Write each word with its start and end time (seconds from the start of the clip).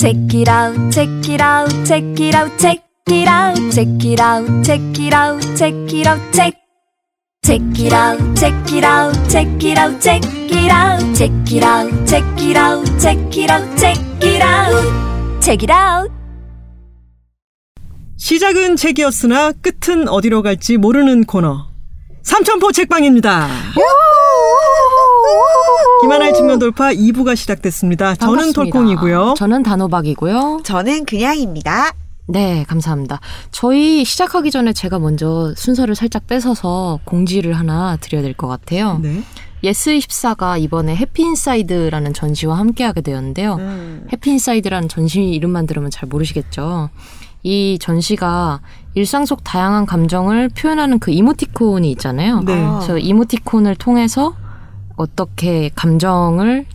Check 0.00 0.32
it 0.32 0.48
out, 0.48 0.90
check 0.90 1.28
it 1.28 1.42
out, 1.42 1.68
check 1.84 2.02
it 2.18 2.34
out, 2.34 2.58
check 2.58 2.80
it 3.06 3.28
out, 3.28 3.54
check 3.70 4.02
it 4.02 4.18
out, 4.18 4.64
check 4.64 4.80
it 4.98 5.12
out, 5.12 5.42
check 5.58 5.74
it 5.92 6.06
out, 6.06 6.32
check. 6.32 6.54
Check 7.42 7.60
it 7.78 7.92
out, 7.92 8.18
check 8.34 8.72
it 8.72 8.82
out, 8.82 9.12
check 9.28 9.62
it 9.62 9.76
out, 9.76 10.00
check 10.00 10.24
it 10.24 10.70
out, 10.72 11.14
check 11.14 11.52
it 11.52 11.62
out, 11.62 12.08
check 12.08 12.24
it 12.40 12.56
out, 12.56 12.98
check 12.98 13.36
it 13.36 13.50
out, 13.50 13.78
check 13.78 13.98
it 14.22 14.42
out, 14.42 15.42
check 15.42 15.62
it 15.62 15.70
out. 15.70 16.10
시작은 18.16 18.76
책이었으나 18.76 19.52
끝은 19.52 20.08
어디로 20.08 20.40
갈지 20.40 20.78
모르는 20.78 21.24
코너. 21.24 21.68
삼천포 22.22 22.72
책방입니다. 22.72 23.48
김하나의 26.00 26.32
측면 26.34 26.58
돌파 26.58 26.92
2부가 26.92 27.36
시작됐습니다. 27.36 28.14
저는 28.14 28.36
반갑습니다. 28.36 28.62
돌콩이고요. 28.62 29.34
저는 29.36 29.62
단호박이고요. 29.62 30.60
저는 30.64 31.04
그냥입니다. 31.04 31.92
네, 32.26 32.64
감사합니다. 32.68 33.20
저희 33.50 34.04
시작하기 34.04 34.50
전에 34.50 34.72
제가 34.72 34.98
먼저 34.98 35.52
순서를 35.56 35.94
살짝 35.94 36.26
뺏어서 36.26 37.00
공지를 37.04 37.52
하나 37.54 37.96
드려야 38.00 38.22
될 38.22 38.34
것 38.34 38.46
같아요. 38.48 38.98
네. 39.02 39.22
예스24가 39.64 40.58
이번에 40.62 40.96
해피인사이드라는 40.96 42.14
전시와 42.14 42.56
함께하게 42.56 43.02
되었는데요. 43.02 43.56
음. 43.56 44.06
해피인사이드라는 44.12 44.88
전시 44.88 45.20
이름만 45.22 45.66
들으면 45.66 45.90
잘 45.90 46.08
모르시겠죠. 46.08 46.88
이 47.42 47.78
전시가 47.80 48.60
일상 48.94 49.26
속 49.26 49.44
다양한 49.44 49.84
감정을 49.86 50.48
표현하는 50.50 50.98
그 50.98 51.10
이모티콘이 51.10 51.90
있잖아요. 51.92 52.40
네. 52.40 52.54
아. 52.54 52.78
그래서 52.78 52.98
이모티콘을 52.98 53.74
통해서 53.76 54.34
어떻게 55.00 55.70
감정을 55.74 56.66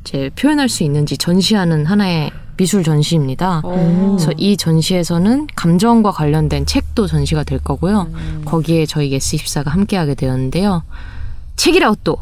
이제 0.00 0.30
표현할 0.36 0.68
수 0.68 0.82
있는지 0.82 1.16
전시하는 1.16 1.86
하나의 1.86 2.32
미술 2.56 2.82
전시입니다. 2.82 3.60
어. 3.64 4.14
그래서 4.16 4.32
이 4.36 4.56
전시에서는 4.56 5.46
감정과 5.54 6.10
관련된 6.10 6.66
책도 6.66 7.06
전시가 7.06 7.44
될 7.44 7.58
거고요. 7.60 8.08
거기에 8.44 8.84
저희 8.86 9.10
예스24가 9.16 9.68
함께하게 9.68 10.14
되었는데요. 10.16 10.82
책읽아웃도 11.56 12.16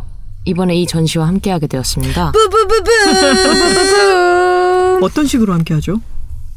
이번에 0.45 0.75
이 0.77 0.87
전시와 0.87 1.27
함께하게 1.27 1.67
되었습니다. 1.69 2.33
뿌뿌뿌뿌. 2.33 2.91
어떤 5.05 5.27
식으로 5.27 5.53
함께 5.55 5.73
하죠? 5.75 6.01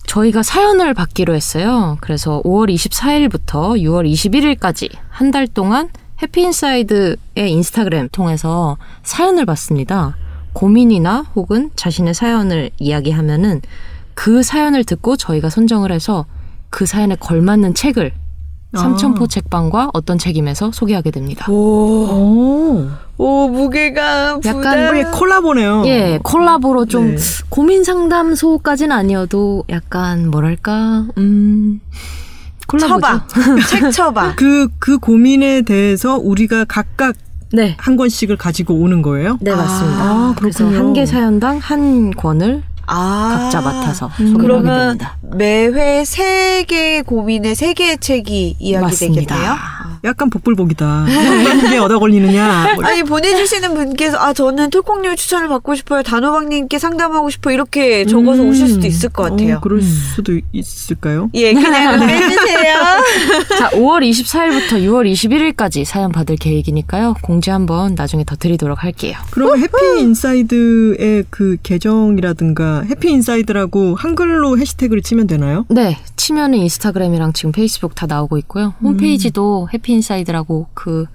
저희가 0.08 0.44
사연을 0.44 0.94
받기로 0.94 1.34
했어요. 1.34 1.97
그래서 2.02 2.42
5월 2.44 2.73
24일부터 2.73 3.80
6월 3.81 4.12
21일까지 4.12 4.90
한 5.09 5.31
달 5.31 5.47
동안 5.47 5.90
해피인사이드의 6.23 7.17
인스타그램 7.52 8.09
통해서 8.11 8.77
사연을 9.03 9.45
받습니다. 9.45 10.16
고민이나 10.53 11.25
혹은 11.35 11.71
자신의 11.75 12.13
사연을 12.13 12.71
이야기하면은 12.79 13.61
그 14.13 14.44
사연을 14.44 14.83
듣고 14.83 15.17
저희가 15.17 15.49
선정을 15.49 15.91
해서 15.91 16.25
그 16.69 16.85
사연에 16.85 17.16
걸맞는 17.16 17.73
책을 17.73 18.13
삼천포 18.75 19.27
책방과 19.27 19.91
어떤 19.94 20.17
책임에서 20.17 20.71
소개하게 20.71 21.11
됩니다. 21.11 21.45
오, 21.51 21.53
오. 22.05 22.89
부담. 23.69 24.41
약간 24.45 24.97
예, 24.97 25.03
콜라보네요. 25.03 25.83
예, 25.85 26.19
콜라보로 26.23 26.85
좀 26.85 27.16
네. 27.16 27.21
고민 27.49 27.83
상담소까지는 27.83 28.95
아니어도 28.95 29.63
약간 29.69 30.29
뭐랄까, 30.29 31.05
음, 31.17 31.79
쳐봐. 32.80 33.28
책 33.69 33.92
쳐봐. 33.92 34.36
그, 34.36 34.67
그 34.80 34.97
고민에 34.97 35.61
대해서 35.64 36.17
우리가 36.17 36.66
각각 36.66 37.16
네. 37.52 37.75
한 37.80 37.95
권씩을 37.97 38.36
가지고 38.38 38.73
오는 38.75 39.02
거예요? 39.02 39.38
네, 39.42 39.53
맞습니다. 39.53 40.03
아, 40.03 40.33
그래서. 40.38 40.66
한 40.67 40.94
개 40.94 41.06
사연당 41.06 41.58
한 41.59 42.11
권을 42.11 42.64
아. 42.88 43.38
각자 43.38 43.62
맡아서 43.62 44.08
하게 44.08 44.34
그러면 44.34 44.98
됩니다. 44.98 45.17
매회 45.22 46.06
세 46.06 46.64
개의 46.67 47.03
고민에 47.03 47.56
세 47.56 47.73
개의 47.73 47.98
책이 47.98 48.58
맞습니다. 48.81 49.36
이야기되겠네요. 49.36 49.84
약간 50.06 50.30
복불복이다. 50.30 51.06
어떤 51.06 51.69
게 51.69 51.78
얻어 51.78 51.97
걸리느냐. 51.97 52.74
뭐 52.75 52.84
아니 52.85 53.03
보내주시는 53.03 53.74
분께서 53.74 54.18
아 54.18 54.34
저는 54.34 54.69
톨콩님 54.69 55.16
추천을 55.16 55.47
받고 55.47 55.75
싶어요 55.75 56.03
단호박님께 56.03 56.78
상담하고 56.78 57.30
싶어 57.30 57.52
요 57.52 57.53
이렇게 57.53 58.06
적어서 58.06 58.44
음. 58.44 58.50
오실 58.50 58.68
수도 58.68 58.86
있을 58.86 59.09
것 59.09 59.24
같아요. 59.24 59.56
어, 59.56 59.59
그럴 59.62 59.81
수도 59.81 60.38
있을까요? 60.52 61.30
예 61.36 61.53
그냥 61.53 62.00
빼주세요. 62.06 62.74
자, 63.57 63.69
5월 63.69 64.09
24일부터 64.09 64.74
6월 64.84 65.09
21일까지 65.12 65.86
사연 65.86 66.12
받을 66.12 66.36
계획이니까요. 66.36 67.16
공지 67.22 67.50
한번 67.50 67.96
나중에 67.96 68.25
더 68.25 68.36
드리도록 68.36 68.84
할게요. 68.84 69.16
그럼 69.31 69.57
해피 69.57 70.02
인사이드의 70.02 71.25
그 71.30 71.56
계정이라든가 71.63 72.72
해피 72.81 73.11
인사이드라고 73.11 73.95
한글로 73.95 74.57
해시태그를 74.57 75.01
치면 75.01 75.28
되나요? 75.28 75.66
네, 75.69 75.97
치면은 76.16 76.59
인스타그램이랑 76.59 77.34
지금 77.34 77.51
페이스북 77.51 77.95
다 77.95 78.06
나오고 78.06 78.38
있고요. 78.39 78.73
홈페이지도 78.81 79.69
해피 79.73 79.94
인사이드라고 79.94 80.67
그 80.73 81.06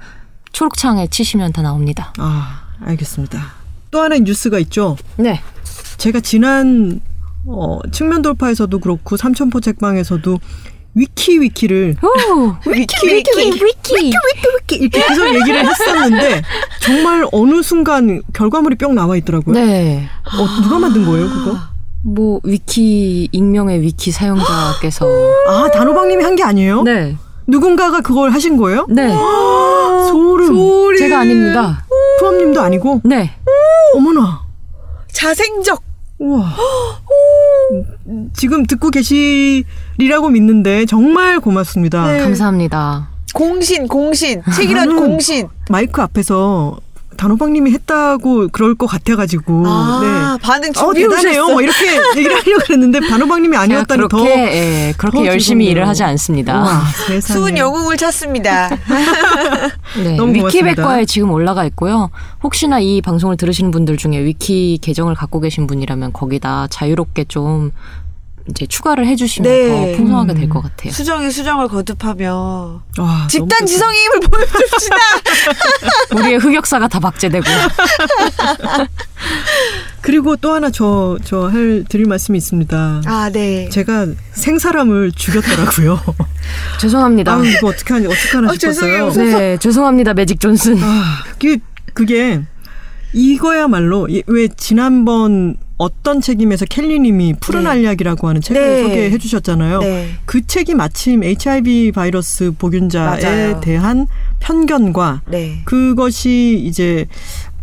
초록창에 0.52 1.08
치시면 1.08 1.52
다 1.52 1.62
나옵니다. 1.62 2.12
아, 2.18 2.62
알겠습니다. 2.80 3.40
또 3.90 4.00
하나의 4.00 4.22
뉴스가 4.22 4.58
있죠. 4.60 4.96
네. 5.16 5.40
제가 5.98 6.20
지난 6.20 7.00
어, 7.46 7.78
측면 7.92 8.22
돌파에서도 8.22 8.78
그렇고 8.78 9.16
삼천포 9.16 9.60
책방에서도 9.60 10.38
위키 10.94 11.40
위키를 11.40 11.96
오, 12.02 12.54
위키 12.68 13.06
위키 13.06 13.30
위키. 13.38 13.64
위키 13.64 14.76
이렇게 14.76 14.88
계속 14.88 15.26
얘기를 15.34 15.64
했었는데 15.66 16.42
정말 16.80 17.24
어느 17.32 17.62
순간 17.62 18.22
결과물이 18.32 18.76
뿅 18.76 18.94
나와 18.94 19.16
있더라고요. 19.16 19.54
네. 19.54 20.08
어, 20.38 20.62
누가 20.62 20.78
만든 20.78 21.04
거예요, 21.06 21.28
그거? 21.28 21.56
뭐 22.04 22.40
위키 22.44 23.28
익명의 23.32 23.80
위키 23.82 24.10
사용자께서 24.10 25.06
아, 25.48 25.68
단호박님이 25.72 26.22
한 26.24 26.34
게 26.36 26.42
아니에요? 26.42 26.82
네. 26.82 27.16
누군가가 27.46 28.00
그걸 28.00 28.30
하신 28.30 28.56
거예요? 28.56 28.86
네. 28.88 29.08
소름. 30.08 30.96
제가 30.96 31.20
아닙니다. 31.20 31.84
푸엄님도 32.18 32.60
아니고? 32.60 33.00
네. 33.04 33.30
어머나. 33.94 34.42
자생적 35.12 35.82
우와. 36.18 36.54
지금 38.34 38.64
듣고 38.66 38.90
계시리라고 38.90 40.30
믿는데 40.30 40.86
정말 40.86 41.40
고맙습니다. 41.40 42.10
네. 42.12 42.20
감사합니다. 42.20 43.08
공신 43.34 43.86
공신 43.86 44.42
책이란 44.54 44.88
나는- 44.88 44.96
공신 44.98 45.48
마이크 45.70 46.00
앞에서 46.00 46.78
단호박님이 47.18 47.72
했다고 47.72 48.48
그럴 48.52 48.74
것 48.74 48.86
같아가지고. 48.86 49.64
아 49.66 50.38
반응 50.40 50.72
네. 50.72 50.80
어, 50.80 50.94
준비 50.94 51.02
대단해요. 51.02 51.42
오셨어. 51.42 51.52
뭐 51.52 51.60
이렇게 51.62 51.86
얘기를 52.16 52.36
하려고 52.36 52.62
그랬는데 52.64 53.00
단호박님이 53.00 53.56
아니었다니 53.56 53.98
그렇게 54.08 54.16
더. 54.16 54.26
예, 54.26 54.94
그렇게 54.96 55.18
더 55.18 55.26
열심히 55.26 55.64
즐겁네요. 55.66 55.70
일을 55.72 55.88
하지 55.88 56.04
않습니다. 56.04 56.60
와, 56.60 56.84
세상에. 57.06 57.20
수은 57.20 57.58
영웅을 57.58 57.96
찾습니다. 57.96 58.70
네, 60.02 60.16
너무 60.16 60.32
위키백과에 60.32 61.04
지금 61.04 61.30
올라가 61.32 61.64
있고요. 61.66 62.10
혹시나 62.42 62.78
이 62.78 63.02
방송을 63.02 63.36
들으시는 63.36 63.72
분들 63.72 63.96
중에 63.96 64.24
위키 64.24 64.78
계정을 64.80 65.14
갖고 65.14 65.40
계신 65.40 65.66
분이라면 65.66 66.12
거기다 66.12 66.68
자유롭게 66.70 67.24
좀 67.24 67.72
이제 68.50 68.66
추가를 68.66 69.06
해주시면 69.06 69.50
네. 69.52 69.92
더 69.92 69.98
풍성하게 69.98 70.34
될 70.34 70.48
것 70.48 70.62
같아요. 70.62 70.90
수정이 70.92 71.30
수정을 71.30 71.68
거듭하며 71.68 72.82
와, 72.98 73.26
집단 73.30 73.66
지성의 73.66 74.00
힘을 74.00 74.20
보여줍시다. 74.20 74.96
우리의 76.16 76.38
흑역사가 76.38 76.88
다 76.88 76.98
박제되고. 77.00 77.44
그리고 80.00 80.36
또 80.36 80.52
하나 80.54 80.70
저, 80.70 81.18
저 81.24 81.48
할, 81.48 81.84
드릴 81.88 82.06
말씀이 82.06 82.38
있습니다. 82.38 83.02
아 83.06 83.30
네. 83.32 83.68
제가 83.68 84.06
생사람을 84.32 85.12
죽였더라고요. 85.12 86.00
죄송합니다. 86.80 87.34
아, 87.34 87.44
이거 87.44 87.68
어떡하니, 87.68 88.06
어떡하나 88.06 88.48
어, 88.50 88.54
싶었어요. 88.54 89.10
죄송해요. 89.10 89.38
네, 89.38 89.56
죄송합니다, 89.58 90.14
매직 90.14 90.40
존슨. 90.40 90.78
아, 90.82 91.22
그게, 91.38 91.58
그게, 91.92 92.40
이거야말로, 93.12 94.08
이- 94.08 94.22
왜 94.26 94.48
지난번 94.48 95.56
어떤 95.78 96.20
책임에서 96.20 96.66
켈리님이 96.66 97.34
푸른 97.40 97.64
네. 97.64 97.70
알약이라고 97.70 98.28
하는 98.28 98.40
책을 98.40 98.60
네. 98.60 98.82
소개해 98.82 99.18
주셨잖아요. 99.18 99.78
네. 99.80 100.08
그 100.24 100.44
책이 100.44 100.74
마침 100.74 101.22
HIV 101.22 101.92
바이러스 101.92 102.52
보균자에 102.58 103.22
맞아요. 103.22 103.60
대한 103.60 104.06
편견과 104.40 105.22
네. 105.28 105.62
그것이 105.64 106.60
이제 106.64 107.06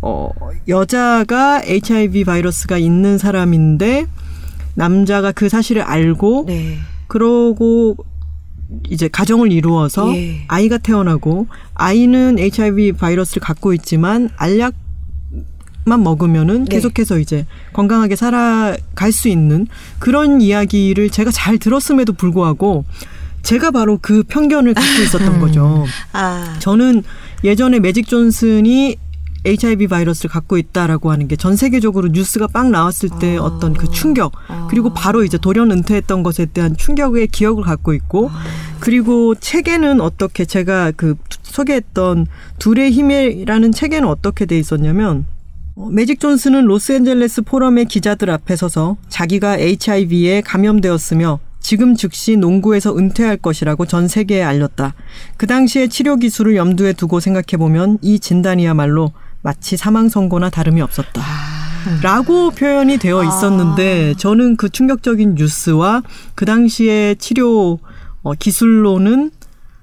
어 0.00 0.30
여자가 0.66 1.62
HIV 1.62 2.24
바이러스가 2.24 2.78
있는 2.78 3.18
사람인데 3.18 4.06
남자가 4.74 5.32
그 5.32 5.48
사실을 5.50 5.82
알고 5.82 6.44
네. 6.46 6.78
그러고 7.08 7.96
이제 8.88 9.08
가정을 9.08 9.52
이루어서 9.52 10.14
예. 10.16 10.44
아이가 10.48 10.78
태어나고 10.78 11.46
아이는 11.74 12.38
HIV 12.38 12.92
바이러스를 12.92 13.40
갖고 13.40 13.72
있지만 13.74 14.30
알약 14.36 14.74
만 15.86 16.02
먹으면은 16.02 16.64
네. 16.64 16.76
계속해서 16.76 17.20
이제 17.20 17.46
건강하게 17.72 18.16
살아갈 18.16 19.12
수 19.12 19.28
있는 19.28 19.68
그런 20.00 20.40
이야기를 20.40 21.10
제가 21.10 21.30
잘 21.30 21.58
들었음에도 21.58 22.12
불구하고 22.12 22.84
제가 23.42 23.70
바로 23.70 23.96
그 24.02 24.24
편견을 24.24 24.74
갖고 24.74 25.02
있었던 25.02 25.38
거죠. 25.38 25.86
아. 26.12 26.56
저는 26.58 27.04
예전에 27.44 27.78
매직 27.78 28.08
존슨이 28.08 28.96
HIV 29.44 29.86
바이러스를 29.86 30.28
갖고 30.28 30.58
있다라고 30.58 31.12
하는 31.12 31.28
게 31.28 31.36
전 31.36 31.54
세계적으로 31.54 32.08
뉴스가 32.08 32.48
빵 32.48 32.72
나왔을 32.72 33.08
때 33.20 33.36
아. 33.36 33.42
어떤 33.42 33.72
그 33.72 33.88
충격 33.88 34.32
그리고 34.68 34.92
바로 34.92 35.22
이제 35.22 35.38
돌연 35.38 35.70
은퇴했던 35.70 36.24
것에 36.24 36.46
대한 36.46 36.76
충격의 36.76 37.28
기억을 37.28 37.62
갖고 37.62 37.94
있고 37.94 38.28
그리고 38.80 39.36
책에는 39.36 40.00
어떻게 40.00 40.44
제가 40.44 40.90
그 40.96 41.14
소개했던 41.44 42.26
둘의 42.58 42.90
힘이라는 42.90 43.70
책에는 43.70 44.08
어떻게 44.08 44.46
돼 44.46 44.58
있었냐면 44.58 45.18
어, 45.18 45.35
매직 45.76 46.20
존슨은 46.20 46.64
로스앤젤레스 46.64 47.42
포럼의 47.42 47.84
기자들 47.84 48.30
앞에 48.30 48.56
서서 48.56 48.96
자기가 49.10 49.58
HIV에 49.58 50.40
감염되었으며 50.40 51.38
지금 51.60 51.94
즉시 51.96 52.36
농구에서 52.36 52.96
은퇴할 52.96 53.36
것이라고 53.36 53.84
전 53.84 54.08
세계에 54.08 54.42
알렸다. 54.42 54.94
그 55.36 55.46
당시의 55.46 55.90
치료 55.90 56.16
기술을 56.16 56.56
염두에 56.56 56.94
두고 56.94 57.20
생각해 57.20 57.58
보면 57.58 57.98
이 58.00 58.18
진단이야말로 58.18 59.12
마치 59.42 59.76
사망 59.76 60.08
선고나 60.08 60.48
다름이 60.48 60.80
없었다. 60.80 61.22
라고 62.02 62.50
표현이 62.52 62.96
되어 62.98 63.22
있었는데 63.22 64.14
저는 64.16 64.56
그 64.56 64.70
충격적인 64.70 65.34
뉴스와 65.34 66.02
그 66.34 66.46
당시의 66.46 67.16
치료 67.16 67.78
어, 68.22 68.32
기술로는 68.32 69.30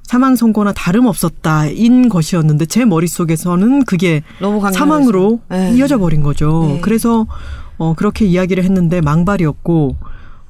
사망 0.04 0.36
선고나 0.36 0.74
다름없었다인 0.74 2.10
것이었는데 2.10 2.66
제 2.68 2.86
머릿속에서는 2.86 3.86
그게. 3.86 4.22
사망으로 4.74 5.40
네. 5.50 5.74
이어져 5.76 5.98
버린 5.98 6.22
거죠. 6.22 6.66
네. 6.76 6.82
그래서 6.82 7.26
어 7.78 7.94
그렇게 7.96 8.26
이야기를 8.26 8.64
했는데 8.64 9.02
망발이었고 9.02 9.96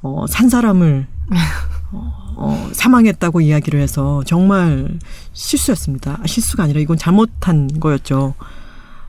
어산 0.01 0.49
사람을 0.49 1.07
어, 1.91 2.11
어, 2.35 2.69
사망했다고 2.73 3.41
이야기를 3.41 3.79
해서 3.79 4.23
정말 4.25 4.97
실수였습니다. 5.33 6.19
아, 6.21 6.27
실수가 6.27 6.63
아니라 6.63 6.79
이건 6.79 6.97
잘못한 6.97 7.79
거였죠. 7.79 8.33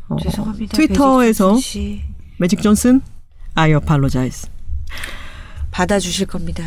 어, 0.09 0.17
죄송합니다. 0.23 0.77
트위터에서. 0.77 1.57
매직 2.39 2.63
존슨 2.63 3.01
I 3.55 3.73
apologize. 3.73 4.51
받아주실 5.71 6.27
겁니다. 6.27 6.63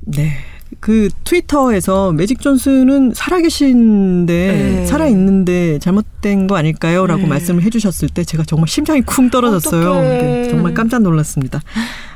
네. 0.00 0.38
그 0.80 1.08
트위터에서 1.24 2.12
매직 2.12 2.40
존슨은 2.40 3.12
살아계신데 3.14 4.26
네. 4.26 4.86
살아있는데 4.86 5.78
잘못된 5.78 6.46
거 6.46 6.56
아닐까요?라고 6.56 7.22
네. 7.22 7.28
말씀을 7.28 7.62
해주셨을 7.62 8.08
때 8.08 8.24
제가 8.24 8.44
정말 8.44 8.68
심장이 8.68 9.00
쿵 9.02 9.30
떨어졌어요. 9.30 9.94
네, 9.94 10.48
정말 10.50 10.74
깜짝 10.74 11.02
놀랐습니다. 11.02 11.62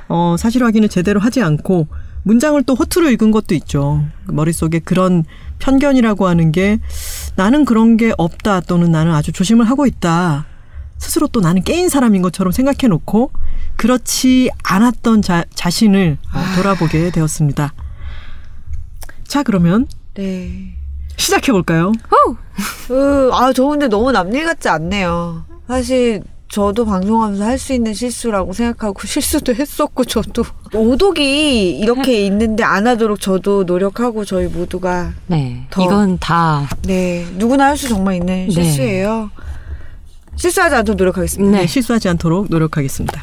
어, 0.08 0.36
사실 0.38 0.64
확인을 0.64 0.88
제대로 0.88 1.20
하지 1.20 1.42
않고 1.42 1.86
문장을 2.22 2.62
또 2.64 2.74
허투루 2.74 3.10
읽은 3.12 3.30
것도 3.30 3.54
있죠. 3.54 4.04
머릿속에 4.26 4.80
그런 4.80 5.24
편견이라고 5.58 6.26
하는 6.26 6.52
게 6.52 6.78
나는 7.36 7.64
그런 7.64 7.96
게 7.96 8.12
없다 8.18 8.60
또는 8.60 8.90
나는 8.90 9.12
아주 9.12 9.32
조심을 9.32 9.68
하고 9.68 9.86
있다. 9.86 10.46
스스로 10.98 11.28
또 11.28 11.40
나는 11.40 11.62
깨인 11.62 11.88
사람인 11.88 12.20
것처럼 12.20 12.52
생각해 12.52 12.88
놓고 12.88 13.30
그렇지 13.76 14.50
않았던 14.62 15.22
자, 15.22 15.44
자신을 15.54 16.18
어, 16.34 16.56
돌아보게 16.56 17.10
되었습니다. 17.10 17.72
자, 19.30 19.44
그러면 19.44 19.86
네. 20.14 20.74
시작해 21.16 21.52
볼까요? 21.52 21.92
으, 22.90 23.30
아, 23.32 23.52
저 23.52 23.64
근데 23.66 23.86
너무 23.86 24.10
남일 24.10 24.44
같지 24.44 24.68
않네요. 24.68 25.44
사실 25.68 26.20
저도 26.48 26.84
방송하면서 26.84 27.44
할 27.44 27.56
수 27.56 27.72
있는 27.72 27.94
실수라고 27.94 28.52
생각하고 28.52 28.98
실수도 29.06 29.54
했었고 29.54 30.04
저도 30.04 30.42
오독이 30.74 31.78
이렇게 31.78 32.26
있는데 32.26 32.64
안 32.64 32.88
하도록 32.88 33.20
저도 33.20 33.62
노력하고 33.62 34.24
저희 34.24 34.48
모두가 34.48 35.12
네. 35.28 35.64
더. 35.70 35.84
이건 35.84 36.18
다 36.18 36.66
네 36.82 37.24
누구나 37.36 37.66
할 37.66 37.76
수 37.76 37.88
정말 37.88 38.16
있는 38.16 38.46
네. 38.48 38.50
실수예요. 38.50 39.30
실수하지 40.34 40.74
않도록 40.74 40.96
노력하겠습니다. 40.98 41.52
네. 41.52 41.60
네, 41.60 41.66
실수하지 41.68 42.08
않도록 42.08 42.48
노력하겠습니다. 42.50 43.22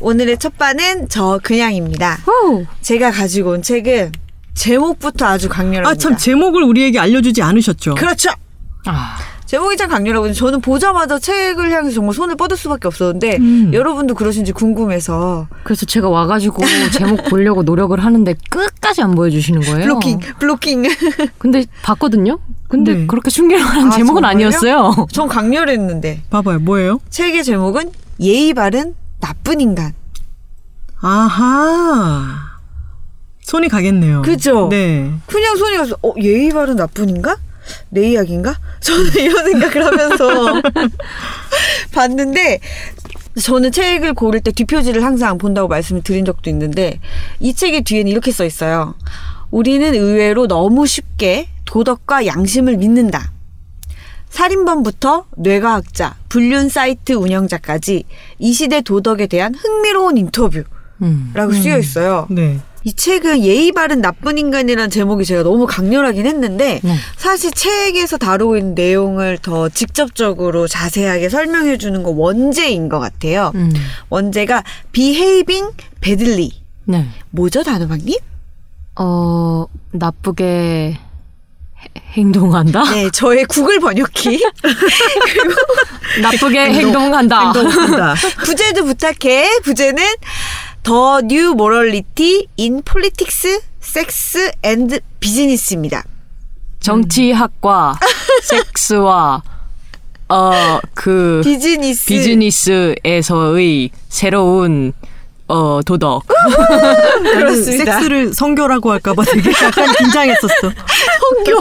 오늘의 0.00 0.38
첫 0.38 0.58
반은 0.58 1.08
저 1.08 1.38
그냥입니다. 1.40 2.18
오! 2.26 2.64
제가 2.80 3.12
가지고 3.12 3.50
온 3.50 3.62
책은 3.62 4.10
제목부터 4.56 5.26
아주 5.26 5.48
강렬합니다. 5.48 5.90
아, 5.90 5.94
참 5.94 6.16
제목을 6.16 6.62
우리에게 6.64 6.98
알려주지 6.98 7.42
않으셨죠? 7.42 7.94
그렇죠. 7.94 8.30
아, 8.86 9.16
제목이 9.44 9.76
참 9.76 9.88
강렬하거든요. 9.88 10.34
저는 10.34 10.60
보자마자 10.60 11.18
책을 11.18 11.70
향해서 11.70 11.94
정말 11.94 12.14
손을 12.14 12.36
뻗을 12.36 12.56
수밖에 12.56 12.88
없었는데 12.88 13.36
음. 13.36 13.70
여러분도 13.72 14.14
그러신지 14.14 14.52
궁금해서 14.52 15.46
그래서 15.62 15.86
제가 15.86 16.08
와가지고 16.08 16.64
제목 16.92 17.24
보려고 17.28 17.62
노력을 17.62 17.96
하는데 18.02 18.34
끝까지 18.50 19.02
안 19.02 19.14
보여주시는 19.14 19.60
거예요. 19.60 19.80
블로킹, 19.82 20.20
블로킹. 20.40 20.82
근데 21.38 21.64
봤거든요. 21.82 22.38
근데 22.68 22.94
네. 22.94 23.06
그렇게 23.06 23.30
순결한 23.30 23.88
아, 23.88 23.90
제목은 23.90 24.22
정말요? 24.22 24.26
아니었어요. 24.26 25.06
전 25.12 25.28
강렬했는데 25.28 26.22
봐봐요, 26.30 26.58
뭐예요? 26.60 27.00
책의 27.10 27.44
제목은 27.44 27.92
예의 28.20 28.54
바른 28.54 28.94
나쁜 29.20 29.60
인간. 29.60 29.92
아하. 31.00 32.55
손이 33.46 33.68
가겠네요. 33.68 34.22
그죠? 34.22 34.68
네. 34.68 35.08
그냥 35.26 35.56
손이 35.56 35.76
가서 35.76 35.96
어 36.02 36.12
예의 36.20 36.50
바른 36.50 36.74
나쁜 36.74 37.08
인간? 37.08 37.36
내 37.90 38.10
이야기인가? 38.10 38.56
저는 38.80 39.10
이런 39.22 39.44
생각을 39.44 39.86
하면서 39.86 40.62
봤는데 41.94 42.58
저는 43.40 43.70
책을 43.70 44.14
고를 44.14 44.40
때 44.40 44.50
뒷표지를 44.50 45.04
항상 45.04 45.38
본다고 45.38 45.68
말씀을 45.68 46.02
드린 46.02 46.24
적도 46.24 46.50
있는데 46.50 46.98
이 47.38 47.54
책의 47.54 47.82
뒤에는 47.82 48.10
이렇게 48.10 48.32
써 48.32 48.44
있어요. 48.44 48.96
우리는 49.52 49.94
의외로 49.94 50.48
너무 50.48 50.84
쉽게 50.84 51.48
도덕과 51.66 52.26
양심을 52.26 52.78
믿는다. 52.78 53.30
살인범부터 54.28 55.26
뇌과학자, 55.36 56.16
불륜 56.28 56.68
사이트 56.68 57.12
운영자까지 57.12 58.04
이 58.40 58.52
시대 58.52 58.80
도덕에 58.80 59.28
대한 59.28 59.54
흥미로운 59.54 60.16
인터뷰라고 60.16 60.66
음. 61.02 61.52
쓰여 61.52 61.78
있어요. 61.78 62.26
네. 62.28 62.58
이 62.86 62.92
책은 62.94 63.42
예의 63.42 63.72
바른 63.72 64.00
나쁜 64.00 64.38
인간이라는 64.38 64.90
제목이 64.90 65.24
제가 65.24 65.42
너무 65.42 65.66
강렬하긴 65.66 66.24
했는데 66.24 66.78
네. 66.84 66.94
사실 67.16 67.50
책에서 67.50 68.16
다루고 68.16 68.56
있는 68.58 68.74
내용을 68.76 69.38
더 69.42 69.68
직접적으로 69.68 70.68
자세하게 70.68 71.28
설명해 71.28 71.78
주는 71.78 72.04
건 72.04 72.14
원제인 72.14 72.88
것 72.88 73.00
같아요. 73.00 73.50
음. 73.56 73.72
원제가 74.08 74.62
behaving 74.92 75.72
badly. 76.00 76.50
네. 76.84 77.08
뭐죠, 77.32 77.64
단호박님? 77.64 78.14
어, 79.00 79.66
나쁘게 79.90 80.44
해- 80.46 81.00
행동한다? 82.12 82.84
네, 82.92 83.10
저의 83.10 83.46
구글 83.46 83.80
번역기. 83.80 84.40
나쁘게 86.22 86.60
행동한다. 86.72 87.52
행동한다. 87.52 88.14
부제도 88.44 88.84
부탁해. 88.84 89.58
부제는 89.64 90.04
The 90.86 91.20
New 91.24 91.54
Morality 91.54 92.46
in 92.56 92.80
Politics, 92.80 93.60
Sex 93.80 94.38
and 94.64 95.00
Business입니다. 95.18 96.04
정치학과 96.78 97.98
섹스와 98.44 99.42
어그 100.28 101.40
비즈니스. 101.42 102.06
비즈니스에서의 102.06 103.90
새로운 104.08 104.92
어 105.48 105.80
도덕. 105.84 106.24
그렇습니다. 107.22 107.98
섹스를 107.98 108.34
성교라고 108.34 108.90
할까봐 108.92 109.24
되게 109.24 109.50
약간 109.50 109.92
긴장했었어. 109.94 110.54
성교. 110.60 111.60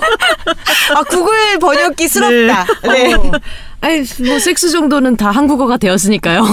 아, 0.95 1.03
구글 1.03 1.59
번역기 1.59 2.07
스럽다. 2.07 2.65
네. 2.83 3.13
어. 3.13 3.31
아니 3.81 4.03
뭐 4.27 4.39
섹스 4.39 4.71
정도는 4.71 5.17
다 5.17 5.29
한국어가 5.29 5.77
되었으니까요. 5.77 6.43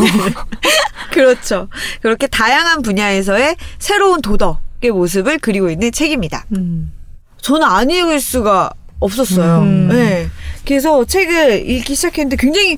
그렇죠. 1.13 1.69
그렇게 2.03 2.27
다양한 2.27 2.83
분야에서의 2.83 3.57
새로운 3.79 4.21
도덕의 4.21 4.91
모습을 4.93 5.39
그리고 5.39 5.71
있는 5.71 5.91
책입니다. 5.91 6.45
음. 6.55 6.93
저는 7.41 7.67
안 7.67 7.89
읽을 7.91 8.21
수가 8.21 8.71
없었어요. 9.01 9.61
음. 9.61 9.89
네. 9.89 10.29
그래서 10.67 11.05
책을 11.05 11.69
읽기 11.69 11.95
시작했는데 11.95 12.37
굉장히 12.37 12.77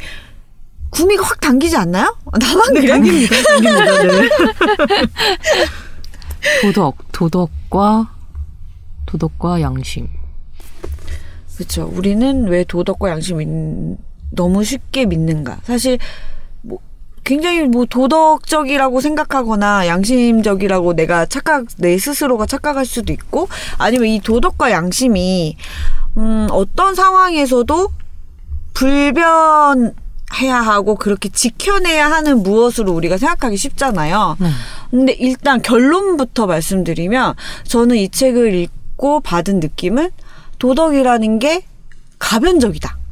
구미가 0.95 1.25
확 1.25 1.41
당기지 1.41 1.77
않나요? 1.77 2.17
나만 2.39 2.75
네, 2.75 2.81
그래? 2.81 2.89
당깁니다. 2.93 3.37
당깁니다. 3.43 4.03
네. 4.03 4.29
도덕, 6.63 6.97
도덕과 7.13 8.11
도덕과 9.07 9.61
양심. 9.61 10.09
그렇죠. 11.57 11.91
우리는 11.93 12.47
왜 12.49 12.65
도덕과 12.65 13.11
양심을 13.11 13.45
믿- 13.47 13.99
너무 14.31 14.65
쉽게 14.65 15.07
믿는가? 15.07 15.59
사실 15.65 15.99
뭐 16.63 16.79
굉장히 17.23 17.63
뭐 17.63 17.87
도덕적이라고 17.87 19.01
생각하거나 19.01 19.87
양심적이라고 19.87 20.95
내가 20.95 21.27
착각 21.27 21.67
내 21.79 21.97
스스로가 21.97 22.47
착각할 22.47 22.85
수도 22.85 23.13
있고 23.13 23.49
아니면 23.79 24.09
이 24.09 24.21
도덕과 24.21 24.73
양심이 24.73 25.57
음 26.19 26.49
어떤 26.51 26.95
상황에서도 26.95 27.91
불변 28.75 29.95
해야 30.40 30.61
하고 30.61 30.97
그렇게 30.97 31.28
지켜내야 31.28 32.11
하는 32.11 32.43
무엇으로 32.43 32.93
우리가 32.93 33.19
생각하기 33.19 33.57
쉽잖아요. 33.57 34.37
네. 34.40 34.49
근데 34.90 35.12
일단 35.12 35.62
결론부터 35.62 36.47
말씀드리면 36.47 37.35
저는 37.64 37.97
이 37.97 38.09
책을 38.09 38.54
읽고 38.54 39.21
받은 39.21 39.61
느낌은 39.61 40.11
도덕이라는 40.59 41.38
게 41.38 41.64
가변적이다. 42.19 43.04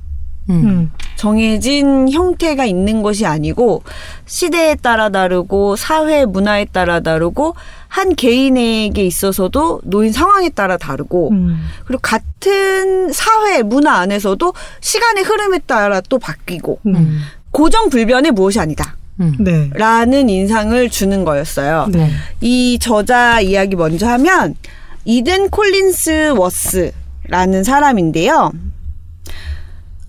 음. 0.51 0.55
음. 0.65 0.91
정해진 1.17 2.11
형태가 2.11 2.65
있는 2.65 3.03
것이 3.03 3.27
아니고 3.27 3.83
시대에 4.27 4.75
따라 4.75 5.09
다르고 5.09 5.77
사회 5.77 6.25
문화에 6.25 6.65
따라 6.65 7.01
다르고 7.01 7.55
한 7.89 8.15
개인에게 8.15 9.05
있어서도 9.05 9.83
노인 9.85 10.13
상황에 10.13 10.49
따라 10.49 10.77
다르고 10.77 11.31
음. 11.31 11.63
그리고 11.85 12.01
같은 12.01 13.13
사회 13.13 13.63
문화 13.63 13.99
안에서도 13.99 14.53
시간의 14.81 15.25
흐름에 15.25 15.61
따라 15.61 16.01
또 16.01 16.19
바뀌고 16.19 16.81
음. 16.87 16.97
음. 16.97 17.21
고정 17.53 17.89
불변의 17.89 18.33
무엇이 18.33 18.59
아니다. 18.59 18.97
음. 19.21 19.37
네. 19.39 19.71
라는 19.75 20.29
인상을 20.29 20.89
주는 20.91 21.25
거였어요. 21.25 21.89
네. 21.93 22.11
이 22.41 22.79
저자 22.81 23.41
이야기 23.41 23.77
먼저 23.77 24.09
하면 24.09 24.57
이든 25.05 25.51
콜린스 25.51 26.35
워스라는 26.37 27.63
사람인데요. 27.63 28.53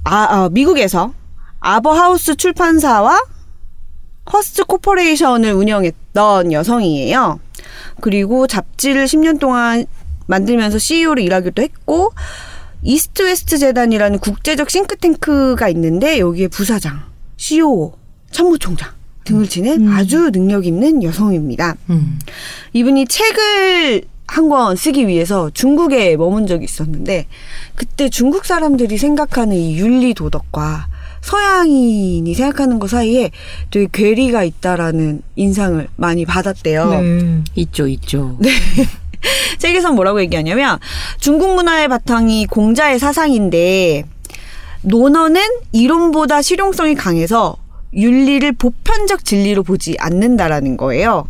아, 0.03 0.27
아, 0.29 0.50
미국에서 0.50 1.13
아버하우스 1.60 2.36
출판사와 2.36 3.24
허스트 4.31 4.63
코퍼레이션을 4.65 5.53
운영했던 5.53 6.51
여성이에요. 6.51 7.39
그리고 8.01 8.48
잡지를 8.48 9.05
10년 9.05 9.39
동안 9.39 9.86
만들면서 10.27 10.77
CEO로 10.77 11.22
일하기도 11.22 11.62
했고 11.62 12.13
이스트 12.81 13.24
웨스트 13.24 13.57
재단이라는 13.57 14.19
국제적 14.19 14.69
싱크탱크가 14.69 15.69
있는데 15.69 16.19
여기에 16.19 16.50
부사장, 16.50 17.01
CEO, 17.38 17.93
참모총장 18.31 18.91
등을 19.24 19.48
지낸 19.48 19.88
아주 19.89 20.31
능력 20.31 20.65
있는 20.65 21.01
여성입니다. 21.01 21.75
음. 21.89 22.19
이분이 22.74 23.07
책을 23.07 24.03
한 24.34 24.50
권 24.50 24.75
쓰기 24.75 25.08
위해서 25.08 25.52
중국에 25.54 26.18
머문 26.18 26.48
적이 26.48 26.66
있었는데 26.66 27.28
그때 27.75 28.10
중국 28.10 28.46
사람들이 28.46 28.98
생각하는 28.98 29.56
이 29.56 29.78
윤리 29.78 30.13
도덕과 30.16 30.88
서양인이 31.22 32.34
생각하는 32.34 32.80
것 32.80 32.90
사이에 32.90 33.30
되게 33.70 33.88
괴리가 33.92 34.44
있다라는 34.44 35.22
인상을 35.36 35.88
많이 35.96 36.25
받았대요. 36.25 36.90
네. 36.90 37.44
있죠, 37.56 37.88
있죠. 37.88 38.38
책에서 39.60 39.92
뭐라고 39.94 40.20
얘기하냐면 40.22 40.80
중국 41.20 41.54
문화의 41.56 41.88
바탕이 41.88 42.48
공자의 42.48 42.98
사상인데 43.00 44.04
논어는 44.82 45.42
이론보다 45.72 46.42
실용성이 46.42 46.96
강해서 46.96 47.56
윤리를 47.94 48.52
보편적 48.54 49.24
진리로 49.24 49.62
보지 49.63 49.96
않는다라는 50.00 50.75
거예요. 50.78 51.28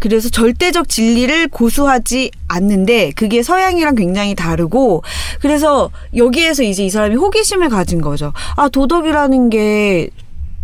그래서 0.00 0.28
절대적 0.28 0.88
진리를 0.88 1.48
고수하지 1.48 2.30
않는데 2.48 3.12
그게 3.16 3.42
서양이랑 3.42 3.94
굉장히 3.94 4.34
다르고 4.34 5.02
그래서 5.40 5.90
여기에서 6.16 6.62
이제 6.62 6.84
이 6.84 6.90
사람이 6.90 7.16
호기심을 7.16 7.68
가진 7.68 8.00
거죠. 8.00 8.32
아 8.56 8.68
도덕이라는 8.68 9.50
게 9.50 10.10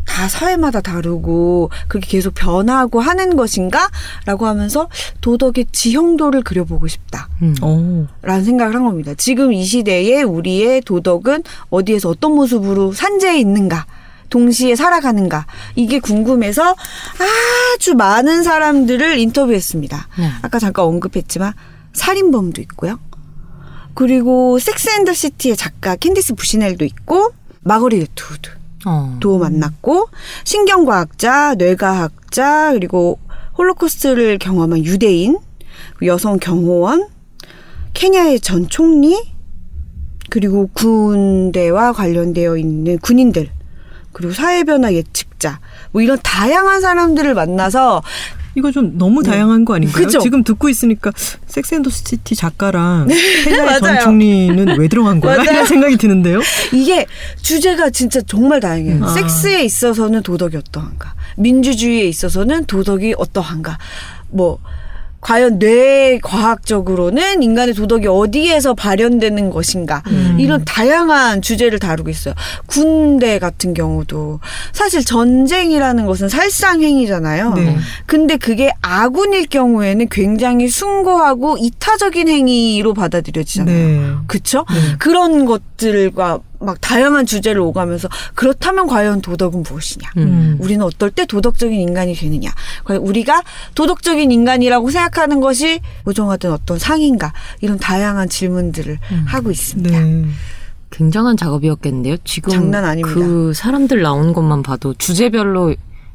다 0.06 0.28
사회마다 0.28 0.80
다르고 0.80 1.70
그게 1.88 2.06
계속 2.06 2.34
변하고 2.34 3.00
하는 3.00 3.36
것인가? 3.36 3.88
라고 4.26 4.46
하면서 4.46 4.88
도덕의 5.20 5.66
지형도를 5.72 6.42
그려보고 6.42 6.88
싶다. 6.88 7.28
음. 7.42 7.54
라는 8.22 8.44
생각을 8.44 8.74
한 8.74 8.84
겁니다. 8.84 9.12
지금 9.16 9.52
이 9.52 9.64
시대에 9.64 10.22
우리의 10.22 10.82
도덕은 10.82 11.42
어디에서 11.70 12.10
어떤 12.10 12.32
모습으로 12.32 12.92
산재해 12.92 13.38
있는가? 13.38 13.86
동시에 14.30 14.76
살아가는가? 14.76 15.46
이게 15.74 15.98
궁금해서 16.00 16.74
아주 17.74 17.94
많은 17.94 18.42
사람들을 18.42 19.18
인터뷰했습니다. 19.18 20.08
네. 20.18 20.30
아까 20.42 20.58
잠깐 20.58 20.86
언급했지만 20.86 21.52
살인범도 21.92 22.60
있고요. 22.62 22.98
그리고 23.94 24.58
섹스 24.58 24.90
앤 24.90 25.02
더 25.02 25.14
시티의 25.14 25.56
작가 25.56 25.96
캔디스 25.96 26.34
부시넬도 26.34 26.84
있고 26.84 27.32
마거릿 27.62 28.08
애트우드 28.14 28.50
어. 28.86 29.16
도 29.20 29.38
만났고 29.38 30.08
신경과학자, 30.44 31.54
뇌과학자 31.54 32.72
그리고 32.72 33.18
홀로코스트를 33.56 34.38
경험한 34.38 34.84
유대인, 34.84 35.38
여성 36.02 36.38
경호원, 36.38 37.08
케냐의 37.94 38.40
전 38.40 38.68
총리 38.68 39.32
그리고 40.28 40.68
군대와 40.74 41.92
관련되어 41.92 42.56
있는 42.56 42.98
군인들 42.98 43.48
그리고 44.14 44.32
사회 44.32 44.64
변화 44.64 44.92
예측자 44.94 45.60
뭐 45.92 46.00
이런 46.00 46.18
다양한 46.22 46.80
사람들을 46.80 47.34
만나서 47.34 48.02
이거 48.56 48.70
좀 48.70 48.96
너무 48.96 49.22
다양한 49.24 49.64
거 49.64 49.74
아닌가요? 49.74 49.98
네. 49.98 50.04
그죠? 50.06 50.20
지금 50.20 50.44
듣고 50.44 50.68
있으니까 50.68 51.10
섹스앤더시티 51.46 52.36
작가랑 52.36 53.08
케냐의 53.44 53.80
전 53.80 53.82
맞아요. 53.82 54.00
총리는 54.04 54.78
왜 54.78 54.86
들어간 54.88 55.20
거야? 55.20 55.42
이런 55.42 55.66
생각이 55.66 55.96
드는데요. 55.96 56.40
이게 56.72 57.04
주제가 57.42 57.90
진짜 57.90 58.20
정말 58.22 58.60
다양해요. 58.60 59.04
아. 59.04 59.08
섹스에 59.08 59.64
있어서는 59.64 60.22
도덕이 60.22 60.56
어떠한가, 60.56 61.14
민주주의에 61.36 62.04
있어서는 62.06 62.66
도덕이 62.66 63.14
어떠한가, 63.18 63.76
뭐 64.30 64.58
과연 65.24 65.58
뇌 65.58 66.18
과학적으로는 66.22 67.42
인간의 67.42 67.72
도덕이 67.74 68.06
어디에서 68.06 68.74
발현되는 68.74 69.48
것인가 69.48 70.02
음. 70.08 70.36
이런 70.38 70.62
다양한 70.66 71.40
주제를 71.40 71.78
다루고 71.78 72.10
있어요. 72.10 72.34
군대 72.66 73.38
같은 73.38 73.72
경우도 73.72 74.40
사실 74.72 75.02
전쟁이라는 75.02 76.04
것은 76.04 76.28
살상 76.28 76.82
행위잖아요. 76.82 77.54
네. 77.54 77.78
근데 78.04 78.36
그게 78.36 78.70
아군일 78.82 79.46
경우에는 79.46 80.08
굉장히 80.10 80.68
숭고하고 80.68 81.56
이타적인 81.58 82.28
행위로 82.28 82.92
받아들여지잖아요. 82.92 83.76
네. 83.76 84.14
그쵸? 84.26 84.66
네. 84.70 84.96
그런 84.98 85.46
것들과 85.46 86.40
막 86.64 86.80
다양한 86.80 87.26
주제를 87.26 87.60
오가면서 87.60 88.08
그렇다면 88.34 88.86
과연 88.86 89.20
도덕은 89.20 89.62
무엇이냐? 89.62 90.08
음. 90.16 90.56
우리는 90.60 90.84
어떨 90.84 91.10
때 91.10 91.26
도덕적인 91.26 91.78
인간이 91.78 92.14
되느냐? 92.14 92.50
과연 92.84 93.02
우리가 93.02 93.42
도덕적인 93.74 94.30
인간이라고 94.32 94.90
생각하는 94.90 95.40
것이 95.40 95.80
모종하든 96.04 96.52
어떤 96.52 96.78
상인가? 96.78 97.32
이런 97.60 97.78
다양한 97.78 98.28
질문들을 98.28 98.98
하고 99.26 99.50
있습니다. 99.50 100.00
네. 100.00 100.24
굉장한 100.90 101.36
작업이었겠는데요. 101.36 102.16
지금 102.24 102.52
장난 102.52 102.84
아닙니다. 102.84 103.14
그 103.14 103.52
사람들 103.52 104.00
나온 104.02 104.32
것만 104.32 104.62
봐도 104.62 104.94
주제별로 104.94 105.74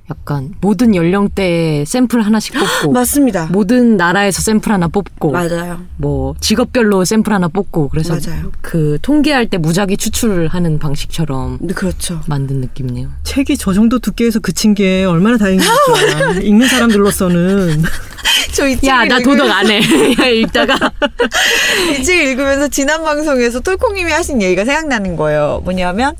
약간 0.09 0.53
모든 0.61 0.95
연령대에 0.95 1.85
샘플 1.85 2.21
하나씩 2.21 2.55
뽑고 2.55 2.91
맞습니다. 2.93 3.47
모든 3.51 3.95
나라에서 3.95 4.41
샘플 4.41 4.71
하나 4.71 4.87
뽑고 4.87 5.31
맞아요. 5.31 5.81
뭐 5.97 6.33
직업별로 6.39 7.05
샘플 7.05 7.31
하나 7.31 7.47
뽑고 7.47 7.89
그래서 7.89 8.15
맞아요. 8.15 8.51
그 8.61 8.97
통계할 9.03 9.47
때 9.47 9.57
무작위 9.59 9.97
추출을 9.97 10.47
하는 10.47 10.79
방식처럼 10.79 11.59
네, 11.61 11.73
그렇죠. 11.75 12.21
만든 12.27 12.59
느낌이네요. 12.61 13.09
책이 13.23 13.57
저 13.57 13.71
정도 13.73 13.99
두께에서 13.99 14.39
그친 14.39 14.73
게 14.73 15.03
얼마나 15.05 15.37
다행입니까. 15.37 16.31
읽는 16.41 16.67
사람들로서는 16.67 17.83
저이 18.53 18.79
야, 18.85 19.05
나 19.05 19.19
도덕 19.19 19.47
안 19.49 19.67
해. 19.69 19.79
야, 20.19 20.25
읽다가 20.27 20.75
이 21.99 22.03
책 22.03 22.19
읽으면서 22.29 22.67
지난 22.67 23.03
방송에서 23.03 23.59
톨콩님이 23.59 24.11
하신 24.11 24.41
얘기가 24.41 24.65
생각나는 24.65 25.15
거예요. 25.15 25.61
뭐냐면 25.63 26.15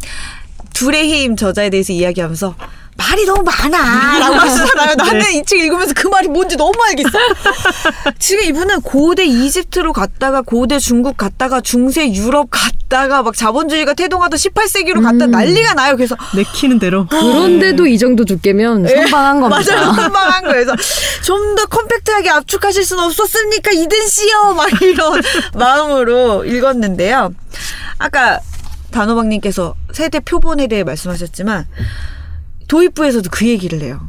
둘의 0.76 1.10
힘 1.10 1.36
저자에 1.36 1.72
대해서 1.72 1.92
이야기하면서 1.92 2.56
말이 3.00 3.26
너무 3.26 3.42
많아 3.44 4.20
라고 4.20 4.36
하시잖아요. 4.36 4.96
나는 4.96 5.32
이 5.34 5.44
책 5.44 5.60
읽으면서 5.60 5.94
그 5.96 6.08
말이 6.08 6.28
뭔지 6.28 6.56
너무 6.58 6.74
알겠어. 6.90 7.10
지금 8.20 8.44
이분은 8.44 8.82
고대 8.82 9.26
이집트로 9.26 9.94
갔다가 9.94 10.42
고대 10.42 10.78
중국 10.80 11.18
갔다가 11.18 11.62
중세 11.62 12.12
유럽 12.12 12.50
갔다가 12.52 13.24
막 13.24 13.36
자본주의가 13.36 13.94
태동하던 13.94 14.38
18세기로 14.38 15.02
갔다 15.02 15.26
음. 15.26 15.32
난리가 15.32 15.74
나요. 15.76 15.96
그래서 15.96 16.16
내키는 16.36 16.78
대로. 16.80 17.08
그런데도 17.08 17.88
이 17.88 17.98
정도 17.98 18.26
두께면 18.26 18.88
선방한 18.88 19.40
겁니다. 19.42 19.76
맞아요. 19.76 19.94
선방한 19.94 20.44
거예요. 20.44 20.66
그래서 20.66 20.76
좀더 21.24 21.66
컴팩트하게 21.68 22.30
압축하실 22.30 22.86
수는 22.86 23.04
없었습니까? 23.06 23.72
이든 23.72 24.08
씨요. 24.08 24.54
막 24.56 24.70
이런 24.82 25.22
마음으로 25.56 26.44
읽었는데요. 26.46 27.34
아까 27.98 28.40
단호박님께서 28.92 29.76
세대 29.94 30.20
표본에 30.20 30.68
대해 30.68 30.84
말씀하셨지만 30.84 31.66
도입부에서도 32.70 33.30
그 33.32 33.46
얘기를 33.46 33.82
해요. 33.82 34.00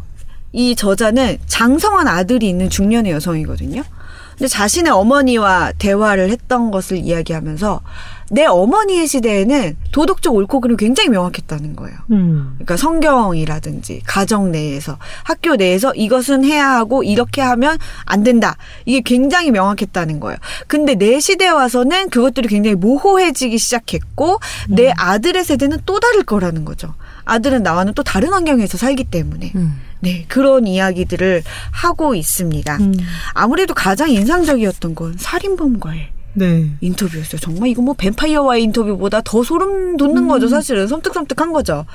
이 0.52 0.76
저자는 0.76 1.38
장성한 1.46 2.06
아들이 2.06 2.48
있는 2.48 2.70
중년의 2.70 3.12
여성이거든요. 3.12 3.82
근데 4.30 4.48
자신의 4.48 4.90
어머니와 4.92 5.72
대화를 5.78 6.30
했던 6.30 6.70
것을 6.70 6.96
이야기하면서 6.96 7.82
내 8.30 8.46
어머니의 8.46 9.06
시대에는 9.06 9.76
도덕적 9.92 10.34
옳고 10.34 10.60
그름이 10.60 10.76
굉장히 10.78 11.10
명확했다는 11.10 11.76
거예요. 11.76 11.98
음. 12.12 12.52
그러니까 12.54 12.76
성경이라든지 12.76 14.02
가정 14.06 14.52
내에서 14.52 14.98
학교 15.24 15.56
내에서 15.56 15.92
이것은 15.94 16.44
해야 16.44 16.70
하고 16.70 17.02
이렇게 17.02 17.42
하면 17.42 17.76
안 18.06 18.22
된다. 18.22 18.56
이게 18.86 19.00
굉장히 19.00 19.50
명확했다는 19.50 20.20
거예요. 20.20 20.38
근데 20.68 20.94
내 20.94 21.20
시대에 21.20 21.50
와서는 21.50 22.08
그것들이 22.08 22.48
굉장히 22.48 22.76
모호해지기 22.76 23.58
시작했고 23.58 24.38
내 24.68 24.92
아들의 24.96 25.44
세대는 25.44 25.80
또 25.84 25.98
다를 26.00 26.22
거라는 26.22 26.64
거죠. 26.64 26.94
아들은 27.24 27.62
나와는 27.62 27.94
또 27.94 28.02
다른 28.02 28.32
환경에서 28.32 28.78
살기 28.78 29.04
때문에. 29.04 29.52
음. 29.54 29.80
네, 30.00 30.24
그런 30.28 30.66
이야기들을 30.66 31.42
하고 31.72 32.14
있습니다. 32.14 32.76
음. 32.78 32.94
아무래도 33.34 33.74
가장 33.74 34.10
인상적이었던 34.10 34.94
건 34.94 35.16
살인범과의 35.18 36.08
네. 36.34 36.70
인터뷰였어요. 36.80 37.38
정말 37.40 37.68
이거 37.68 37.82
뭐 37.82 37.94
뱀파이어와의 37.94 38.62
인터뷰보다 38.64 39.20
더 39.22 39.42
소름 39.42 39.96
돋는 39.96 40.28
거죠, 40.28 40.48
사실은. 40.48 40.86
섬뜩섬뜩한 40.86 41.52
거죠. 41.52 41.86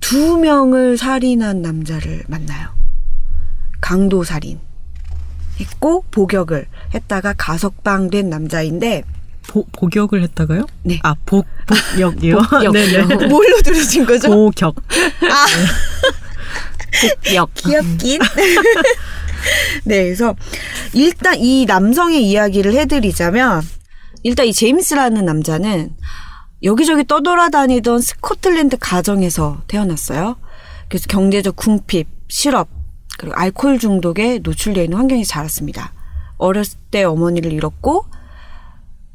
두 0.00 0.38
명을 0.38 0.96
살인한 0.96 1.60
남자를 1.60 2.22
만나요. 2.28 2.68
강도 3.80 4.24
살인. 4.24 4.60
했고, 5.60 6.04
복역을 6.10 6.66
했다가 6.94 7.34
가석방된 7.36 8.30
남자인데, 8.30 9.02
보, 9.48 9.64
복역을 9.72 10.22
했다가요? 10.22 10.66
네. 10.84 11.00
아, 11.02 11.16
복, 11.26 11.46
복역이요? 11.66 12.38
복역. 12.50 12.72
네네. 12.72 13.26
뭘로 13.26 13.60
들으신 13.62 14.06
거죠? 14.06 14.28
복역. 14.28 14.76
역. 17.34 17.52
귀엽긴. 17.54 18.20
네, 19.84 20.04
그래서 20.04 20.36
일단 20.92 21.36
이 21.36 21.64
남성의 21.64 22.22
이야기를 22.28 22.74
해드리자면 22.74 23.62
일단 24.22 24.46
이 24.46 24.52
제임스라는 24.52 25.24
남자는 25.24 25.94
여기저기 26.62 27.04
떠돌아다니던 27.06 28.00
스코틀랜드 28.00 28.76
가정에서 28.78 29.62
태어났어요. 29.66 30.36
그래서 30.88 31.06
경제적 31.08 31.56
궁핍, 31.56 32.08
실업, 32.28 32.68
그리고 33.16 33.34
알코올 33.36 33.78
중독에 33.78 34.40
노출되어 34.42 34.84
있는 34.84 34.98
환경에서 34.98 35.28
자랐습니다. 35.28 35.92
어렸을 36.36 36.78
때 36.90 37.04
어머니를 37.04 37.52
잃었고 37.52 38.06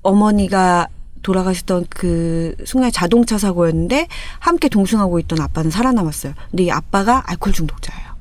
어머니가 0.04 0.88
돌아가셨던 1.24 1.88
그 1.90 2.56
순간에 2.66 2.92
자동차 2.92 3.38
사고였는데 3.38 4.08
함께 4.40 4.70
동승하고 4.70 5.20
있던 5.20 5.40
아빠는 5.40 5.72
살아남았어요. 5.72 6.34
근데 6.52 6.64
이 6.64 6.72
아빠가 6.72 7.24
알코올 7.26 7.54
중독자예요. 7.54 8.14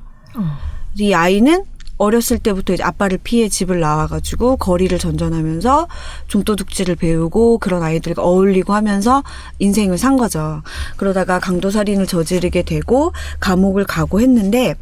이 0.95 1.13
아이는 1.13 1.65
어렸을 1.97 2.39
때부터 2.39 2.73
이제 2.73 2.83
아빠를 2.83 3.19
피해 3.23 3.49
집을 3.49 3.79
나와가지고 3.79 4.57
거리를 4.57 4.97
전전하면서 4.97 5.87
좀도둑질을 6.27 6.95
배우고 6.95 7.59
그런 7.59 7.83
아이들과 7.83 8.23
어울리고 8.23 8.73
하면서 8.73 9.23
인생을 9.59 9.97
산 9.97 10.17
거죠. 10.17 10.63
그러다가 10.97 11.39
강도 11.39 11.69
살인을 11.69 12.07
저지르게 12.07 12.63
되고 12.63 13.13
감옥을 13.39 13.85
가고 13.85 14.21
했는데 14.21 14.75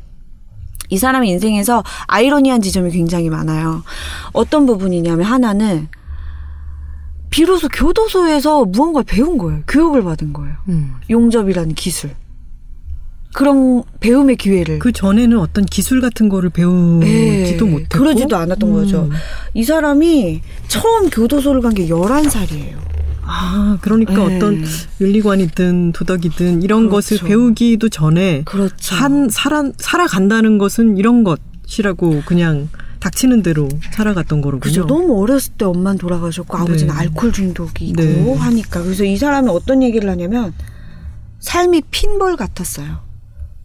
이 0.90 0.98
사람의 0.98 1.30
인생에서 1.30 1.84
아이러니한 2.08 2.62
지점이 2.62 2.92
굉장히 2.92 3.30
많아요. 3.30 3.84
어떤 4.34 4.66
부분이냐면 4.66 5.26
하나는 5.26 5.88
비로소 7.32 7.68
교도소에서 7.70 8.66
무언가를 8.66 9.06
배운 9.08 9.38
거예요. 9.40 9.64
교육을 9.68 10.04
받은 10.04 10.34
거예요. 10.34 10.54
음. 10.70 10.94
용접이라는 11.10 11.74
기술. 11.74 12.12
그런 13.34 13.84
배움의 14.02 14.36
기회를 14.36 14.80
그 14.80 14.92
전에는 14.92 15.40
어떤 15.40 15.66
기술 15.66 16.02
같은 16.02 16.28
거를 16.28 16.50
배우지도 16.50 17.08
예, 17.08 17.72
못했고. 17.72 17.98
그러지도 17.98 18.36
않았던 18.36 18.70
음. 18.70 18.74
거죠. 18.76 19.10
이 19.54 19.64
사람이 19.64 20.42
처음 20.68 21.10
교도소를 21.10 21.62
간 21.62 21.74
게 21.74 21.88
11살이에요. 21.88 22.76
아, 23.24 23.78
그러니까 23.80 24.14
예. 24.30 24.36
어떤 24.36 24.62
윤리관이든 25.00 25.94
도덕이든 25.94 26.64
이런 26.64 26.90
그렇죠. 26.90 27.16
것을 27.16 27.26
배우기도 27.26 27.88
전에 27.88 28.42
그렇죠. 28.44 28.76
산, 28.96 29.30
살아, 29.30 29.64
살아간다는 29.78 30.58
것은 30.58 30.98
이런 30.98 31.24
것이라고 31.24 32.24
그냥 32.26 32.68
닥치는 33.02 33.42
대로 33.42 33.68
살아갔던 33.92 34.42
거로군요. 34.42 34.62
그죠. 34.62 34.86
너무 34.86 35.22
어렸을 35.22 35.54
때 35.54 35.66
엄마는 35.66 35.98
돌아가셨고 35.98 36.56
아버지는 36.58 36.94
네. 36.94 37.00
알코올 37.00 37.34
중독이고 37.34 38.02
네. 38.02 38.34
하니까 38.36 38.84
그래서 38.84 39.04
이 39.04 39.18
사람이 39.18 39.50
어떤 39.50 39.84
얘기를 39.84 40.10
하냐면 40.10 40.54
삶이 41.40 41.82
핀볼 41.90 42.38
같았어요. 42.38 43.00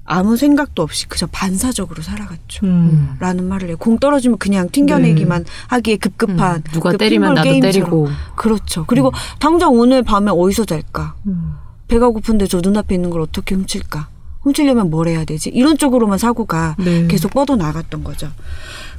아무 0.09 0.37
생각도 0.37 0.83
없이 0.83 1.07
그저 1.09 1.27
반사적으로 1.27 2.01
살아갔죠. 2.03 2.65
음. 2.65 3.17
라는 3.19 3.45
말을 3.45 3.69
해요. 3.69 3.77
공 3.77 3.99
떨어지면 3.99 4.39
그냥 4.39 4.69
튕겨내기만 4.71 5.45
하기에 5.67 5.97
급급한 5.97 6.57
음, 6.59 6.63
누가 6.73 6.93
그 6.93 6.97
때리면 6.99 7.35
나도 7.35 7.49
게임처럼. 7.51 7.73
때리고. 7.73 8.09
그렇죠. 8.37 8.85
그리고 8.87 9.13
당장 9.39 9.75
오늘 9.75 10.03
밤에 10.03 10.31
어디서 10.31 10.65
잘까? 10.65 11.17
음. 11.27 11.57
배가 11.89 12.09
고픈데 12.09 12.47
저 12.47 12.61
눈앞에 12.63 12.95
있는 12.95 13.11
걸 13.11 13.21
어떻게 13.21 13.55
훔칠까? 13.55 14.09
훔치려면 14.43 14.91
뭘 14.91 15.09
해야 15.09 15.25
되지? 15.25 15.51
이런 15.51 15.77
쪽으로만 15.77 16.19
사고가 16.19 16.77
네. 16.79 17.09
계속 17.09 17.33
뻗어 17.33 17.57
나갔던 17.57 18.05
거죠. 18.05 18.31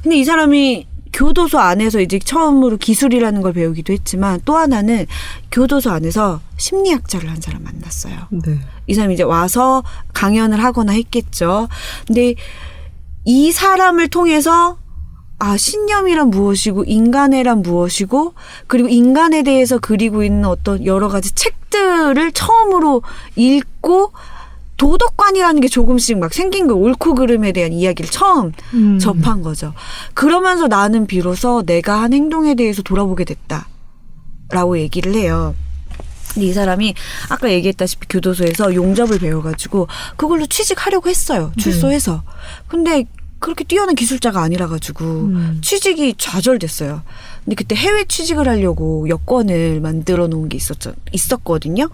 근데 0.02 0.16
이 0.16 0.24
사람이 0.24 0.86
교도소 1.12 1.58
안에서 1.58 2.00
이제 2.00 2.18
처음으로 2.18 2.76
기술이라는 2.76 3.42
걸 3.42 3.52
배우기도 3.52 3.92
했지만 3.92 4.40
또 4.44 4.56
하나는 4.56 5.06
교도소 5.50 5.90
안에서 5.90 6.40
심리학자를 6.56 7.28
한 7.30 7.40
사람 7.40 7.64
만났어요. 7.64 8.28
네. 8.30 8.60
이 8.86 8.94
사람이 8.94 9.14
이제 9.14 9.22
와서 9.22 9.82
강연을 10.14 10.62
하거나 10.62 10.92
했겠죠. 10.92 11.68
근데 12.06 12.34
이 13.24 13.52
사람을 13.52 14.08
통해서 14.08 14.78
아, 15.40 15.56
신념이란 15.56 16.30
무엇이고, 16.30 16.82
인간애란 16.82 17.62
무엇이고, 17.62 18.34
그리고 18.66 18.88
인간에 18.88 19.44
대해서 19.44 19.78
그리고 19.78 20.24
있는 20.24 20.46
어떤 20.46 20.84
여러 20.84 21.08
가지 21.08 21.32
책들을 21.32 22.32
처음으로 22.32 23.02
읽고, 23.36 24.12
도덕관이라는 24.78 25.60
게 25.60 25.68
조금씩 25.68 26.18
막 26.18 26.32
생긴 26.32 26.66
거, 26.66 26.74
옳고 26.74 27.14
그름에 27.14 27.52
대한 27.52 27.72
이야기를 27.72 28.10
처음 28.10 28.52
음. 28.72 28.98
접한 28.98 29.42
거죠. 29.42 29.74
그러면서 30.14 30.68
나는 30.68 31.06
비로소 31.06 31.62
내가 31.62 32.00
한 32.00 32.14
행동에 32.14 32.54
대해서 32.54 32.82
돌아보게 32.82 33.24
됐다. 33.24 33.68
라고 34.50 34.78
얘기를 34.78 35.14
해요. 35.14 35.54
근데 36.32 36.46
이 36.46 36.52
사람이 36.52 36.94
아까 37.28 37.50
얘기했다시피 37.50 38.06
교도소에서 38.08 38.74
용접을 38.74 39.18
배워가지고 39.18 39.88
그걸로 40.16 40.46
취직하려고 40.46 41.10
했어요. 41.10 41.52
출소해서. 41.58 42.22
근데 42.68 43.04
그렇게 43.40 43.64
뛰어난 43.64 43.94
기술자가 43.94 44.40
아니라 44.40 44.68
가지고 44.68 45.04
음. 45.04 45.60
취직이 45.62 46.14
좌절됐어요. 46.16 47.02
근데 47.44 47.54
그때 47.54 47.74
해외 47.74 48.04
취직을 48.04 48.48
하려고 48.48 49.08
여권을 49.08 49.80
만들어 49.80 50.28
놓은 50.28 50.48
게 50.48 50.56
있었죠. 50.56 50.94
있었거든요. 51.12 51.88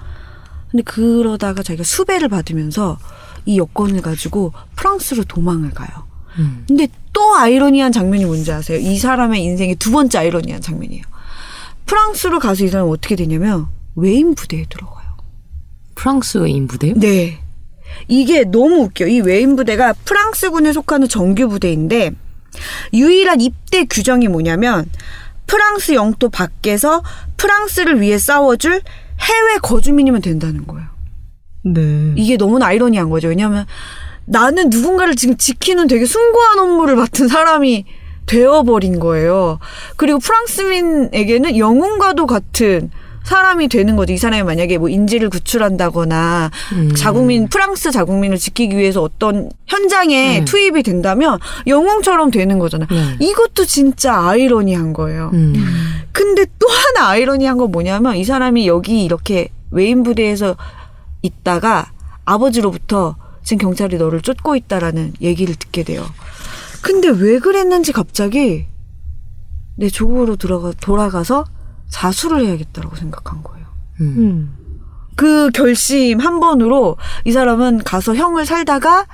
근데 0.74 0.82
그러다가 0.82 1.62
자기가 1.62 1.84
수배를 1.84 2.28
받으면서 2.28 2.98
이 3.46 3.58
여권을 3.58 4.02
가지고 4.02 4.52
프랑스로 4.74 5.22
도망을 5.22 5.70
가요. 5.70 5.88
음. 6.40 6.64
근데 6.66 6.88
또 7.12 7.36
아이러니한 7.36 7.92
장면이 7.92 8.24
뭔지 8.24 8.50
아세요? 8.50 8.76
이 8.78 8.98
사람의 8.98 9.40
인생의 9.40 9.76
두 9.76 9.92
번째 9.92 10.18
아이러니한 10.18 10.60
장면이에요. 10.60 11.04
프랑스로 11.86 12.40
가서 12.40 12.64
이 12.64 12.68
사람은 12.68 12.90
어떻게 12.90 13.14
되냐면 13.14 13.68
외인 13.94 14.34
부대에 14.34 14.64
들어가요. 14.68 15.16
프랑스 15.94 16.38
외인 16.38 16.66
부대요? 16.66 16.94
네. 16.96 17.38
이게 18.08 18.42
너무 18.42 18.82
웃겨. 18.86 19.06
이 19.06 19.20
외인 19.20 19.54
부대가 19.54 19.92
프랑스군에 20.04 20.72
속하는 20.72 21.06
정규 21.06 21.48
부대인데 21.48 22.10
유일한 22.92 23.40
입대 23.40 23.84
규정이 23.84 24.26
뭐냐면 24.26 24.90
프랑스 25.46 25.92
영토 25.92 26.30
밖에서 26.30 27.04
프랑스를 27.36 28.00
위해 28.00 28.18
싸워줄 28.18 28.82
해외 29.20 29.58
거주민이면 29.62 30.22
된다는 30.22 30.66
거예요. 30.66 30.88
네. 31.62 32.12
이게 32.16 32.36
너무나 32.36 32.66
아이러니한 32.66 33.10
거죠. 33.10 33.28
왜냐하면 33.28 33.66
나는 34.26 34.70
누군가를 34.70 35.16
지금 35.16 35.36
지키는 35.36 35.86
되게 35.86 36.04
숭고한 36.04 36.58
업무를 36.58 36.96
맡은 36.96 37.28
사람이 37.28 37.84
되어버린 38.26 38.98
거예요. 38.98 39.58
그리고 39.96 40.18
프랑스민에게는 40.18 41.58
영웅과도 41.58 42.26
같은 42.26 42.90
사람이 43.24 43.68
되는 43.68 43.96
거죠. 43.96 44.12
이 44.12 44.18
사람이 44.18 44.42
만약에 44.44 44.78
뭐 44.78 44.88
인지를 44.88 45.30
구출한다거나 45.30 46.50
음. 46.74 46.94
자국민 46.94 47.48
프랑스 47.48 47.90
자국민을 47.90 48.38
지키기 48.38 48.76
위해서 48.76 49.02
어떤 49.02 49.50
현장에 49.66 50.40
네. 50.40 50.44
투입이 50.44 50.82
된다면 50.82 51.38
영웅처럼 51.66 52.30
되는 52.30 52.58
거잖아요. 52.58 52.88
네. 52.90 53.16
이것도 53.20 53.64
진짜 53.64 54.28
아이러니한 54.28 54.92
거예요. 54.92 55.30
음. 55.32 55.54
근데 56.12 56.44
또 56.58 56.68
하나 56.68 57.08
아이러니한 57.08 57.56
건 57.58 57.72
뭐냐면 57.72 58.16
이 58.16 58.24
사람이 58.24 58.68
여기 58.68 59.02
이렇게 59.02 59.48
외인 59.70 60.02
부대에서 60.02 60.56
있다가 61.22 61.90
아버지로부터 62.24 63.16
지금 63.42 63.68
경찰이 63.68 63.96
너를 63.96 64.20
쫓고 64.20 64.54
있다라는 64.56 65.14
얘기를 65.20 65.54
듣게 65.54 65.82
돼요. 65.82 66.04
근데 66.82 67.08
왜 67.08 67.38
그랬는지 67.38 67.92
갑자기 67.92 68.66
내 69.76 69.88
조국으로 69.88 70.36
들어가 70.36 70.72
돌아가서 70.80 71.44
자수를 71.94 72.44
해야겠다라고 72.44 72.96
생각한 72.96 73.44
거예요. 73.44 73.66
음. 74.00 74.14
음. 74.18 74.56
그 75.14 75.50
결심 75.54 76.18
한 76.18 76.40
번으로 76.40 76.96
이 77.24 77.30
사람은 77.30 77.84
가서 77.84 78.16
형을 78.16 78.46
살다가 78.46 79.06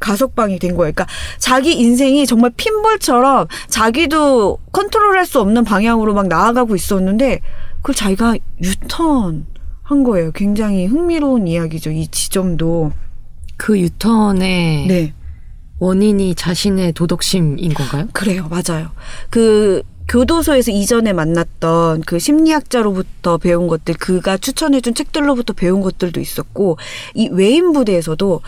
가석방이 0.00 0.58
된 0.58 0.76
거예요. 0.76 0.92
그러니까 0.92 1.06
자기 1.38 1.72
인생이 1.72 2.26
정말 2.26 2.50
핀볼처럼 2.54 3.46
자기도 3.68 4.58
컨트롤할 4.70 5.24
수 5.24 5.40
없는 5.40 5.64
방향으로 5.64 6.12
막 6.12 6.28
나아가고 6.28 6.76
있었는데 6.76 7.40
그걸 7.76 7.94
자기가 7.94 8.36
유턴 8.62 9.46
한 9.82 10.04
거예요. 10.04 10.30
굉장히 10.32 10.84
흥미로운 10.84 11.48
이야기죠. 11.48 11.90
이 11.90 12.06
지점도. 12.08 12.92
그 13.56 13.80
유턴의 13.80 14.86
네. 14.88 15.14
원인이 15.78 16.34
자신의 16.34 16.92
도덕심인 16.92 17.72
건가요? 17.72 18.08
그래요. 18.12 18.50
맞아요. 18.50 18.90
그 19.30 19.82
교도소에서 20.08 20.70
이전에 20.70 21.12
만났던 21.12 22.02
그 22.02 22.18
심리학자로부터 22.18 23.38
배운 23.38 23.66
것들, 23.66 23.94
그가 23.94 24.36
추천해준 24.36 24.94
책들로부터 24.94 25.52
배운 25.52 25.80
것들도 25.80 26.20
있었고, 26.20 26.78
이 27.14 27.28
외인 27.32 27.72
부대에서도 27.72 28.40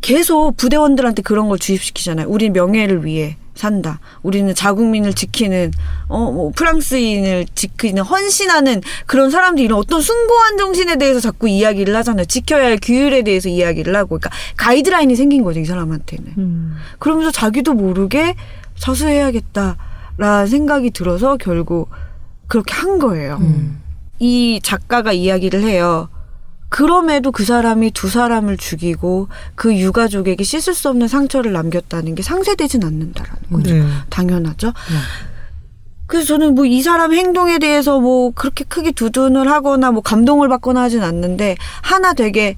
계속 0.00 0.56
부대원들한테 0.56 1.22
그런 1.22 1.48
걸 1.48 1.58
주입시키잖아요. 1.58 2.26
우리 2.28 2.50
명예를 2.50 3.04
위해 3.04 3.36
산다. 3.54 4.00
우리는 4.22 4.54
자국민을 4.54 5.12
지키는 5.12 5.72
어 6.08 6.30
뭐 6.30 6.52
프랑스인을 6.56 7.46
지키는 7.54 8.02
헌신하는 8.02 8.80
그런 9.04 9.30
사람들이 9.30 9.66
이런 9.66 9.78
어떤 9.78 10.00
숭고한 10.00 10.56
정신에 10.56 10.96
대해서 10.96 11.20
자꾸 11.20 11.48
이야기를 11.48 11.94
하잖아요. 11.96 12.24
지켜야 12.24 12.66
할 12.66 12.78
규율에 12.80 13.22
대해서 13.22 13.50
이야기를 13.50 13.94
하고, 13.94 14.18
그러니까 14.18 14.30
가이드라인이 14.56 15.14
생긴 15.16 15.42
거죠 15.42 15.60
이 15.60 15.66
사람한테는. 15.66 16.32
음. 16.38 16.76
그러면서 16.98 17.30
자기도 17.30 17.74
모르게 17.74 18.34
사수해야겠다 18.76 19.76
라는 20.20 20.46
생각이 20.46 20.90
들어서 20.90 21.38
결국 21.38 21.88
그렇게 22.46 22.74
한 22.74 22.98
거예요. 22.98 23.38
음. 23.40 23.80
이 24.18 24.60
작가가 24.62 25.12
이야기를 25.12 25.62
해요. 25.62 26.10
그럼에도 26.68 27.32
그 27.32 27.44
사람이 27.44 27.90
두 27.92 28.08
사람을 28.08 28.58
죽이고 28.58 29.28
그 29.54 29.74
유가족에게 29.74 30.44
씻을 30.44 30.74
수 30.74 30.90
없는 30.90 31.08
상처를 31.08 31.52
남겼다는 31.52 32.14
게 32.14 32.22
상쇄되진 32.22 32.84
않는다라는 32.84 33.42
거죠. 33.50 33.74
네. 33.74 33.82
당연하죠. 34.10 34.72
그래서 36.06 36.26
저는 36.26 36.54
뭐 36.54 36.66
이 36.66 36.82
사람 36.82 37.14
행동에 37.14 37.58
대해서 37.58 37.98
뭐 37.98 38.30
그렇게 38.32 38.64
크게 38.64 38.92
두둔을 38.92 39.50
하거나 39.50 39.90
뭐 39.90 40.02
감동을 40.02 40.48
받거나 40.48 40.82
하진 40.82 41.02
않는데 41.02 41.56
하나 41.82 42.12
되게 42.12 42.56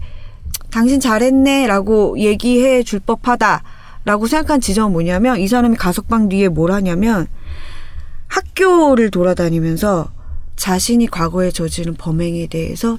당신 0.70 0.98
잘했네라고 0.98 2.18
얘기해 2.18 2.82
줄 2.82 2.98
법하다라고 2.98 4.26
생각한 4.26 4.60
지점은 4.60 4.92
뭐냐면 4.92 5.38
이 5.38 5.46
사람이 5.46 5.76
가석방 5.76 6.28
뒤에 6.28 6.48
뭘 6.48 6.72
하냐면 6.72 7.28
학교를 8.36 9.10
돌아다니면서 9.10 10.10
자신이 10.56 11.06
과거에 11.08 11.50
저지른 11.50 11.94
범행에 11.94 12.46
대해서 12.46 12.98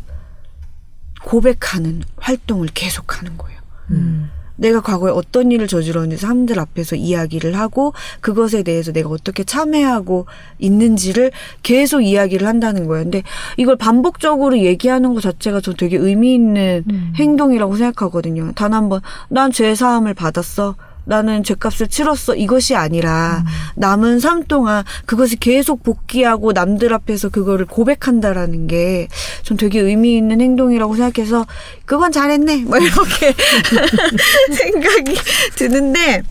고백하는 1.24 2.04
활동을 2.18 2.68
계속하는 2.74 3.38
거예요. 3.38 3.60
음. 3.92 4.30
내가 4.56 4.82
과거에 4.82 5.12
어떤 5.12 5.52
일을 5.52 5.68
저질렀는지 5.68 6.18
사람들 6.22 6.60
앞에서 6.60 6.96
이야기를 6.96 7.58
하고 7.58 7.94
그것에 8.22 8.62
대해서 8.62 8.92
내가 8.92 9.10
어떻게 9.10 9.44
참여하고 9.44 10.28
있는지를 10.60 11.32
계속 11.64 12.02
이야기를 12.02 12.46
한다는 12.48 12.86
거예요. 12.86 13.04
근데 13.06 13.24
이걸 13.58 13.78
반복적으로 13.78 14.60
얘기하는 14.60 15.16
것 15.16 15.22
자체가 15.22 15.60
저 15.62 15.74
되게 15.74 15.98
의미 15.98 16.36
있는 16.36 16.84
행동이라고 17.16 17.76
생각하거든요. 17.78 18.52
단 18.54 18.74
한 18.74 18.90
번 18.90 19.02
난 19.30 19.52
죄 19.52 19.74
사함을 19.74 20.14
받았어. 20.14 20.76
나는 21.06 21.44
죄값을 21.44 21.88
치렀어. 21.88 22.36
이것이 22.36 22.76
아니라 22.76 23.44
남은 23.76 24.20
삶 24.20 24.44
동안 24.46 24.84
그것을 25.06 25.38
계속 25.40 25.84
복귀하고 25.84 26.54
남들 26.54 26.94
앞에서 26.94 27.30
그거를 27.30 27.66
고백한다라는 27.66 28.68
게 28.68 29.08
전 29.44 29.58
되게 29.58 29.80
의미 29.80 30.16
있는 30.18 30.42
행동이라고 30.42 30.96
생각해서 30.96 31.46
그건 31.86 32.12
잘했네. 32.12 32.64
뭐 32.64 32.78
이렇게 32.78 33.34
생각이 34.52 35.16
드는데 35.56 36.24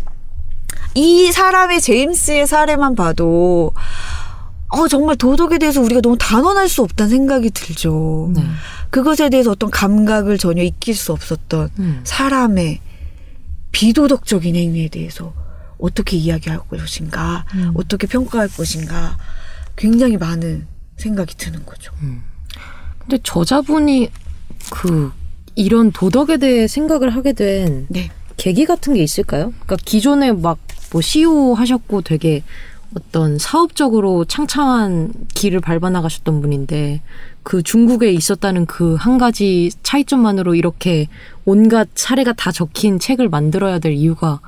이 0.95 1.31
사람의 1.33 1.81
제임스의 1.81 2.47
사례만 2.47 2.95
봐도 2.95 3.73
어, 4.69 4.89
정말 4.89 5.17
도덕에 5.17 5.59
대해서 5.59 5.81
우리가 5.83 6.01
너무 6.01 6.17
단언할 6.19 6.69
수 6.69 6.83
없다는 6.83 7.11
생각이 7.11 7.51
들죠. 7.51 8.31
네. 8.35 8.43
그것에 8.91 9.29
대해서 9.29 9.51
어떤 9.51 9.71
감각을 9.71 10.39
전혀 10.39 10.63
익힐 10.63 10.95
수 10.95 11.13
없었던 11.13 11.71
음. 11.79 12.01
사람의 12.05 12.81
비도덕적인 13.73 14.55
행위에 14.55 14.89
대해서 14.89 15.35
어떻게 15.79 16.17
이야기할 16.17 16.61
것인가, 16.69 17.45
어떻게 17.75 18.07
평가할 18.07 18.49
것인가, 18.49 19.19
굉장히 19.77 20.17
많은 20.17 20.67
생각이 20.97 21.37
드는 21.37 21.67
거죠. 21.67 21.93
근데 22.99 23.19
저자분이 23.23 24.11
그 24.71 25.11
이런 25.57 25.91
도덕에 25.91 26.37
대해 26.37 26.69
생각을 26.69 27.11
하게 27.11 27.33
된 27.33 27.87
네. 27.89 28.11
계기 28.37 28.65
같은 28.65 28.95
게 28.95 29.03
있을까요? 29.03 29.53
그러니까 29.65 29.77
기존에 29.85 30.33
막 30.33 30.59
뭐 30.93 31.01
CEO 31.01 31.55
하셨고 31.55 32.03
되게 32.03 32.43
어떤 32.95 33.39
사업적으로 33.39 34.27
창창한 34.27 35.13
길을 35.35 35.61
밟아 35.61 35.89
나가셨던 35.91 36.43
분인데 36.43 37.01
그 37.43 37.63
중국에 37.63 38.13
있었다는 38.13 38.67
그 38.67 38.97
한 38.97 39.19
가지 39.19 39.71
차이점만으로 39.83 40.55
이렇게 40.55 41.09
온갖 41.45 41.89
사례가 41.95 42.33
다 42.35 42.53
적힌 42.53 42.99
책을 42.99 43.29
만들어야 43.29 43.79
될 43.79 43.93
이유가 43.93 44.41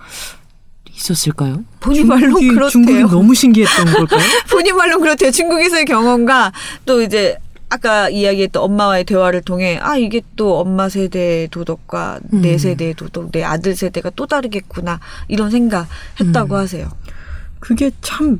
있었을까요? 0.94 1.64
본인 1.80 2.06
말로 2.06 2.34
그렇대요. 2.38 2.68
중국이 2.68 3.00
너무 3.02 3.34
신기했던 3.34 3.86
걸까요? 3.86 4.20
본인 4.48 4.76
말로 4.76 5.00
그렇대요. 5.00 5.30
중국에서의 5.32 5.84
경험과 5.86 6.52
또 6.86 7.02
이제 7.02 7.36
아까 7.68 8.08
이야기했던 8.08 8.62
엄마와의 8.62 9.02
대화를 9.04 9.42
통해 9.42 9.78
아 9.82 9.96
이게 9.96 10.22
또 10.36 10.58
엄마 10.60 10.88
세대의 10.88 11.48
도덕과 11.48 12.20
내 12.30 12.52
음. 12.52 12.58
세대의 12.58 12.94
도덕, 12.94 13.32
내 13.32 13.42
아들 13.42 13.74
세대가 13.74 14.10
또 14.14 14.26
다르겠구나 14.26 15.00
이런 15.26 15.50
생각 15.50 15.88
했다고 16.20 16.54
하세요. 16.56 16.88
그게 17.58 17.90
참 18.00 18.38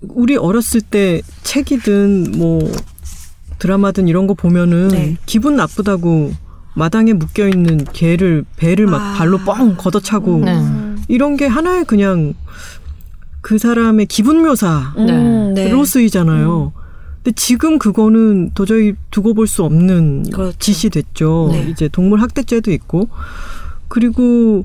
우리 0.00 0.36
어렸을 0.36 0.80
때 0.80 1.20
책이든 1.42 2.32
뭐 2.38 2.70
드라마든 3.58 4.08
이런 4.08 4.26
거 4.26 4.34
보면은 4.34 4.88
네. 4.88 5.16
기분 5.26 5.56
나쁘다고 5.56 6.32
마당에 6.74 7.12
묶여 7.12 7.48
있는 7.48 7.84
개를 7.92 8.44
배를 8.56 8.86
막 8.86 9.00
아. 9.00 9.14
발로 9.14 9.38
뻥 9.38 9.76
걷어차고 9.76 10.40
네. 10.44 10.60
이런 11.08 11.36
게 11.36 11.46
하나의 11.46 11.84
그냥 11.84 12.34
그 13.40 13.58
사람의 13.58 14.06
기분 14.06 14.42
묘사로 14.42 14.84
음, 14.98 15.54
네. 15.54 15.70
쓰이잖아요. 15.84 16.72
근데 17.22 17.32
지금 17.36 17.78
그거는 17.78 18.50
도저히 18.54 18.94
두고 19.10 19.34
볼 19.34 19.46
수 19.46 19.64
없는 19.64 20.30
그렇죠. 20.30 20.58
짓이 20.58 20.90
됐죠. 20.90 21.48
네. 21.52 21.68
이제 21.70 21.88
동물 21.88 22.20
학대죄도 22.20 22.70
있고 22.72 23.08
그리고 23.88 24.62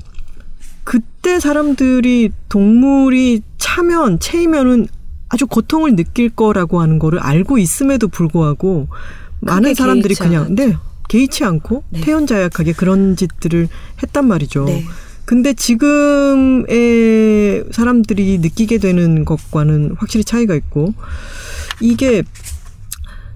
그때 0.84 1.38
사람들이 1.38 2.30
동물이 2.48 3.42
차면 3.58 4.18
채이면은 4.18 4.88
아주 5.30 5.46
고통을 5.46 5.96
느낄 5.96 6.28
거라고 6.28 6.82
하는 6.82 6.98
거를 6.98 7.18
알고 7.20 7.56
있음에도 7.58 8.08
불구하고 8.08 8.88
많은 9.40 9.74
사람들이 9.74 10.14
그냥 10.16 10.44
않았죠. 10.44 10.54
네 10.54 10.76
개의치 11.08 11.44
않고 11.44 11.84
네. 11.88 12.00
태연자약하게 12.02 12.72
그런 12.72 13.16
짓들을 13.16 13.68
했단 14.02 14.26
말이죠. 14.28 14.64
네. 14.64 14.84
근데 15.24 15.54
지금의 15.54 16.66
사람들이 17.70 18.38
느끼게 18.38 18.78
되는 18.78 19.24
것과는 19.24 19.94
확실히 19.98 20.24
차이가 20.24 20.54
있고 20.56 20.92
이게 21.80 22.22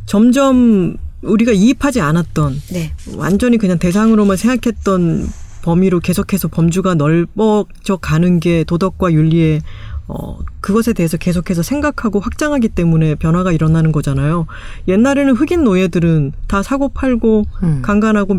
점점 0.07 0.97
우리가 1.23 1.53
이입하지 1.53 2.01
않았던 2.01 2.61
네. 2.73 2.93
완전히 3.17 3.59
그냥 3.59 3.79
대상으로만 3.79 4.37
생각했던 4.37 5.29
범위로 5.63 6.01
계속해서 6.01 6.49
범주가 6.49 6.95
넓어져 6.95 7.97
가는 8.01 8.39
게 8.39 8.65
도덕과 8.65 9.13
윤리의 9.13 9.63
어, 10.07 10.39
그것에 10.61 10.93
대해서 10.93 11.17
계속해서 11.17 11.63
생각하고 11.63 12.21
확장하기 12.21 12.69
때문에 12.69 13.15
변화가 13.15 13.53
일어나는 13.53 13.91
거잖아요. 13.91 14.47
옛날에는 14.87 15.35
흑인 15.35 15.65
노예들은 15.65 16.33
다 16.47 16.63
사고 16.63 16.89
팔고 16.89 17.45
음. 17.63 17.83
강간하고 17.83 18.37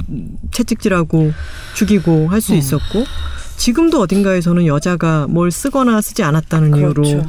채찍질하고 0.51 1.31
죽이고 1.73 2.27
할수 2.27 2.53
음. 2.53 2.57
있었고 2.57 3.03
지금도 3.57 3.99
어딘가에서는 3.99 4.65
여자가 4.67 5.27
뭘 5.27 5.49
쓰거나 5.49 6.01
쓰지 6.01 6.23
않았다는 6.23 6.75
이유로 6.77 6.93
그렇죠. 6.93 7.25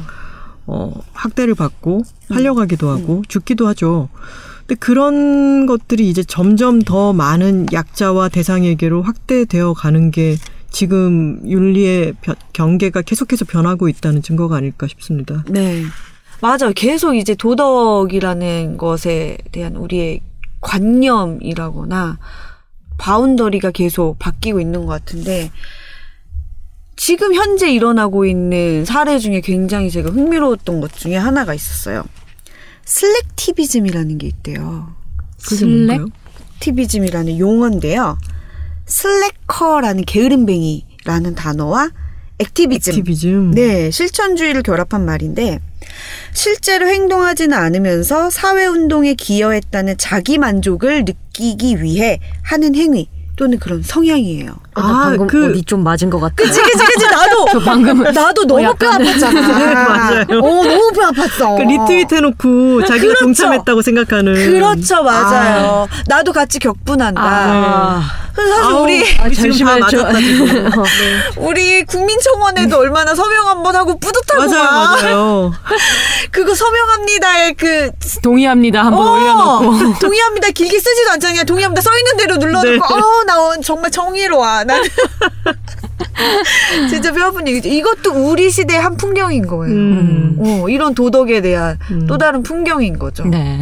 어, 0.67 0.93
학대를 1.13 1.55
받고 1.55 2.03
팔려가기도 2.29 2.89
하고 2.89 3.23
죽기도 3.27 3.67
하죠. 3.69 4.09
근데 4.67 4.75
그런 4.75 5.65
것들이 5.65 6.09
이제 6.09 6.23
점점 6.23 6.81
더 6.81 7.13
많은 7.13 7.67
약자와 7.71 8.27
대상에게로 8.29 9.01
확대되어 9.01 9.73
가는 9.73 10.11
게 10.11 10.35
지금 10.69 11.39
윤리의 11.45 12.13
변- 12.21 12.35
경계가 12.53 13.01
계속해서 13.01 13.45
변하고 13.45 13.87
있다는 13.89 14.21
증거가 14.21 14.57
아닐까 14.57 14.87
싶습니다. 14.87 15.43
네. 15.49 15.83
맞아요. 16.41 16.71
계속 16.75 17.15
이제 17.15 17.33
도덕이라는 17.35 18.77
것에 18.77 19.37
대한 19.51 19.75
우리의 19.75 20.21
관념이라거나 20.61 22.19
바운더리가 22.97 23.71
계속 23.71 24.19
바뀌고 24.19 24.59
있는 24.59 24.81
것 24.85 24.87
같은데 24.91 25.51
지금 26.95 27.33
현재 27.33 27.71
일어나고 27.71 28.25
있는 28.25 28.85
사례 28.85 29.19
중에 29.19 29.41
굉장히 29.41 29.89
제가 29.91 30.09
흥미로웠던 30.09 30.81
것 30.81 30.93
중에 30.93 31.15
하나가 31.15 31.53
있었어요. 31.53 32.03
slacktivism이라는 32.85 34.17
게 34.17 34.27
있대요. 34.27 34.95
activism이라는 36.55 37.37
용어인데요. 37.39 38.17
slacker라는 38.87 40.03
게으름뱅이라는 40.05 41.35
단어와 41.35 41.91
activism. 42.39 42.93
activism. 42.93 43.51
네, 43.51 43.91
실천주의를 43.91 44.63
결합한 44.63 45.05
말인데 45.05 45.59
실제로 46.33 46.87
행동하지는 46.87 47.57
않으면서 47.57 48.29
사회운동에 48.29 49.15
기여했다는 49.15 49.97
자기 49.97 50.37
만족을 50.37 51.05
느끼기 51.05 51.81
위해 51.81 52.19
하는 52.43 52.75
행위 52.75 53.09
또는 53.35 53.59
그런 53.59 53.81
성향이에요. 53.81 54.55
어, 54.77 54.81
나 54.81 54.87
아, 54.87 55.03
방금 55.09 55.27
그- 55.27 55.49
어디 55.49 55.63
좀 55.63 55.83
맞은 55.83 56.09
것 56.09 56.19
같아. 56.19 56.35
그치 56.35 56.61
그치 56.61 56.85
그치 56.85 57.05
나도 57.07 57.45
저 57.51 57.59
방금 57.59 58.03
나도 58.03 58.45
너무 58.45 58.61
뼈 58.61 58.87
약간- 58.87 59.01
아팠잖아. 59.01 59.41
맞아요. 59.73 60.25
어 60.29 60.63
너무 60.63 60.91
뼈 60.93 61.09
아팠어. 61.11 61.57
그 61.57 61.61
리트윗 61.63 62.11
해놓고 62.11 62.81
자기가 62.85 63.05
그렇죠. 63.07 63.19
동참했다고 63.25 63.81
생각하는. 63.81 64.33
그렇죠 64.33 65.03
맞아요. 65.03 65.87
나도 66.07 66.31
같이 66.33 66.59
격분한다. 66.59 67.21
아, 67.21 68.01
그래서 68.35 68.55
사실 68.55 68.71
아우, 68.75 68.83
우리 68.83 69.15
다 69.17 69.29
잠시만요. 69.41 69.87
저- 69.89 69.97
맞았다 69.97 70.19
지금. 70.19 70.71
우리 71.37 71.83
국민청원에도 71.85 72.77
얼마나 72.77 73.15
서명 73.15 73.47
한번 73.47 73.75
하고 73.75 73.97
뿌듯하고 73.99 74.49
맞아요, 74.49 74.63
막 74.63 75.01
맞아요. 75.01 75.53
그거 76.31 76.53
서명합니다의 76.53 77.53
그 77.55 77.89
동의합니다. 78.21 78.83
한번 78.85 79.07
어, 79.07 79.11
올려놓고. 79.13 79.99
동의합니다 79.99 80.49
길게 80.51 80.77
쓰지도 80.79 81.11
않잖아요 81.11 81.43
동의합니다 81.45 81.81
써 81.81 81.89
있는 81.97 82.17
대로 82.17 82.37
눌러놓고 82.37 82.69
네. 82.69 82.77
어 82.77 83.17
나 83.27 83.33
정말 83.63 83.91
정의로워 83.91 84.45
나는 84.67 84.87
진짜 86.89 87.11
뼈 87.11 87.27
아픈 87.27 87.47
얘기죠 87.47 87.69
이것도 87.69 88.29
우리 88.29 88.51
시대의 88.51 88.81
한 88.81 88.97
풍경인 88.97 89.47
거예요 89.47 89.75
음. 89.75 90.37
어, 90.39 90.69
이런 90.69 90.93
도덕에 90.93 91.41
대한 91.41 91.79
음. 91.91 92.05
또 92.07 92.17
다른 92.17 92.43
풍경인 92.43 92.99
거죠 92.99 93.25
네. 93.25 93.61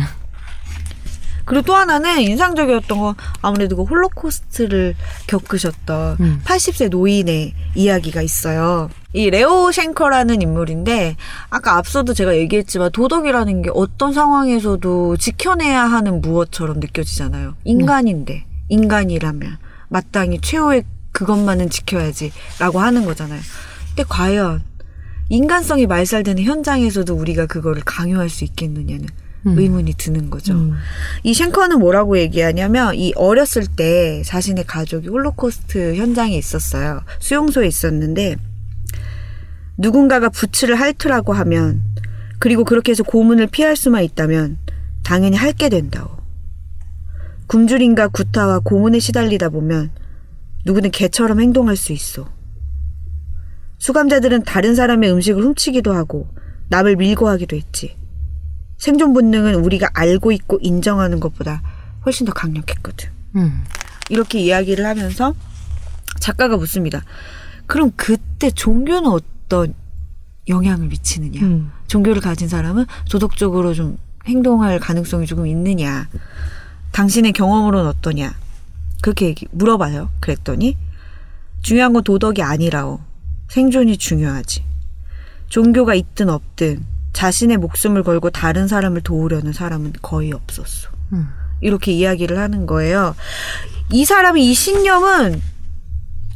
그리고 1.46 1.64
또 1.64 1.76
하나는 1.76 2.22
인상적이었던 2.22 3.00
건 3.00 3.16
아무래도 3.42 3.76
그 3.76 3.84
홀로코스트를 3.84 4.96
겪으셨던 5.28 6.18
음. 6.20 6.42
80세 6.44 6.90
노인의 6.90 7.54
이야기가 7.76 8.22
있어요. 8.22 8.90
이 9.14 9.30
레오 9.30 9.72
쉔커라는 9.72 10.42
인물인데 10.42 11.16
아까 11.50 11.78
앞서도 11.78 12.14
제가 12.14 12.36
얘기했지만 12.36 12.92
도덕이라는 12.92 13.62
게 13.62 13.70
어떤 13.74 14.12
상황에서도 14.12 15.18
지켜내야 15.18 15.84
하는 15.84 16.20
무엇처럼 16.20 16.80
느껴지잖아요. 16.80 17.56
인간인데 17.64 18.46
인간이라면 18.70 19.58
마땅히 19.88 20.42
최후의 20.42 20.84
그것만은 21.16 21.70
지켜야지라고 21.70 22.80
하는 22.80 23.06
거잖아요. 23.06 23.40
근데 23.90 24.04
과연 24.08 24.62
인간성이 25.30 25.88
말살되는 25.88 26.44
현장에서도 26.44 27.16
우리가 27.16 27.46
그거를 27.46 27.82
강요할 27.86 28.30
수 28.30 28.44
있겠느냐는 28.44 29.08
음. 29.48 29.58
의문이 29.58 29.94
드는 29.94 30.30
거죠. 30.30 30.54
음. 30.54 30.74
이 31.24 31.34
쉔커는 31.34 31.80
뭐라고 31.80 32.20
얘기하냐면 32.20 32.96
이 32.96 33.14
어렸을 33.16 33.66
때 33.66 34.24
자신의 34.26 34.66
가족이 34.66 35.08
홀로코스트 35.08 35.96
현장에 35.96 36.38
있었어요. 36.38 37.02
수용소에 37.20 37.66
있었는데 37.66 38.36
누군가가 39.78 40.28
부츠를 40.30 40.76
핥으라고 40.76 41.32
하면 41.32 41.82
그리고 42.40 42.66
그렇게 42.66 42.92
해서 42.92 43.04
고문을 43.04 43.48
피할 43.48 43.78
수만 43.78 44.04
있다면 44.04 44.58
당연히 45.04 45.38
핥게 45.38 45.70
된다오. 45.70 46.10
굶주림과 47.48 48.10
구타와 48.10 48.60
고문에 48.60 49.00
시달리다 49.00 49.50
보면 49.50 49.92
누구는 50.66 50.92
개처럼 50.92 51.40
행동할 51.40 51.76
수 51.76 51.94
있어. 51.94 52.28
수감자들은 53.78 54.44
다른 54.44 54.76
사람의 54.76 55.12
음식을 55.12 55.42
훔치기도 55.44 55.94
하고 55.94 56.28
남을 56.70 56.96
밀고 56.96 57.30
하기도 57.30 57.56
했지. 57.56 57.96
생존 58.78 59.14
본능은 59.14 59.56
우리가 59.56 59.90
알고 59.94 60.32
있고 60.32 60.60
인정하는 60.62 61.20
것보다 61.20 61.62
훨씬 62.06 62.26
더 62.26 62.34
강력했거든. 62.34 63.10
음. 63.36 63.64
이렇게 64.10 64.40
이야기를 64.40 64.86
하면서 64.86 65.36
작가가 66.20 66.58
묻습니다. 66.58 67.04
그럼 67.68 67.92
그때 67.96 68.52
종교는 68.52 69.10
어떤 69.10 69.74
영향을 70.48 70.88
미치느냐? 70.88 71.42
음. 71.42 71.72
종교를 71.88 72.22
가진 72.22 72.48
사람은 72.48 72.86
도덕적으로 73.10 73.74
좀 73.74 73.98
행동할 74.26 74.80
가능성이 74.80 75.26
조금 75.26 75.48
있느냐? 75.48 76.08
당신의 76.92 77.34
경험으로는 77.34 77.90
어떠냐? 77.90 78.34
그렇게 79.06 79.28
얘기, 79.28 79.46
물어봐요. 79.52 80.10
그랬더니 80.20 80.76
중요한 81.62 81.94
건 81.94 82.04
도덕이 82.04 82.42
아니라오. 82.42 83.02
생존이 83.50 83.98
중요하지. 83.98 84.64
종교가 85.48 85.94
있든 85.94 86.28
없든 86.28 86.84
자신의 87.14 87.58
목숨을 87.58 88.02
걸고 88.02 88.32
다른 88.32 88.68
사람을 88.68 89.02
도우려는 89.02 89.54
사람은 89.54 89.94
거의 90.02 90.32
없었어. 90.32 90.90
음. 91.14 91.28
이렇게 91.62 91.92
이야기를 91.92 92.40
하는 92.40 92.66
거예요. 92.66 93.14
이 93.92 94.06
사람이 94.06 94.44
이 94.50 94.56
신념은 94.56 95.40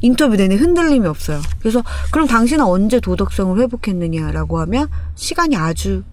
인터뷰 0.02 0.36
내내 0.36 0.54
흔들림이 0.54 1.08
없어요. 1.08 1.42
그래서 1.62 1.82
그럼 2.12 2.28
당신은 2.28 2.64
언제 2.64 3.00
도덕성을 3.00 3.60
회복했느냐라고 3.60 4.60
하면 4.60 4.90
시간이 5.16 5.58
아주 5.58 6.04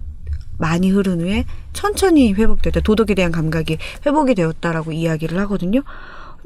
많이 0.57 0.91
흐른 0.91 1.21
후에 1.21 1.45
천천히 1.75 2.33
회복됐다. 2.33 2.81
도덕에 2.81 3.15
대한 3.15 3.31
감각이 3.31 3.77
회복이 4.07 4.35
되었다라고 4.35 4.93
이야기를 4.93 5.39
하거든요. 5.41 5.83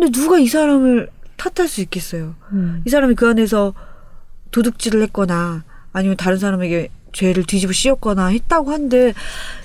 근데 0.01 0.19
누가 0.19 0.39
이 0.39 0.47
사람을 0.47 1.11
탓할 1.37 1.69
수 1.69 1.83
있겠어요? 1.83 2.35
음. 2.53 2.83
이 2.87 2.91
사람이 2.91 3.15
그 3.15 3.29
안에서 3.29 3.75
도둑질을 4.51 5.03
했거나 5.03 5.63
아니면 5.93 6.17
다른 6.17 6.39
사람에게 6.39 6.89
죄를 7.13 7.45
뒤집어 7.45 7.73
씌웠거나 7.73 8.29
했다고 8.29 8.73
한데 8.73 9.13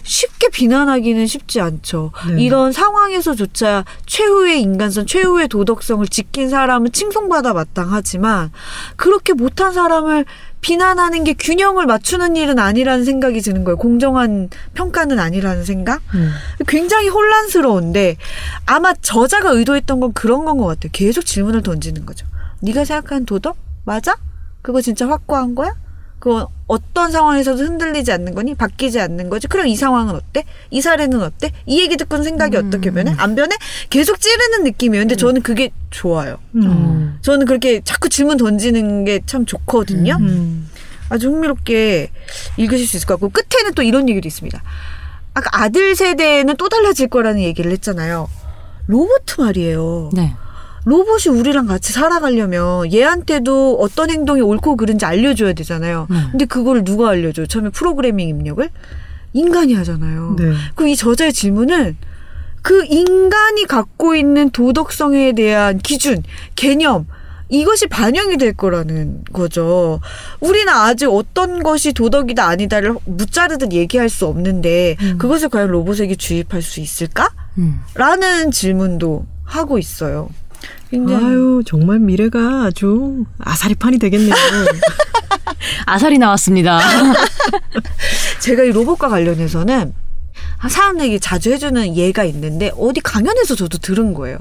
쉽게 0.03 0.49
비난하기는 0.49 1.25
쉽지 1.27 1.61
않죠. 1.61 2.11
네. 2.27 2.43
이런 2.43 2.71
상황에서조차 2.73 3.85
최후의 4.05 4.61
인간성, 4.61 5.05
최후의 5.05 5.47
도덕성을 5.47 6.05
지킨 6.07 6.49
사람은 6.49 6.91
칭송받아 6.91 7.53
마땅하지만 7.53 8.51
그렇게 8.97 9.33
못한 9.33 9.71
사람을 9.73 10.25
비난하는 10.65 11.23
게 11.23 11.33
균형을 11.33 11.85
맞추는 11.85 12.35
일은 12.35 12.57
아니라는 12.57 13.05
생각이 13.05 13.39
드는 13.41 13.63
거예요. 13.65 13.77
공정한 13.77 14.49
평가는 14.73 15.19
아니라는 15.19 15.63
생각? 15.63 16.01
음. 16.15 16.31
굉장히 16.67 17.07
혼란스러운데 17.07 18.17
아마 18.65 18.95
저자가 18.95 19.51
의도했던 19.51 19.99
건 19.99 20.11
그런 20.13 20.43
건 20.43 20.57
것 20.57 20.65
같아요. 20.65 20.89
계속 20.91 21.23
질문을 21.23 21.61
던지는 21.61 22.07
거죠. 22.07 22.25
네가 22.63 22.83
생각하는 22.83 23.25
도덕 23.27 23.57
맞아? 23.83 24.15
그거 24.63 24.81
진짜 24.81 25.07
확고한 25.07 25.53
거야? 25.53 25.75
그거 26.25 26.49
어떤 26.65 27.11
상황에서도 27.11 27.63
흔들리지 27.63 28.11
않는 28.11 28.33
거니? 28.33 28.55
바뀌지 28.55 28.99
않는 28.99 29.29
거지? 29.29 29.47
그럼 29.47 29.67
이 29.67 29.75
상황은 29.75 30.15
어때? 30.15 30.43
이 30.71 30.81
사례는 30.81 31.21
어때? 31.21 31.51
이 31.67 31.79
얘기 31.79 31.97
듣고는 31.97 32.23
생각이 32.23 32.57
어떻게 32.57 32.89
변해? 32.89 33.13
안 33.17 33.35
변해? 33.35 33.55
계속 33.91 34.19
찌르는 34.19 34.63
느낌이에요. 34.63 35.03
근데 35.03 35.15
저는 35.15 35.43
그게 35.43 35.69
좋아요. 35.91 36.39
음. 36.55 37.19
저는 37.21 37.45
그렇게 37.45 37.79
자꾸 37.81 38.09
질문 38.09 38.37
던지는 38.37 39.05
게 39.05 39.19
참 39.27 39.45
좋거든요. 39.45 40.17
음. 40.19 40.67
아주 41.09 41.29
흥미롭게 41.29 42.09
읽으실 42.57 42.87
수 42.87 42.97
있을 42.97 43.05
것 43.07 43.19
같고 43.19 43.29
끝에는 43.29 43.75
또 43.75 43.83
이런 43.83 44.09
얘기도 44.09 44.27
있습니다. 44.27 44.63
아까 45.35 45.49
아들 45.63 45.95
세대는 45.95 46.55
또 46.57 46.69
달라질 46.69 47.07
거라는 47.07 47.41
얘기를 47.41 47.71
했잖아요. 47.71 48.27
로봇 48.87 49.25
말이에요. 49.37 50.09
네. 50.11 50.33
로봇이 50.85 51.35
우리랑 51.35 51.65
같이 51.65 51.91
살아가려면 51.91 52.93
얘한테도 52.93 53.79
어떤 53.79 54.09
행동이 54.11 54.41
옳고 54.41 54.77
그른지 54.77 55.05
알려줘야 55.05 55.53
되잖아요. 55.53 56.07
네. 56.09 56.17
근데 56.31 56.45
그걸 56.45 56.83
누가 56.83 57.09
알려줘요? 57.09 57.47
처음에 57.47 57.69
프로그래밍 57.69 58.29
입력을 58.29 58.69
인간이 59.33 59.73
하잖아요. 59.73 60.35
네. 60.39 60.53
그럼 60.75 60.89
이 60.89 60.95
저자의 60.95 61.33
질문은 61.33 61.97
그 62.61 62.85
인간이 62.85 63.65
갖고 63.65 64.15
있는 64.15 64.49
도덕성에 64.49 65.33
대한 65.33 65.77
기준, 65.79 66.23
개념, 66.55 67.05
이것이 67.49 67.87
반영이 67.87 68.37
될 68.37 68.53
거라는 68.53 69.23
거죠. 69.31 69.99
우리는 70.39 70.71
아직 70.73 71.07
어떤 71.07 71.61
것이 71.61 71.93
도덕이다 71.93 72.43
아니다를 72.43 72.95
무자르듯 73.05 73.71
얘기할 73.71 74.09
수 74.09 74.25
없는데 74.25 74.95
그것을 75.19 75.49
과연 75.49 75.69
로봇에게 75.69 76.15
주입할 76.15 76.63
수 76.63 76.79
있을까? 76.79 77.29
음. 77.59 77.81
라는 77.93 78.49
질문도 78.49 79.27
하고 79.43 79.77
있어요. 79.77 80.29
굉장히 80.91 81.25
아유 81.25 81.63
정말 81.65 81.99
미래가 81.99 82.63
아주 82.65 83.25
아사리판이 83.39 83.99
되겠네요. 83.99 84.33
아살이 85.85 86.17
나왔습니다. 86.17 86.79
제가 88.41 88.63
이 88.63 88.71
로봇과 88.71 89.09
관련해서는 89.09 89.93
사람들에게 90.69 91.19
자주 91.19 91.51
해주는 91.51 91.95
예가 91.95 92.23
있는데 92.25 92.71
어디 92.77 93.01
강연에서 93.01 93.55
저도 93.55 93.77
들은 93.77 94.13
거예요. 94.13 94.37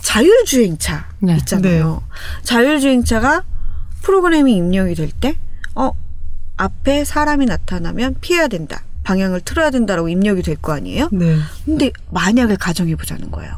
자율주행차 0.00 1.06
네. 1.20 1.36
있잖아요. 1.38 2.02
자율주행차가 2.42 3.42
프로그램이 4.02 4.54
입력이 4.56 4.94
될 4.94 5.10
때, 5.10 5.36
어, 5.74 5.90
앞에 6.56 7.04
사람이 7.04 7.46
나타나면 7.46 8.16
피해야 8.20 8.46
된다. 8.48 8.82
방향을 9.02 9.40
틀어야 9.40 9.70
된다라고 9.70 10.08
입력이 10.08 10.42
될 10.42 10.56
거 10.56 10.72
아니에요? 10.72 11.08
네. 11.12 11.36
근데 11.64 11.90
만약을 12.10 12.56
가정해 12.56 12.94
보자는 12.96 13.30
거예요. 13.30 13.52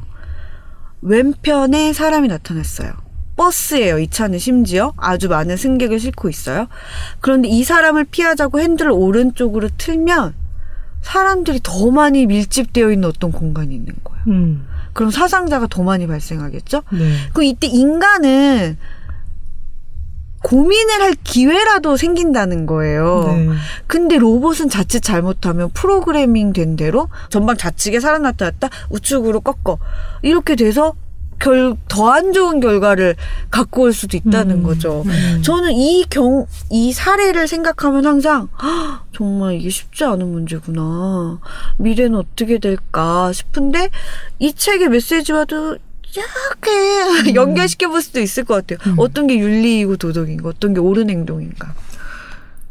왼편에 1.02 1.92
사람이 1.92 2.28
나타났어요. 2.28 2.92
버스예요. 3.36 4.00
이 4.00 4.08
차는 4.08 4.38
심지어 4.38 4.92
아주 4.96 5.28
많은 5.28 5.56
승객을 5.56 6.00
싣고 6.00 6.28
있어요. 6.28 6.66
그런데 7.20 7.48
이 7.48 7.62
사람을 7.62 8.04
피하자고 8.04 8.60
핸들을 8.60 8.90
오른쪽으로 8.90 9.68
틀면 9.78 10.34
사람들이 11.02 11.60
더 11.62 11.90
많이 11.90 12.26
밀집되어 12.26 12.90
있는 12.90 13.08
어떤 13.08 13.30
공간이 13.30 13.74
있는 13.74 13.94
거예요. 14.02 14.22
음. 14.26 14.66
그럼 14.92 15.12
사상자가 15.12 15.68
더 15.68 15.84
많이 15.84 16.08
발생하겠죠? 16.08 16.82
네. 16.90 17.14
그럼 17.32 17.44
이때 17.44 17.68
인간은 17.68 18.76
고민을 20.42 21.02
할 21.02 21.14
기회라도 21.24 21.96
생긴다는 21.96 22.66
거예요. 22.66 23.24
네. 23.26 23.48
근데 23.86 24.18
로봇은 24.18 24.68
자칫 24.68 25.00
잘못하면 25.00 25.70
프로그래밍 25.74 26.52
된 26.52 26.76
대로 26.76 27.08
전방 27.28 27.56
좌측에 27.56 28.00
사람 28.00 28.22
나타났다 28.22 28.68
우측으로 28.90 29.40
꺾어 29.40 29.78
이렇게 30.22 30.54
돼서 30.56 30.94
결, 31.40 31.76
더 31.88 32.10
안 32.10 32.32
좋은 32.32 32.58
결과를 32.58 33.14
갖고 33.50 33.82
올 33.82 33.92
수도 33.92 34.16
있다는 34.16 34.56
음. 34.56 34.62
거죠. 34.64 35.04
음. 35.06 35.42
저는 35.42 35.72
이 35.72 36.04
경, 36.10 36.46
이 36.68 36.92
사례를 36.92 37.46
생각하면 37.46 38.06
항상, 38.06 38.48
"헉, 38.60 39.04
정말 39.14 39.54
이게 39.54 39.70
쉽지 39.70 40.02
않은 40.04 40.26
문제구나. 40.32 41.38
미래는 41.76 42.18
어떻게 42.18 42.58
될까 42.58 43.32
싶은데, 43.32 43.90
이 44.40 44.52
책의 44.52 44.88
메시지와도 44.88 45.78
약간 46.16 47.34
연결시켜 47.34 47.88
볼 47.88 48.02
수도 48.02 48.20
있을 48.20 48.44
것 48.44 48.66
같아요. 48.66 48.94
어떤 48.96 49.26
게 49.26 49.38
윤리이고 49.38 49.96
도덕인가, 49.96 50.48
어떤 50.48 50.74
게 50.74 50.80
옳은 50.80 51.10
행동인가. 51.10 51.74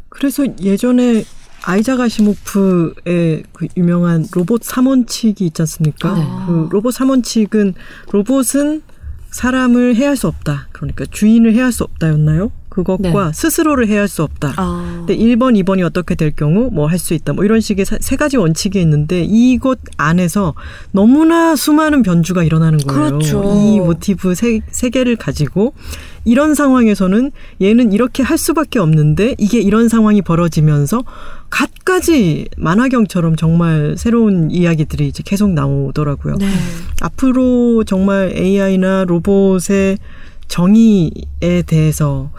그래서 0.08 0.44
예전에 0.60 1.24
아이작 1.62 2.00
아시모프의 2.00 3.44
그 3.52 3.66
유명한 3.76 4.26
로봇 4.32 4.62
3원칙이 4.62 5.42
있지 5.42 5.62
않습니까? 5.62 6.14
네. 6.14 6.24
그 6.46 6.68
로봇 6.70 6.94
3원칙은 6.94 7.74
로봇은 8.10 8.82
사람을 9.30 9.96
해할 9.96 10.16
수 10.16 10.26
없다. 10.28 10.68
그러니까 10.72 11.04
주인을 11.10 11.54
해할 11.54 11.72
수 11.72 11.84
없다였나요? 11.84 12.50
그것과 12.84 13.26
네. 13.26 13.32
스스로를 13.34 13.88
해할 13.88 14.06
수 14.08 14.22
없다. 14.22 14.54
아. 14.56 14.94
근데 15.06 15.16
1번, 15.16 15.62
2번이 15.62 15.84
어떻게 15.84 16.14
될 16.14 16.30
경우 16.30 16.70
뭐 16.72 16.86
할 16.86 16.98
수 16.98 17.14
있다. 17.14 17.32
뭐 17.32 17.44
이런 17.44 17.60
식의 17.60 17.84
사- 17.84 17.98
세 18.00 18.16
가지 18.16 18.36
원칙이 18.36 18.80
있는데 18.80 19.22
이곳 19.22 19.78
안에서 19.96 20.54
너무나 20.92 21.54
수많은 21.56 22.02
변주가 22.02 22.42
일어나는 22.44 22.78
거예요. 22.78 23.08
그렇죠. 23.10 23.42
이 23.56 23.78
모티브 23.80 24.34
세, 24.34 24.60
세 24.70 24.90
개를 24.90 25.16
가지고 25.16 25.74
이런 26.24 26.54
상황에서는 26.54 27.30
얘는 27.62 27.92
이렇게 27.92 28.22
할 28.22 28.36
수밖에 28.38 28.78
없는데 28.78 29.34
이게 29.38 29.60
이런 29.60 29.88
상황이 29.88 30.20
벌어지면서 30.22 31.04
갖가지 31.50 32.48
만화경처럼 32.56 33.36
정말 33.36 33.94
새로운 33.98 34.50
이야기들이 34.50 35.08
이제 35.08 35.22
계속 35.24 35.50
나오더라고요. 35.50 36.36
네. 36.38 36.46
앞으로 37.00 37.84
정말 37.84 38.32
AI나 38.36 39.04
로봇의 39.06 39.98
정의에 40.48 41.62
대해서 41.66 42.30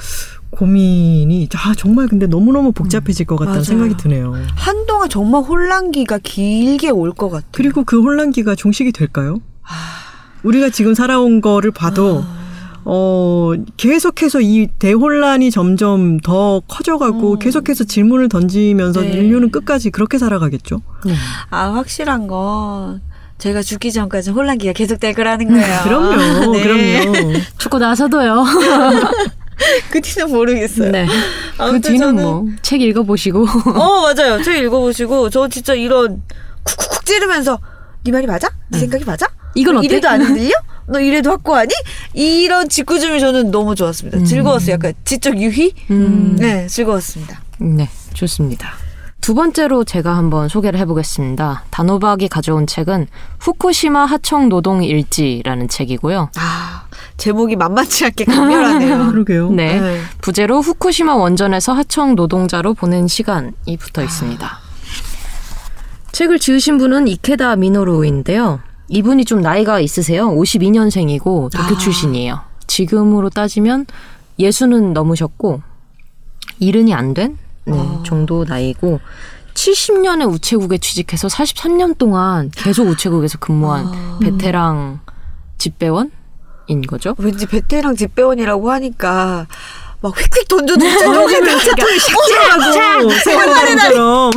고민이 0.52 1.48
아 1.56 1.74
정말 1.78 2.08
근데 2.08 2.26
너무너무 2.28 2.72
복잡해질 2.72 3.26
것 3.28 3.36
같다는 3.36 3.60
맞아요. 3.60 3.64
생각이 3.64 3.98
드네요. 3.98 4.34
한동안 4.56 5.08
정말 5.10 5.44
혼란기가 5.44 6.18
길게 6.24 6.90
올 6.90 7.14
것 7.14 7.30
같아요. 7.30 7.50
그리고 7.52 7.84
그 7.84 8.02
혼란기가 8.02 8.56
종식이 8.56 8.92
될까요? 8.92 9.40
우리가 10.44 10.70
지금 10.70 10.94
살아온 10.96 11.42
거를 11.42 11.72
봐도 11.72 12.24
어 12.86 13.52
계속해서 13.78 14.42
이 14.42 14.68
대혼란이 14.80 15.52
점점 15.52 16.18
더 16.22 16.62
커져가고 16.68 17.38
계속해서 17.38 17.84
질문을 17.84 18.30
던지면서 18.30 19.02
네. 19.02 19.12
인류는 19.12 19.52
끝까지 19.52 19.92
그렇게 19.92 20.18
살아가겠죠. 20.18 20.82
아, 21.52 21.74
확실한 21.74 22.26
건 22.28 23.02
제가 23.40 23.62
죽기 23.62 23.92
전까지 23.92 24.32
혼란기가 24.32 24.74
계속될 24.74 25.14
거라는 25.14 25.48
거예요. 25.50 25.82
그럼요, 25.84 26.52
네. 26.54 26.62
그럼요. 26.64 27.34
죽고 27.58 27.80
나서도요. 27.80 28.44
그 29.92 30.02
뒤는 30.02 30.30
모르겠어요. 30.30 30.92
네. 30.92 31.06
그 31.06 31.64
아무튼 31.64 31.92
뒤는 31.94 32.16
저는- 32.16 32.22
뭐책 32.22 32.82
읽어보시고 32.82 33.48
어, 33.76 34.02
맞아요. 34.02 34.42
책 34.44 34.58
읽어보시고, 34.64 35.30
저 35.30 35.48
진짜 35.48 35.74
이런 35.74 36.22
쿡쿡쿡 36.64 37.06
찌르면서, 37.06 37.60
네 38.04 38.12
말이 38.12 38.28
맞아? 38.28 38.50
네 38.70 38.80
생각이 38.80 39.06
맞아? 39.06 39.28
이건 39.56 39.76
너 39.76 39.80
어때? 39.80 39.88
이래도 39.88 40.10
안 40.10 40.22
들려? 40.36 40.52
너 40.88 41.00
이래도 41.00 41.32
확고하니? 41.32 41.74
이런 42.14 42.68
직구점이 42.68 43.20
저는 43.20 43.52
너무 43.52 43.76
좋았습니다. 43.76 44.24
즐거웠어요. 44.24 44.74
약간 44.74 44.94
지적 45.06 45.38
유희? 45.40 45.74
음. 45.92 46.36
네, 46.40 46.68
즐거웠습니다. 46.68 47.42
네, 47.60 47.90
좋습니다. 48.14 48.74
두 49.22 49.36
번째로 49.36 49.84
제가 49.84 50.16
한번 50.18 50.48
소개를 50.48 50.80
해보겠습니다. 50.80 51.66
단호박이 51.72 52.30
가져온 52.30 52.66
책은 52.66 53.08
후쿠시마 53.40 54.06
하청 54.06 54.50
노동 54.50 54.84
일지라는 54.84 55.68
책이고요. 55.68 56.32
아, 56.38 56.84
제목이 57.18 57.56
만만치 57.56 58.06
않게 58.06 58.26
강렬하네요. 58.26 59.08
그러게요. 59.12 59.52
네. 59.52 59.80
네. 59.80 60.02
부제로 60.22 60.62
후쿠시마 60.62 61.16
원전에서 61.16 61.74
하청 61.74 62.16
노동자로 62.16 62.74
보낸 62.74 63.08
시간이 63.08 63.78
붙어 63.78 64.02
있습니다. 64.04 64.58
책을 66.12 66.40
지으신 66.40 66.78
분은 66.78 67.08
이케다 67.08 67.56
미노루인데요. 67.58 68.62
이분이 68.88 69.26
좀 69.26 69.42
나이가 69.42 69.80
있으세요. 69.80 70.30
52년생이고 70.30 71.52
도쿄 71.52 71.78
출신이에요. 71.78 72.40
지금으로 72.66 73.30
따지면 73.30 73.86
예수는 74.40 74.94
넘으셨고 74.94 75.62
일흔이 76.60 76.94
안 76.94 77.14
된 77.14 77.38
네, 77.72 78.00
정도 78.06 78.46
나이고 78.46 79.00
70년에 79.54 80.32
우체국에 80.32 80.78
취직해서 80.78 81.28
43년 81.28 81.98
동안 81.98 82.50
계속 82.56 82.88
우체국에서 82.88 83.38
근무한 83.40 84.20
베테랑 84.22 85.02
집배원인 85.58 86.12
거죠. 86.88 87.16
왠지 87.18 87.46
베테랑 87.46 87.96
집배원이라고 87.96 88.72
하니까, 88.72 89.48
막 90.02 90.18
휙휙 90.18 90.48
던져도 90.48 90.80
던지면 90.80 91.60
차통이 91.60 91.98
샥 91.98 92.80
하고 92.88 93.10
세월날처럼 93.10 94.32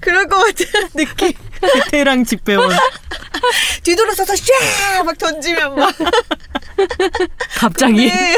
그럴 0.00 0.28
것 0.28 0.36
같은 0.38 0.66
느낌. 0.94 1.32
베테랑 1.60 2.24
집배원. 2.24 2.70
뒤돌아서서 3.84 4.34
샥막 4.34 5.18
던지면 5.18 5.74
막. 5.76 5.94
갑자기 7.58 8.08
네. 8.08 8.36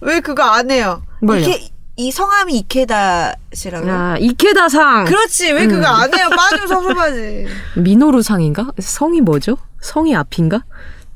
왜 0.00 0.20
그거 0.20 0.42
안 0.44 0.70
해요? 0.70 1.02
뭘요? 1.20 1.40
이케, 1.40 1.68
이 1.96 2.10
성함이 2.10 2.56
이케다시라고요? 2.58 3.92
아, 3.92 4.16
이케다상 4.18 5.04
그렇지. 5.04 5.52
왜 5.52 5.66
그거 5.66 5.86
안 5.86 6.12
해요? 6.12 6.28
빠지면 6.28 6.66
섭섭하지. 6.66 7.46
미노루상인가? 7.78 8.72
성이 8.80 9.20
뭐죠? 9.20 9.56
성이 9.80 10.14
앞인가? 10.16 10.64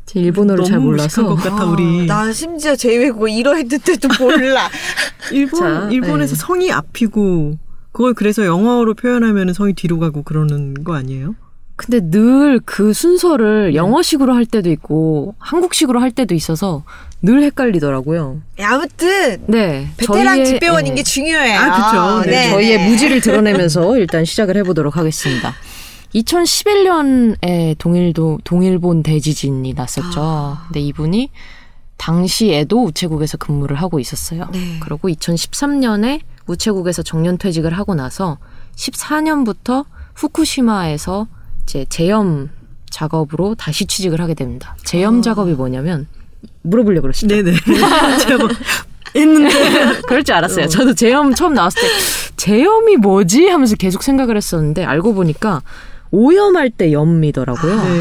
제 0.07 0.21
일본어를 0.21 0.64
잘 0.64 0.79
몰라서 0.79 1.27
것 1.27 1.35
같아 1.37 1.64
우리. 1.64 2.07
나 2.07 2.33
심지어 2.33 2.77
제외국어 2.77 3.29
이러했는데도 3.29 4.09
몰라. 4.21 4.69
일본 5.33 5.61
자, 5.61 5.88
일본에서 5.91 6.35
네. 6.35 6.41
성이 6.41 6.73
앞이고 6.73 7.59
그걸 7.93 8.14
그래서 8.14 8.47
영어로 8.47 8.95
표현하면 8.95 9.53
성이 9.53 9.73
뒤로 9.75 9.99
가고 9.99 10.23
그러는 10.23 10.85
거 10.85 10.95
아니에요? 10.95 11.35
근데 11.79 12.01
늘 12.01 12.61
그 12.64 12.93
순서를 12.93 13.75
영어식으로 13.77 14.35
할 14.35 14.45
때도 14.45 14.69
있고 14.71 15.35
한국식으로 15.38 16.01
할 16.01 16.11
때도 16.11 16.35
있어서 16.35 16.83
늘 17.23 17.43
헷갈리더라고요. 17.45 18.41
아무튼 18.61 19.38
네, 19.47 19.88
베테랑 19.97 20.45
집배원인 20.45 20.95
네, 20.95 20.97
게 20.97 21.03
중요해요. 21.05 21.59
아, 21.59 22.21
그쵸. 22.23 22.31
네, 22.31 22.51
저희의 22.51 22.88
무지를 22.91 23.21
드러내면서 23.23 23.97
일단 23.97 24.25
시작을 24.25 24.57
해보도록 24.57 24.97
하겠습니다. 24.97 25.55
2011년에 26.14 27.77
동일도 27.79 28.38
동일본 28.45 29.03
대지진이 29.05 29.75
났었죠. 29.75 30.59
근데 30.67 30.81
이분이 30.81 31.31
당시에도 31.97 32.85
우체국에서 32.85 33.37
근무를 33.38 33.77
하고 33.77 34.01
있었어요. 34.01 34.49
네. 34.53 34.79
그리고 34.81 35.09
2013년에 35.09 36.21
우체국에서 36.47 37.03
정년퇴직을 37.03 37.73
하고 37.77 37.95
나서 37.95 38.38
14년부터 38.77 39.85
후쿠시마에서 40.14 41.27
이제 41.68 41.85
제염 41.90 42.48
작업으로 42.88 43.54
다시 43.54 43.85
취직을 43.85 44.22
하게 44.22 44.33
됩니다. 44.33 44.74
제염 44.85 45.20
작업이 45.20 45.52
뭐냐면 45.52 46.07
물어보려고 46.62 47.02
그러시죠? 47.02 47.28
네네. 47.28 47.52
제가 48.24 48.38
뭐 48.38 48.48
했는데 49.14 50.00
그럴 50.09 50.24
줄 50.24 50.35
알았어요. 50.35 50.66
저도 50.68 50.94
제염 50.94 51.35
처음 51.35 51.52
나왔을 51.52 51.83
때 51.83 51.88
제염이 52.37 52.96
뭐지 52.96 53.48
하면서 53.48 53.76
계속 53.76 54.02
생각을 54.02 54.37
했었는데 54.38 54.85
알고 54.85 55.12
보니까 55.12 55.61
오염할 56.11 56.70
때 56.70 56.90
염이더라고요. 56.90 57.76
네. 57.76 58.00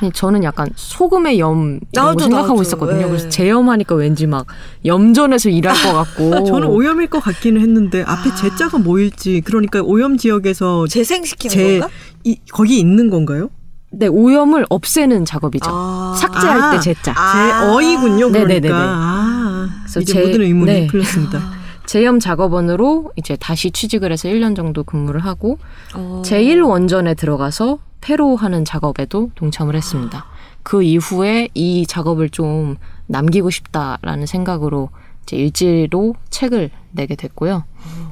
아니, 0.00 0.12
저는 0.12 0.44
약간 0.44 0.68
소금의 0.76 1.38
염 1.40 1.80
이런 1.92 2.14
거 2.14 2.22
생각하고 2.22 2.52
나도. 2.54 2.62
있었거든요. 2.62 2.98
네. 3.02 3.06
그래서 3.08 3.28
제염하니까 3.28 3.94
왠지 3.96 4.26
막 4.26 4.46
염전에서 4.84 5.48
일할 5.50 5.74
것 5.82 5.92
같고. 5.92 6.44
저는 6.46 6.68
오염일 6.68 7.08
것 7.08 7.20
같기는 7.20 7.60
했는데 7.60 8.02
앞에 8.02 8.34
제자가 8.34 8.78
뭐일지 8.78 9.40
그러니까 9.44 9.80
오염 9.82 10.16
지역에서 10.16 10.86
재생시키는 10.86 11.52
제 11.54 11.78
건가? 11.80 11.94
이, 12.24 12.36
거기 12.52 12.78
있는 12.78 13.10
건가요? 13.10 13.50
네, 13.90 14.06
오염을 14.06 14.66
없애는 14.68 15.24
작업이죠. 15.24 15.70
아. 15.72 16.14
삭제할 16.18 16.60
아. 16.60 16.70
때 16.72 16.80
제자. 16.80 17.12
아. 17.16 17.32
제 17.32 17.66
어이군요. 17.74 18.28
그러니까 18.30 18.38
네네네네. 18.48 18.74
아 18.74 19.68
그래서 19.82 20.00
이제 20.00 20.12
제- 20.12 20.20
모든 20.20 20.42
의문이 20.42 20.72
네. 20.72 20.86
풀렸습니다. 20.86 21.40
제염 21.86 22.20
작업원으로 22.20 23.12
이제 23.16 23.34
다시 23.40 23.70
취직을 23.70 24.12
해서 24.12 24.28
1년 24.28 24.54
정도 24.54 24.84
근무를 24.84 25.24
하고 25.24 25.58
어. 25.94 26.22
제1 26.24 26.68
원전에 26.68 27.14
들어가서 27.14 27.78
폐로 28.00 28.36
하는 28.36 28.64
작업에도 28.64 29.30
동참을 29.34 29.74
했습니다. 29.74 30.26
그 30.62 30.82
이후에 30.82 31.48
이 31.54 31.86
작업을 31.86 32.30
좀 32.30 32.76
남기고 33.06 33.50
싶다라는 33.50 34.26
생각으로 34.26 34.90
이제 35.22 35.36
일지로 35.36 36.14
책을 36.30 36.70
내게 36.92 37.14
됐고요. 37.16 37.64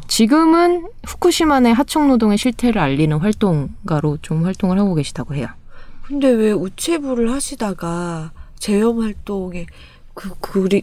지금은 0.09 0.89
후쿠시마 1.05 1.61
내 1.61 1.71
하청 1.71 2.09
노동의 2.09 2.39
실태를 2.39 2.81
알리는 2.81 3.17
활동가로 3.17 4.19
좀 4.23 4.45
활동을 4.45 4.79
하고 4.79 4.95
계시다고 4.95 5.35
해요. 5.35 5.49
근데 6.03 6.29
왜 6.29 6.53
우체부를 6.53 7.33
하시다가 7.33 8.33
재염 8.59 9.01
활동에 9.01 9.67
그 10.15 10.31
그리 10.41 10.83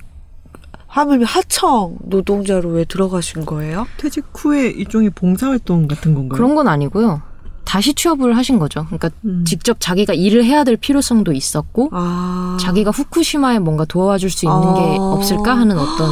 하물며 0.88 1.26
하청 1.26 1.98
노동자로 2.02 2.70
왜 2.70 2.86
들어가신 2.86 3.46
거예요? 3.46 3.88
퇴직 3.98 4.26
후에 4.36 4.70
일종의 4.70 5.10
봉사활동 5.12 5.88
같은 5.88 6.14
건가요? 6.14 6.38
그런 6.38 6.54
건 6.54 6.68
아니고요. 6.68 7.22
다시 7.66 7.94
취업을 7.94 8.36
하신 8.38 8.60
거죠. 8.60 8.86
그러니까 8.86 9.10
음. 9.26 9.44
직접 9.48 9.78
자기가 9.80 10.14
일을 10.14 10.44
해야 10.46 10.64
될 10.64 10.78
필요성도 10.78 11.34
있었고 11.34 11.90
아. 11.92 12.58
자기가 12.60 12.92
후쿠시마에 12.92 13.60
뭔가 13.60 13.86
도와줄 13.86 14.30
수 14.30 14.46
있는 14.46 14.58
아. 14.58 14.74
게 14.74 14.98
없을까 15.00 15.58
하는 15.58 15.78
어떤 15.78 16.10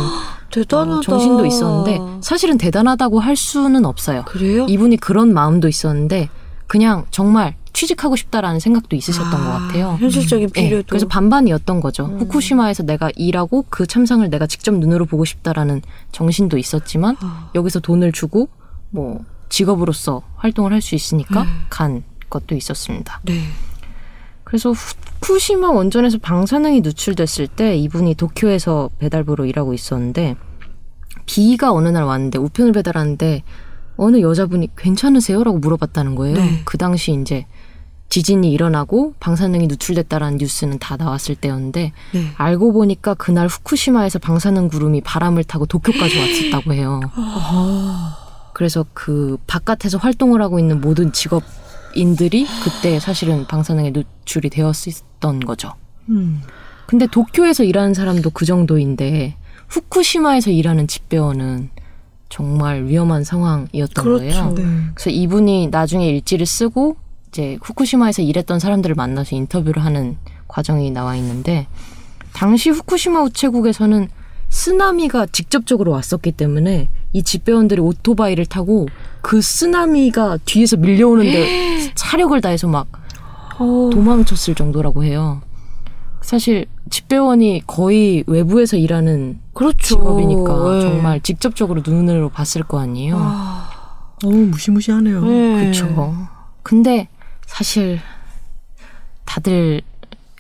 대단하다. 0.52 0.98
어, 0.98 1.02
정신도 1.02 1.46
있었는데 1.46 2.00
사실은 2.22 2.58
대단하다고 2.58 3.20
할 3.20 3.36
수는 3.36 3.86
없어요. 3.86 4.24
그래요? 4.26 4.66
이분이 4.68 4.98
그런 4.98 5.34
마음도 5.34 5.68
있었는데 5.68 6.30
그냥 6.68 7.06
정말 7.12 7.56
취직하고 7.74 8.16
싶다라는 8.16 8.60
생각도 8.60 8.96
있으셨던 8.96 9.32
것 9.32 9.50
같아요. 9.50 9.98
현실적인 10.00 10.50
예, 10.58 10.64
필요도. 10.70 10.88
그래서 10.90 11.08
반반이었던 11.08 11.80
거죠. 11.80 12.06
음. 12.06 12.20
후쿠시마에서 12.20 12.84
내가 12.84 13.10
일하고 13.16 13.66
그 13.70 13.88
참상을 13.88 14.30
내가 14.30 14.46
직접 14.46 14.74
눈으로 14.76 15.06
보고 15.06 15.26
싶다라는 15.26 15.82
정신도 16.12 16.58
있었지만 16.58 17.16
아. 17.22 17.50
여기서 17.56 17.80
돈을 17.80 18.12
주고 18.12 18.50
뭐 18.90 19.22
직업으로서 19.52 20.24
활동을 20.38 20.74
할 20.74 20.82
수 20.82 20.96
있으니까 20.96 21.44
음. 21.44 21.66
간 21.70 22.04
것도 22.30 22.56
있었습니다. 22.56 23.20
네. 23.24 23.44
그래서 24.44 24.72
후쿠시마 24.72 25.70
원전에서 25.70 26.18
방사능이 26.18 26.82
누출됐을 26.82 27.48
때 27.48 27.76
이분이 27.78 28.16
도쿄에서 28.16 28.90
배달부로 28.98 29.46
일하고 29.46 29.74
있었는데 29.74 30.36
비가 31.26 31.72
어느 31.72 31.90
날 31.90 32.04
왔는데 32.04 32.40
우편을 32.40 32.72
배달하는데 32.72 33.44
어느 33.98 34.22
여자분이 34.22 34.70
괜찮으세요?라고 34.76 35.60
물어봤다는 35.60 36.16
거예요. 36.16 36.38
네. 36.38 36.62
그 36.66 36.78
당시 36.78 37.14
이제 37.14 37.46
지진이 38.10 38.52
일어나고 38.52 39.14
방사능이 39.20 39.68
누출됐다라는 39.68 40.38
뉴스는 40.38 40.80
다 40.80 40.98
나왔을 40.98 41.36
때였는데 41.36 41.94
네. 42.14 42.26
알고 42.36 42.74
보니까 42.74 43.14
그날 43.14 43.48
후쿠시마에서 43.48 44.20
방사능 44.20 44.68
구름이 44.70 45.02
바람을 45.02 45.44
타고 45.44 45.66
도쿄까지 45.66 46.18
왔었다고 46.20 46.74
해요. 46.74 47.00
그래서 48.62 48.86
그 48.94 49.38
바깥에서 49.48 49.98
활동을 49.98 50.40
하고 50.40 50.60
있는 50.60 50.82
모든 50.82 51.12
직업인들이 51.12 52.46
그때 52.64 53.00
사실은 53.00 53.48
방사능에 53.48 53.90
노출이 53.90 54.52
되었었던 54.52 55.40
거죠. 55.40 55.74
음. 56.10 56.44
근데 56.86 57.08
도쿄에서 57.08 57.64
일하는 57.64 57.96
사람도 57.96 58.30
그 58.30 58.46
정도인데 58.46 59.36
후쿠시마에서 59.68 60.52
일하는 60.52 60.86
집배원은 60.86 61.72
정말 62.30 62.86
위험한 62.86 63.24
상황이었던 63.24 64.06
그렇죠. 64.06 64.26
거예요. 64.26 64.54
네. 64.54 64.64
그래서 64.94 65.10
이분이 65.10 65.70
나중에 65.70 66.08
일지를 66.08 66.46
쓰고 66.46 66.98
이제 67.30 67.58
후쿠시마에서 67.64 68.22
일했던 68.22 68.60
사람들을 68.60 68.94
만나서 68.94 69.36
인터뷰를 69.36 69.84
하는 69.84 70.18
과정이 70.48 70.92
나와 70.92 71.16
있는데 71.16 71.66
당시 72.34 72.70
후쿠시마 72.70 73.24
우체국에서는 73.24 74.08
쓰나미가 74.50 75.26
직접적으로 75.26 75.94
왔었기 75.94 76.34
때문에 76.34 76.90
이 77.14 77.24
집배원들이 77.24 77.82
오토바이를 77.82 78.46
타고 78.46 78.88
그 79.22 79.42
쓰나미가 79.42 80.38
뒤에서 80.46 80.78
밀려오는데 80.78 81.92
차력을 81.96 82.40
다해서 82.42 82.68
막 82.68 82.88
어. 83.60 83.90
도망쳤을 83.92 84.56
정도라고 84.56 85.04
해요. 85.04 85.42
사실 86.22 86.66
집배원이 86.90 87.64
거의 87.68 88.24
외부에서 88.28 88.78
일하는 88.78 89.40
그렇죠. 89.54 89.96
직업이니까 89.96 90.74
네. 90.74 90.82
정말 90.82 91.20
직접적으로 91.22 91.82
눈으로 91.86 92.30
봤을 92.30 92.64
거 92.64 92.80
아니에요. 92.80 93.18
아. 93.20 93.70
어우 94.24 94.34
무시무시하네요. 94.34 95.26
네. 95.26 95.56
그렇죠. 95.62 96.28
근데 96.64 97.08
사실 97.46 98.00
다들 99.26 99.82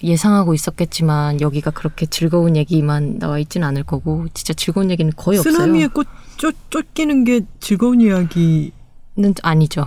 예상하고 0.03 0.53
있었겠지만 0.53 1.41
여기가 1.41 1.71
그렇게 1.71 2.05
즐거운 2.05 2.55
얘기만 2.55 3.19
나와 3.19 3.39
있지는 3.39 3.67
않을 3.67 3.83
거고 3.83 4.25
진짜 4.33 4.53
즐거운 4.53 4.91
얘기는 4.91 5.11
거의 5.15 5.39
쓰나미에 5.39 5.85
없어요. 5.85 5.93
꽃 5.93 6.07
쫓, 6.37 6.55
쫓기는 6.69 7.23
게 7.23 7.41
즐거운 7.59 8.01
이야기는 8.01 8.71
는 9.17 9.33
아니죠. 9.43 9.85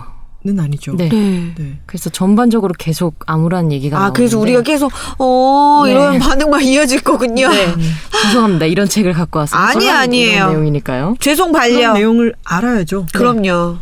아니죠. 0.59 0.95
네. 0.95 1.09
네. 1.09 1.53
네. 1.57 1.79
그래서 1.87 2.09
전반적으로 2.11 2.73
계속 2.77 3.15
암울한 3.25 3.71
얘기가 3.71 3.97
아, 3.97 3.99
나오는데 3.99 4.17
그래서 4.17 4.39
우리가 4.39 4.61
계속, 4.61 4.91
어, 5.17 5.81
네. 5.85 5.91
이런 5.91 6.19
반응만 6.19 6.61
이어질 6.61 7.01
거군요. 7.01 7.49
네. 7.49 7.73
죄송합니다. 8.21 8.67
이런 8.67 8.87
책을 8.87 9.13
갖고 9.13 9.39
왔어요. 9.39 9.59
아니, 9.59 9.89
아니에요. 9.89 10.49
내용이니까요. 10.49 11.15
죄송 11.19 11.51
그런 11.51 11.73
반려. 11.73 11.93
내용을 11.93 12.35
알아야죠. 12.43 13.07
그럼요. 13.13 13.77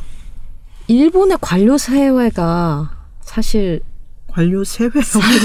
일본의 0.87 1.37
관료 1.41 1.77
사회가 1.77 2.91
사실 3.21 3.81
관료 4.33 4.63
세회 4.63 4.89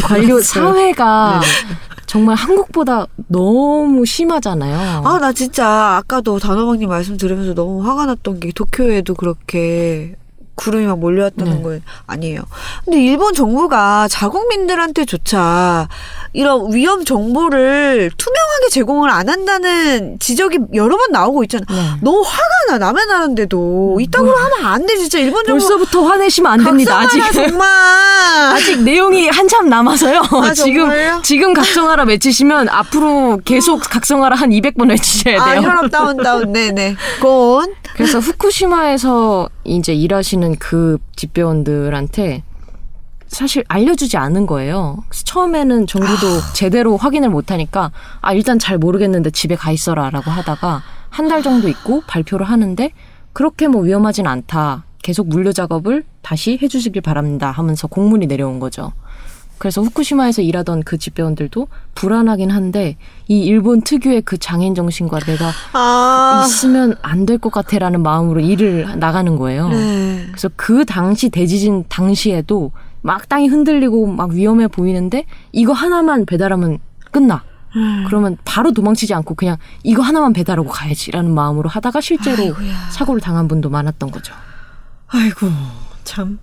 관료 0.03 0.41
사회가 0.41 1.41
정말 2.07 2.37
한국보다 2.37 3.07
너무 3.27 4.07
심하잖아요. 4.07 5.07
아, 5.07 5.19
나 5.19 5.31
진짜 5.33 5.97
아까도 5.99 6.39
단호박님 6.39 6.89
말씀 6.89 7.19
들으면서 7.19 7.53
너무 7.53 7.87
화가 7.87 8.07
났던 8.07 8.41
게 8.41 8.51
도쿄에도 8.55 9.15
그렇게 9.15 10.17
구름이 10.59 10.87
막 10.87 10.99
몰려왔다는 10.99 11.57
네. 11.59 11.63
건 11.63 11.83
아니에요. 12.07 12.43
근데 12.85 13.01
일본 13.03 13.33
정부가 13.33 14.09
자국민들한테조차 14.09 15.89
이런 16.33 16.73
위험 16.73 17.05
정보를 17.05 18.11
투명하게 18.17 18.69
제공을 18.71 19.09
안 19.11 19.29
한다는 19.29 20.19
지적이 20.19 20.59
여러 20.75 20.97
번 20.97 21.11
나오고 21.13 21.45
있잖아. 21.45 21.65
네. 21.71 21.91
너무 22.03 22.23
화가 22.23 22.49
나 22.71 22.79
남의 22.79 23.07
나라인데도 23.07 23.99
이따구로 24.01 24.37
하면 24.37 24.65
안 24.67 24.87
돼 24.89 24.97
진짜 24.97 25.19
일본 25.19 25.45
정부 25.45 25.61
벌써부터 25.67 26.03
화내시면 26.07 26.53
안 26.53 26.65
됩니다. 26.65 26.99
아직 27.01 27.23
정말 27.33 27.67
아직 28.55 28.83
내용이 28.83 29.29
한참 29.29 29.69
남아서요. 29.69 30.23
아, 30.43 30.53
지금? 30.55 30.91
지금 31.23 31.53
각성하라 31.55 32.05
외치시면 32.05 32.69
앞으로 32.69 33.41
계속 33.45 33.81
각성하라 33.81 34.37
한 34.37 34.51
200번 34.51 34.91
외치셔야 34.91 35.41
아 35.43 35.51
돼요. 35.53 35.63
혈압 35.63 35.91
다운 35.91 36.17
다운 36.19 36.53
네네 36.53 36.97
곤 37.21 37.75
그래서 37.99 38.21
후쿠시마에서 38.21 39.49
이제 39.65 39.93
일하시는 39.93 40.55
그 40.61 40.99
집배원들한테 41.17 42.45
사실 43.27 43.65
알려주지 43.67 44.17
않은 44.17 44.47
거예요. 44.47 45.05
처음에는 45.11 45.87
정부도 45.89 46.41
제대로 46.55 46.97
확인을 46.97 47.29
못하니까 47.29 47.91
아 48.21 48.33
일단 48.33 48.59
잘 48.61 48.79
모르겠는데 48.79 49.31
집에 49.33 49.57
가 49.57 49.73
있어라라고 49.73 50.31
하다가 50.31 50.83
한 51.11 51.29
달 51.29 51.43
정도 51.43 51.69
있고 51.69 52.03
발표를 52.07 52.47
하는데 52.47 52.91
그렇게 53.33 53.67
뭐 53.67 53.83
위험하진 53.83 54.27
않다. 54.29 54.85
계속 55.03 55.29
물류 55.29 55.53
작업을 55.53 56.05
다시 56.23 56.59
해주시길 56.63 57.03
바랍니다 57.03 57.51
하면서 57.51 57.89
공문이 57.89 58.27
내려온 58.29 58.61
거죠. 58.61 58.93
그래서 59.59 59.83
후쿠시마에서 59.83 60.43
일하던 60.43 60.83
그 60.85 60.99
집배원들도 60.99 61.69
불안하긴 61.95 62.51
한데 62.51 62.97
이 63.27 63.41
일본 63.41 63.83
특유의 63.83 64.23
그 64.23 64.39
장인 64.39 64.75
정신과 64.75 65.19
내가 65.21 65.51
아 65.73 66.45
있으면 66.47 66.97
안 67.03 67.27
될 67.27 67.39
것 67.39 67.51
같아라는 67.53 68.03
마음으로 68.03 68.41
일을 68.41 68.99
나가는 68.99 69.37
거예요. 69.37 69.69
네. 69.69 70.25
그래서 70.29 70.49
그 70.57 70.85
당시 70.85 71.29
대지진 71.29 71.85
당시에도 71.89 72.73
막 73.03 73.29
땅이 73.29 73.49
흔들리고 73.49 74.07
막 74.07 74.31
위험해 74.31 74.67
보이는데 74.69 75.25
이거 75.53 75.73
하나만 75.73 76.25
배달하면 76.27 76.79
끝나. 77.11 77.43
음. 77.77 78.05
그러면 78.07 78.37
바로 78.45 78.73
도망치지 78.73 79.13
않고 79.15 79.35
그냥 79.35 79.57
이거 79.83 80.01
하나만 80.03 80.33
배달하고 80.33 80.69
가야지라는 80.71 81.33
마음으로 81.35 81.69
하다가 81.69 82.01
실제로 82.01 82.43
아이고야. 82.45 82.89
사고를 82.91 83.21
당한 83.21 83.47
분도 83.47 83.69
많았던 83.69 84.11
거죠. 84.11 84.33
아이고 85.09 85.49
참. 86.05 86.39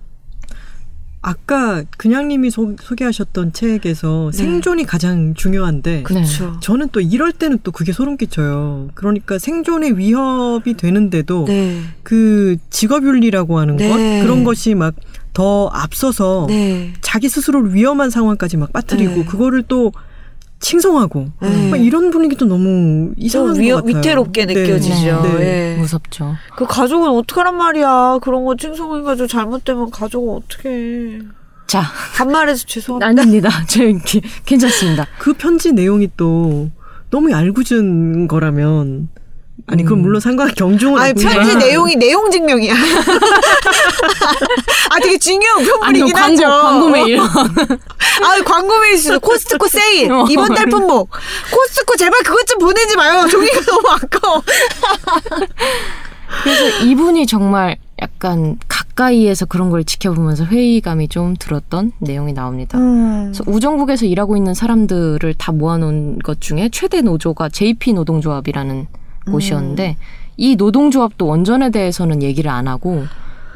아까 1.28 1.82
그냥님이 1.96 2.50
소, 2.50 2.76
소개하셨던 2.80 3.52
책에서 3.52 4.30
네. 4.32 4.38
생존이 4.38 4.84
가장 4.84 5.34
중요한데 5.34 6.04
그렇죠. 6.04 6.56
저는 6.60 6.90
또 6.92 7.00
이럴 7.00 7.32
때는 7.32 7.58
또 7.64 7.72
그게 7.72 7.92
소름 7.92 8.16
끼쳐요. 8.16 8.90
그러니까 8.94 9.38
생존의 9.38 9.98
위협이 9.98 10.74
되는데도 10.74 11.46
네. 11.46 11.80
그 12.04 12.56
직업윤리라고 12.70 13.58
하는 13.58 13.76
네. 13.76 13.88
것 13.88 13.96
그런 13.96 14.44
것이 14.44 14.74
막 14.74 14.94
더 15.36 15.66
앞서서 15.66 16.46
네. 16.48 16.94
자기 17.02 17.28
스스로를 17.28 17.74
위험한 17.74 18.08
상황까지 18.08 18.56
막 18.56 18.72
빠뜨리고 18.72 19.16
네. 19.16 19.24
그거를 19.26 19.62
또 19.68 19.92
칭송하고 20.60 21.26
네. 21.42 21.70
막 21.70 21.76
이런 21.76 22.10
분위기도 22.10 22.46
너무 22.46 22.64
좀 22.64 23.14
이상한 23.16 23.58
위험, 23.60 23.80
것 23.80 23.86
같아요. 23.86 23.98
위태롭게 23.98 24.46
네. 24.46 24.54
느껴지죠. 24.54 25.22
네. 25.22 25.74
예. 25.74 25.76
무섭죠. 25.78 26.34
그 26.56 26.66
가족은 26.66 27.08
어떡하란 27.08 27.56
말이야. 27.56 28.18
그런 28.22 28.44
거 28.44 28.56
칭송해가지고 28.56 29.26
잘못되면 29.28 29.90
가족은 29.90 30.34
어떡해. 30.36 31.18
자, 31.66 31.82
반말해서 32.16 32.64
죄송합니다. 32.66 33.22
아닙니다. 33.22 33.50
저 33.68 33.80
기- 34.04 34.22
괜찮습니다. 34.44 35.06
그 35.18 35.32
편지 35.34 35.72
내용이 35.72 36.10
또 36.16 36.70
너무 37.10 37.30
얄궂은 37.30 38.28
거라면 38.28 39.08
아니 39.68 39.82
그건 39.82 40.02
물론 40.02 40.20
상관 40.20 40.48
경중은 40.54 41.00
아니 41.00 41.14
편지 41.14 41.56
내용이 41.56 41.96
내용 41.96 42.30
증명이야. 42.30 42.74
아 44.90 45.00
되게 45.00 45.18
중요한 45.18 45.64
편물이긴 45.64 46.12
광고, 46.12 46.32
하죠. 46.32 46.46
광고 46.46 46.88
메일. 46.90 47.18
아 47.18 47.26
광고 48.44 48.78
메일 48.78 48.94
있어. 48.94 49.18
코스트코 49.18 49.66
세일 49.66 50.12
어. 50.12 50.26
이번 50.30 50.54
달 50.54 50.66
품목. 50.66 51.10
코스트코 51.50 51.96
제발 51.96 52.22
그것 52.22 52.46
좀 52.46 52.58
보내지 52.58 52.96
마요. 52.96 53.26
종이가 53.28 53.60
너무 53.62 53.88
아까워. 53.88 54.42
그래서 56.42 56.84
이분이 56.84 57.26
정말 57.26 57.76
약간 58.00 58.58
가까이에서 58.68 59.46
그런 59.46 59.70
걸 59.70 59.84
지켜보면서 59.84 60.44
회의감이 60.44 61.08
좀 61.08 61.34
들었던 61.36 61.92
내용이 61.98 62.32
나옵니다. 62.32 62.78
음. 62.78 63.32
그래서 63.32 63.42
우정국에서 63.46 64.06
일하고 64.06 64.36
있는 64.36 64.54
사람들을 64.54 65.34
다 65.34 65.52
모아놓은 65.52 66.18
것 66.20 66.40
중에 66.40 66.68
최대 66.72 67.00
노조가 67.00 67.48
JP 67.48 67.94
노동조합이라는 67.94 68.86
곳이었는데 69.30 69.96
이 70.36 70.56
노동조합도 70.56 71.26
원전에 71.26 71.70
대해서는 71.70 72.22
얘기를 72.22 72.50
안 72.50 72.68
하고 72.68 73.04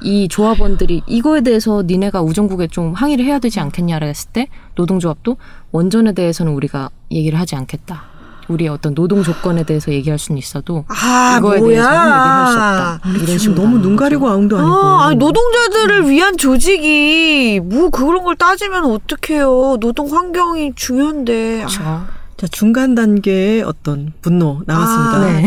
이 0.03 0.29
조합원들이 0.29 1.03
이거에 1.07 1.43
대해서 1.43 1.83
니네가 1.87 2.23
우정국에 2.23 2.69
좀 2.69 2.93
항의를 2.95 3.25
해야 3.25 3.39
되지 3.39 3.61
않겠냐라 3.61 4.07
했을 4.07 4.31
때 4.33 4.49
노동조합도 4.77 5.37
원전에 5.73 6.13
대해서는 6.13 6.53
우리가 6.53 6.89
얘기를 7.11 7.39
하지 7.39 7.55
않겠다. 7.57 8.05
우리의 8.49 8.69
어떤 8.71 8.95
노동 8.97 9.23
조건에 9.23 9.63
대해서 9.63 9.93
얘기할 9.93 10.19
수는 10.19 10.37
있어도 10.39 10.85
아, 10.89 11.37
이거에 11.39 11.61
뭐야. 11.61 11.71
대해서는 11.71 11.99
얘기할 12.01 12.47
수 12.47 12.53
없다. 12.59 13.01
이런 13.11 13.27
지금 13.27 13.39
식으로 13.39 13.63
너무 13.63 13.79
눈. 13.79 13.95
가리고 13.95 14.29
아웅도 14.29 14.59
아니고. 14.59 14.73
아, 14.75 15.07
아니, 15.07 15.17
노동자들을 15.17 16.09
위한 16.09 16.37
조직이 16.37 17.61
뭐 17.63 17.91
그런 17.91 18.25
걸 18.25 18.35
따지면 18.35 18.87
어떡해요. 18.87 19.77
노동 19.79 20.11
환경이 20.13 20.73
중요한데. 20.75 21.59
그렇죠. 21.59 22.05
자 22.41 22.47
중간 22.49 22.95
단계의 22.95 23.63
어떤 23.63 24.13
분노 24.23 24.63
나왔습니다. 24.67 25.17
아, 25.17 25.31
네. 25.31 25.43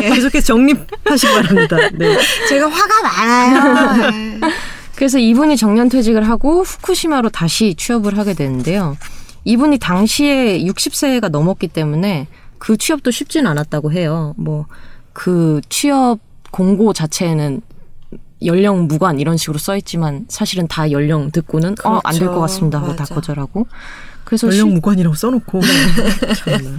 네. 0.00 0.10
계속해서 0.14 0.46
정립하시기 0.46 1.32
바랍니다. 1.32 1.76
네. 1.94 2.16
제가 2.48 2.68
화가 2.68 3.02
많아요. 3.02 4.10
네. 4.10 4.40
그래서 4.96 5.18
이분이 5.18 5.56
정년 5.56 5.88
퇴직을 5.88 6.26
하고 6.26 6.62
후쿠시마로 6.62 7.28
다시 7.28 7.74
취업을 7.74 8.16
하게 8.16 8.34
되는데요. 8.34 8.96
이분이 9.44 9.78
당시에 9.78 10.60
60세가 10.64 11.28
넘었기 11.28 11.68
때문에 11.68 12.28
그 12.58 12.76
취업도 12.78 13.10
쉽진 13.10 13.46
않았다고 13.46 13.92
해요. 13.92 14.34
뭐 14.38 14.66
그 15.14 15.62
취업 15.70 16.18
공고 16.50 16.92
자체에는 16.92 17.62
연령 18.44 18.86
무관 18.86 19.20
이런 19.20 19.38
식으로 19.38 19.58
써 19.58 19.74
있지만 19.78 20.26
사실은 20.28 20.68
다 20.68 20.90
연령 20.90 21.30
듣고는 21.30 21.76
어안 21.82 22.02
될것 22.02 22.18
그렇죠. 22.28 22.40
같습니다 22.40 22.78
하고 22.78 22.88
다 22.94 23.04
맞아. 23.04 23.14
거절하고 23.14 23.66
그래서 24.36 24.50
전력 24.50 24.66
실- 24.66 24.74
무관이라고 24.74 25.14
써놓고. 25.16 25.60
참나. 26.44 26.70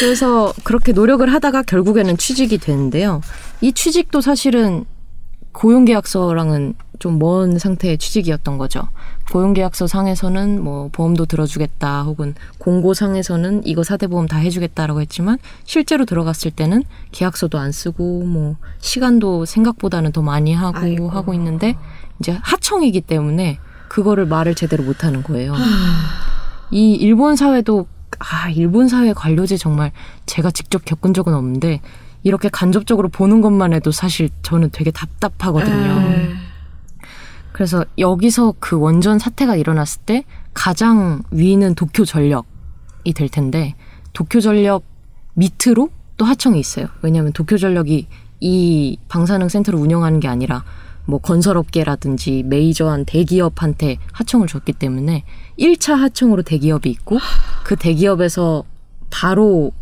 그래서 0.00 0.52
그렇게 0.64 0.92
노력을 0.92 1.30
하다가 1.32 1.62
결국에는 1.62 2.16
취직이 2.16 2.58
되는데요. 2.58 3.20
이 3.60 3.72
취직도 3.72 4.20
사실은 4.20 4.84
고용계약서랑은 5.52 6.74
좀 6.98 7.18
먼 7.18 7.58
상태의 7.58 7.98
취직이었던 7.98 8.58
거죠. 8.58 8.80
고용계약서 9.32 9.88
상에서는 9.88 10.62
뭐 10.62 10.88
보험도 10.92 11.26
들어주겠다 11.26 12.02
혹은 12.04 12.34
공고상에서는 12.58 13.62
이거 13.66 13.82
사대보험 13.82 14.28
다 14.28 14.38
해주겠다라고 14.38 15.00
했지만 15.00 15.38
실제로 15.64 16.04
들어갔을 16.04 16.52
때는 16.52 16.84
계약서도 17.10 17.58
안 17.58 17.72
쓰고 17.72 18.22
뭐 18.24 18.56
시간도 18.80 19.46
생각보다는 19.46 20.12
더 20.12 20.22
많이 20.22 20.54
하고 20.54 20.78
아이고. 20.78 21.08
하고 21.10 21.34
있는데 21.34 21.76
이제 22.20 22.38
하청이기 22.40 23.00
때문에 23.02 23.58
그거를 23.88 24.24
말을 24.26 24.54
제대로 24.54 24.84
못 24.84 25.02
하는 25.04 25.24
거예요. 25.24 25.54
이 26.72 26.94
일본 26.94 27.36
사회도 27.36 27.86
아 28.18 28.50
일본 28.50 28.88
사회 28.88 29.12
관료제 29.12 29.56
정말 29.56 29.92
제가 30.26 30.50
직접 30.50 30.84
겪은 30.84 31.14
적은 31.14 31.34
없는데 31.34 31.80
이렇게 32.22 32.48
간접적으로 32.48 33.08
보는 33.08 33.40
것만 33.40 33.72
해도 33.72 33.92
사실 33.92 34.30
저는 34.42 34.70
되게 34.72 34.90
답답하거든요. 34.90 36.00
네. 36.00 36.30
그래서 37.52 37.84
여기서 37.98 38.54
그 38.58 38.78
원전 38.78 39.18
사태가 39.18 39.56
일어났을 39.56 40.00
때 40.06 40.24
가장 40.54 41.22
위는 41.30 41.74
도쿄 41.74 42.04
전력이 42.04 43.12
될 43.14 43.28
텐데 43.28 43.74
도쿄 44.14 44.40
전력 44.40 44.84
밑으로 45.34 45.90
또 46.16 46.24
하청이 46.24 46.58
있어요. 46.58 46.86
왜냐하면 47.02 47.32
도쿄 47.32 47.58
전력이 47.58 48.06
이 48.40 48.98
방사능 49.08 49.48
센터를 49.48 49.78
운영하는 49.78 50.20
게 50.20 50.28
아니라 50.28 50.64
뭐 51.04 51.18
건설업계라든지 51.18 52.44
메이저한 52.46 53.04
대기업한테 53.04 53.98
하청을 54.12 54.46
줬기 54.46 54.72
때문에 54.72 55.24
1차 55.58 55.96
하청으로 55.96 56.42
대기업이 56.42 56.88
있고 56.90 57.18
그 57.64 57.76
대기업에서 57.76 58.64
바로 59.10 59.72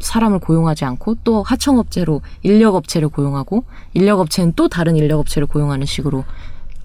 사람을 0.00 0.38
고용하지 0.38 0.84
않고 0.84 1.16
또 1.24 1.42
하청업체로 1.42 2.22
인력업체를 2.42 3.08
고용하고 3.08 3.64
인력업체는 3.94 4.54
또 4.56 4.68
다른 4.68 4.96
인력업체를 4.96 5.46
고용하는 5.46 5.86
식으로 5.86 6.24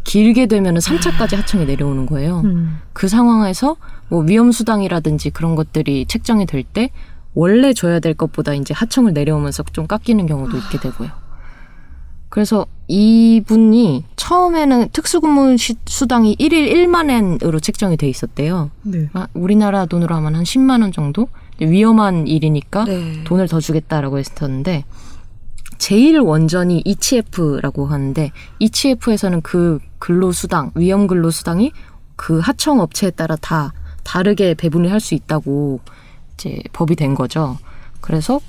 길게 0.03 0.45
되면은 0.47 0.81
3차까지 0.81 1.35
하청이 1.35 1.65
내려오는 1.65 2.05
거예요. 2.05 2.41
음. 2.41 2.79
그 2.93 3.07
상황에서 3.07 3.77
뭐 4.09 4.21
위험수당이라든지 4.21 5.31
그런 5.31 5.55
것들이 5.55 6.05
책정이 6.05 6.45
될 6.45 6.63
때 6.63 6.91
원래 7.33 7.73
줘야 7.73 7.99
될 7.99 8.13
것보다 8.13 8.53
이제 8.53 8.73
하청을 8.73 9.13
내려오면서 9.13 9.63
좀 9.73 9.87
깎이는 9.87 10.25
경우도 10.25 10.57
있게 10.57 10.79
되고요. 10.79 11.09
그래서 12.35 12.65
이분이 12.89 14.03
처음에는 14.17 14.89
특수근무 14.91 15.55
시- 15.55 15.77
수당이 15.85 16.35
1일 16.35 16.69
1만 16.69 17.09
엔으로 17.09 17.61
책정이 17.61 17.95
돼 17.95 18.09
있었대요. 18.09 18.71
네. 18.81 19.07
아, 19.13 19.27
우리나라 19.33 19.85
돈으로 19.85 20.13
하면 20.15 20.35
한 20.35 20.43
10만 20.43 20.81
원 20.81 20.91
정도? 20.91 21.29
위험한 21.61 22.27
일이니까 22.27 22.83
네. 22.83 23.23
돈을 23.23 23.47
더 23.47 23.61
주겠다라고 23.61 24.19
했었는데 24.19 24.83
제일 25.77 26.19
원전이 26.19 26.81
ECF라고 26.83 27.85
하는데 27.85 28.31
ECF에서는 28.59 29.39
그 29.41 29.79
근로수당, 29.99 30.71
위험 30.75 31.07
근로수당이 31.07 31.71
그 32.17 32.39
하청 32.39 32.81
업체에 32.81 33.11
따라 33.11 33.37
다 33.37 33.71
다르게 34.03 34.55
배분을 34.55 34.91
할 34.91 34.99
수 34.99 35.15
있다고 35.15 35.79
이제 36.33 36.59
법이 36.73 36.97
된 36.97 37.15
거죠. 37.15 37.57
그래서 38.01 38.41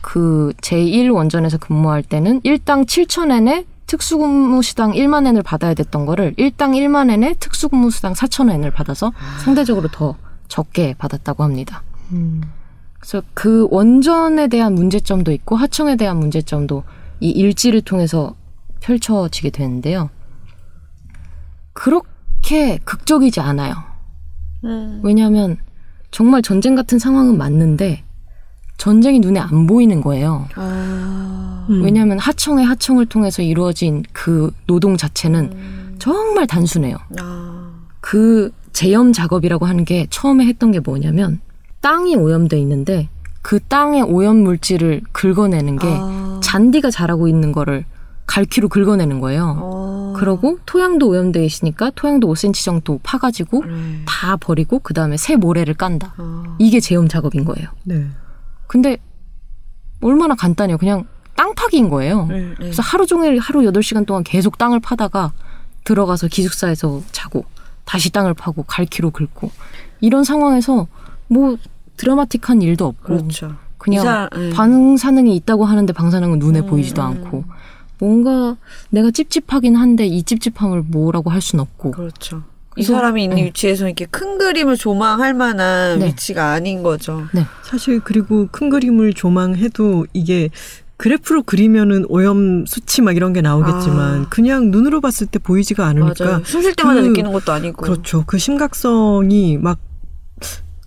그 0.00 0.52
제1 0.60 1.12
원전에서 1.14 1.58
근무할 1.58 2.02
때는 2.02 2.40
일당 2.44 2.84
7천엔에 2.84 3.66
특수근무수당 3.86 4.92
1만 4.92 5.26
엔을 5.26 5.42
받아야 5.42 5.74
됐던 5.74 6.06
거를 6.06 6.32
일당 6.36 6.72
1만 6.72 7.10
엔에 7.10 7.34
특수근무수당 7.34 8.12
4천 8.12 8.52
엔을 8.52 8.70
받아서 8.70 9.12
상대적으로 9.42 9.88
더 9.88 10.16
적게 10.46 10.94
받았다고 10.94 11.42
합니다. 11.42 11.82
음. 12.12 12.40
그래서 12.98 13.22
그 13.34 13.66
원전에 13.70 14.46
대한 14.48 14.74
문제점도 14.74 15.32
있고 15.32 15.56
하청에 15.56 15.96
대한 15.96 16.18
문제점도 16.18 16.84
이 17.20 17.30
일지를 17.30 17.80
통해서 17.82 18.36
펼쳐지게 18.80 19.50
되는데요. 19.50 20.10
그렇게 21.72 22.78
극적이지 22.84 23.40
않아요. 23.40 23.74
음. 24.64 25.00
왜냐하면 25.02 25.56
정말 26.10 26.42
전쟁 26.42 26.74
같은 26.74 26.98
상황은 26.98 27.38
맞는데 27.38 28.04
전쟁이 28.80 29.20
눈에 29.20 29.38
안 29.38 29.66
보이는 29.66 30.00
거예요. 30.00 30.48
아. 30.54 31.66
음. 31.68 31.82
왜냐하면 31.84 32.18
하청의 32.18 32.64
하청을 32.64 33.04
통해서 33.06 33.42
이루어진 33.42 34.02
그 34.12 34.50
노동 34.66 34.96
자체는 34.96 35.96
정말 35.98 36.46
단순해요. 36.46 36.96
아. 37.20 37.70
그 38.00 38.50
제염 38.72 39.12
작업이라고 39.12 39.66
하는 39.66 39.84
게 39.84 40.06
처음에 40.08 40.46
했던 40.46 40.72
게 40.72 40.80
뭐냐면 40.80 41.40
땅이 41.82 42.16
오염돼 42.16 42.58
있는데 42.60 43.10
그 43.42 43.60
땅의 43.60 44.04
오염 44.04 44.36
물질을 44.38 45.02
긁어내는 45.12 45.76
게 45.76 45.86
아. 45.86 46.40
잔디가 46.42 46.90
자라고 46.90 47.28
있는 47.28 47.52
거를 47.52 47.84
갈퀴로 48.24 48.70
긁어내는 48.70 49.20
거예요. 49.20 49.56
어. 49.60 50.14
그러고 50.16 50.58
토양도 50.64 51.06
오염돼 51.06 51.44
있으니까 51.44 51.90
토양도 51.94 52.32
5cm 52.32 52.64
정도 52.64 52.98
파가지고 53.02 53.62
네. 53.66 53.72
다 54.06 54.36
버리고 54.36 54.78
그 54.78 54.94
다음에 54.94 55.18
새 55.18 55.36
모래를 55.36 55.74
깐다. 55.74 56.14
아. 56.16 56.56
이게 56.58 56.80
제염 56.80 57.08
작업인 57.08 57.44
거예요. 57.44 57.68
네. 57.84 58.06
근데 58.70 58.98
얼마나 60.00 60.36
간단해요. 60.36 60.78
그냥 60.78 61.04
땅 61.34 61.52
파기인 61.56 61.88
거예요. 61.90 62.26
네, 62.26 62.40
네. 62.50 62.54
그래서 62.56 62.82
하루 62.82 63.04
종일 63.04 63.36
하루 63.40 63.62
8시간 63.62 64.06
동안 64.06 64.22
계속 64.22 64.58
땅을 64.58 64.78
파다가 64.78 65.32
들어가서 65.82 66.28
기숙사에서 66.28 67.02
자고 67.10 67.44
다시 67.84 68.10
땅을 68.12 68.34
파고 68.34 68.62
갈퀴로 68.62 69.10
긁고 69.10 69.50
이런 70.00 70.22
상황에서 70.22 70.86
뭐 71.26 71.56
드라마틱한 71.96 72.62
일도 72.62 72.86
없고 72.86 73.02
그렇죠. 73.02 73.56
그냥 73.76 74.02
이사- 74.04 74.28
네. 74.36 74.50
방사능이 74.50 75.34
있다고 75.34 75.64
하는데 75.64 75.92
방사능은 75.92 76.38
눈에 76.38 76.60
음, 76.60 76.66
보이지도 76.66 77.02
음. 77.02 77.06
않고 77.08 77.44
뭔가 77.98 78.56
내가 78.90 79.10
찝찝하긴 79.10 79.74
한데 79.74 80.06
이 80.06 80.22
찝찝함을 80.22 80.82
뭐라고 80.82 81.30
할 81.30 81.40
순 81.42 81.58
없고 81.58 81.90
그렇죠. 81.90 82.44
이 82.76 82.82
사람이 82.82 83.24
있는 83.24 83.36
네. 83.36 83.44
위치에서 83.46 83.86
이렇게 83.86 84.06
큰 84.06 84.38
그림을 84.38 84.76
조망할 84.76 85.34
만한 85.34 85.98
네. 85.98 86.06
위치가 86.06 86.52
아닌 86.52 86.82
거죠. 86.82 87.24
사실 87.64 88.00
그리고 88.00 88.48
큰 88.50 88.70
그림을 88.70 89.12
조망해도 89.14 90.06
이게 90.12 90.48
그래프로 90.96 91.42
그리면은 91.42 92.04
오염 92.08 92.66
수치 92.66 93.02
막 93.02 93.16
이런 93.16 93.32
게 93.32 93.40
나오겠지만 93.40 94.20
아. 94.22 94.26
그냥 94.28 94.70
눈으로 94.70 95.00
봤을 95.00 95.26
때 95.26 95.38
보이지가 95.38 95.84
않으니까. 95.86 96.42
숨 96.44 96.62
쉴 96.62 96.74
때마다 96.74 97.00
그- 97.00 97.06
느끼는 97.08 97.32
것도 97.32 97.52
아니고. 97.52 97.82
그렇죠. 97.82 98.22
그 98.26 98.38
심각성이 98.38 99.56
막 99.58 99.78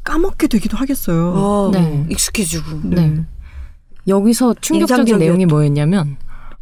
까먹게 0.04 0.48
되기도 0.48 0.78
하겠어요. 0.78 1.34
어, 1.36 1.72
네. 1.74 2.06
익숙해지고. 2.10 2.82
네. 2.84 3.26
여기서 4.08 4.54
충격적인. 4.62 5.18
내용이 5.18 5.46
뭐였냐면 5.46 6.18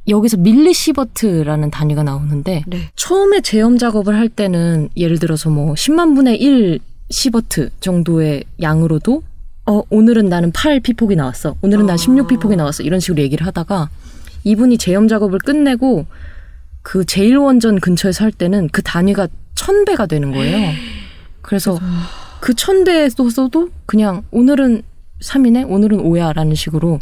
여기서 0.07 0.37
밀리시버트라는 0.37 1.71
단위가 1.71 2.03
나오는데 2.03 2.63
네. 2.67 2.89
처음에 2.95 3.41
제염 3.41 3.77
작업을 3.77 4.15
할 4.15 4.29
때는 4.29 4.89
예를 4.97 5.19
들어서 5.19 5.49
뭐 5.49 5.73
10만 5.73 6.15
분의 6.15 6.41
1 6.41 6.79
시버트 7.09 7.69
정도의 7.79 8.43
양으로도 8.61 9.21
어 9.67 9.81
오늘은 9.89 10.25
나는 10.29 10.51
8 10.51 10.79
피폭이 10.79 11.15
나왔어. 11.15 11.55
오늘은 11.61 11.85
난16 11.85 12.27
피폭이 12.27 12.55
나왔어. 12.55 12.83
이런 12.83 12.99
식으로 12.99 13.21
얘기를 13.21 13.45
하다가 13.45 13.89
이분이 14.43 14.77
제염 14.79 15.07
작업을 15.07 15.39
끝내고 15.39 16.05
그 16.81 17.01
제1원전 17.01 17.79
근처에서 17.79 18.23
할 18.23 18.31
때는 18.31 18.69
그 18.71 18.81
단위가 18.81 19.27
1000배가 19.55 20.09
되는 20.09 20.31
거예요. 20.31 20.71
그래서 21.41 21.79
그 22.39 22.53
1000배에서도 22.53 23.69
그냥 23.85 24.23
오늘은 24.31 24.81
3이네, 25.21 25.69
오늘은 25.69 25.99
5야라는 25.99 26.55
식으로 26.55 26.99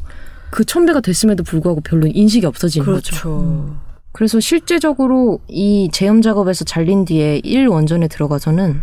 그 0.51 0.63
1000배가 0.63 1.03
됐음에도 1.03 1.43
불구하고 1.43 1.81
별로 1.81 2.07
인식이 2.07 2.45
없어지는 2.45 2.85
거죠. 2.85 3.15
그렇죠. 3.15 3.77
그래서 4.11 4.39
실제적으로 4.39 5.39
이 5.47 5.89
제염 5.91 6.21
작업에서 6.21 6.65
잘린 6.65 7.05
뒤에 7.05 7.41
1 7.43 7.67
원전에 7.67 8.07
들어가서는 8.07 8.81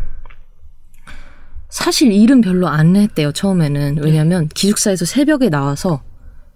사실 1.69 2.13
일은 2.13 2.41
별로 2.41 2.69
안 2.69 2.97
했대요, 2.97 3.33
처음에는. 3.33 3.99
왜냐면 4.03 4.49
기숙사에서 4.55 5.05
새벽에 5.05 5.49
나와서 5.49 6.03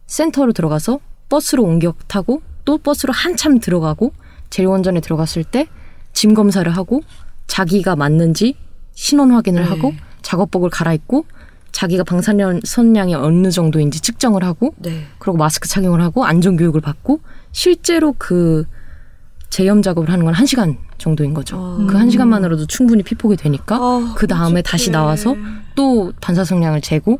센터로 0.07 0.53
들어가서 0.53 1.01
버스로 1.29 1.65
옮겨 1.65 1.95
타고 2.07 2.43
또 2.65 2.79
버스로 2.79 3.13
한참 3.13 3.59
들어가고 3.59 4.13
제일원전에 4.51 5.01
들어갔을 5.01 5.45
때 5.45 5.67
짐 6.13 6.35
검사를 6.35 6.71
하고 6.77 7.03
자기가 7.47 7.97
맞는지 7.97 8.55
신원 8.93 9.33
확인을 9.33 9.63
네. 9.63 9.69
하고 9.69 9.93
작업복을 10.23 10.71
갈아입고 10.71 11.25
자기가 11.73 12.05
방사선량이 12.05 13.15
어느 13.15 13.51
정도인지 13.51 14.01
측정을 14.01 14.43
하고 14.45 14.75
네. 14.79 15.05
그리고 15.19 15.39
마스크 15.39 15.69
착용을 15.69 16.01
하고 16.01 16.25
안전 16.25 16.57
교육을 16.57 16.81
받고 16.81 17.21
실제로 17.53 18.15
그 18.19 18.65
제염 19.51 19.83
작업을 19.83 20.11
하는 20.11 20.25
건 20.25 20.35
한 20.35 20.47
시간 20.47 20.77
정도인 20.99 21.35
거죠. 21.35 21.57
어. 21.59 21.87
그한 21.89 22.11
시간만으로도 22.11 22.67
충분히 22.67 23.03
피폭이 23.03 23.37
되니까 23.37 23.77
아, 23.77 24.15
그 24.17 24.27
다음에 24.27 24.63
다시. 24.63 24.91
나와서 24.91 25.37
또 25.75 26.13
반사 26.21 26.45
성량을 26.45 26.81
재고 26.83 27.19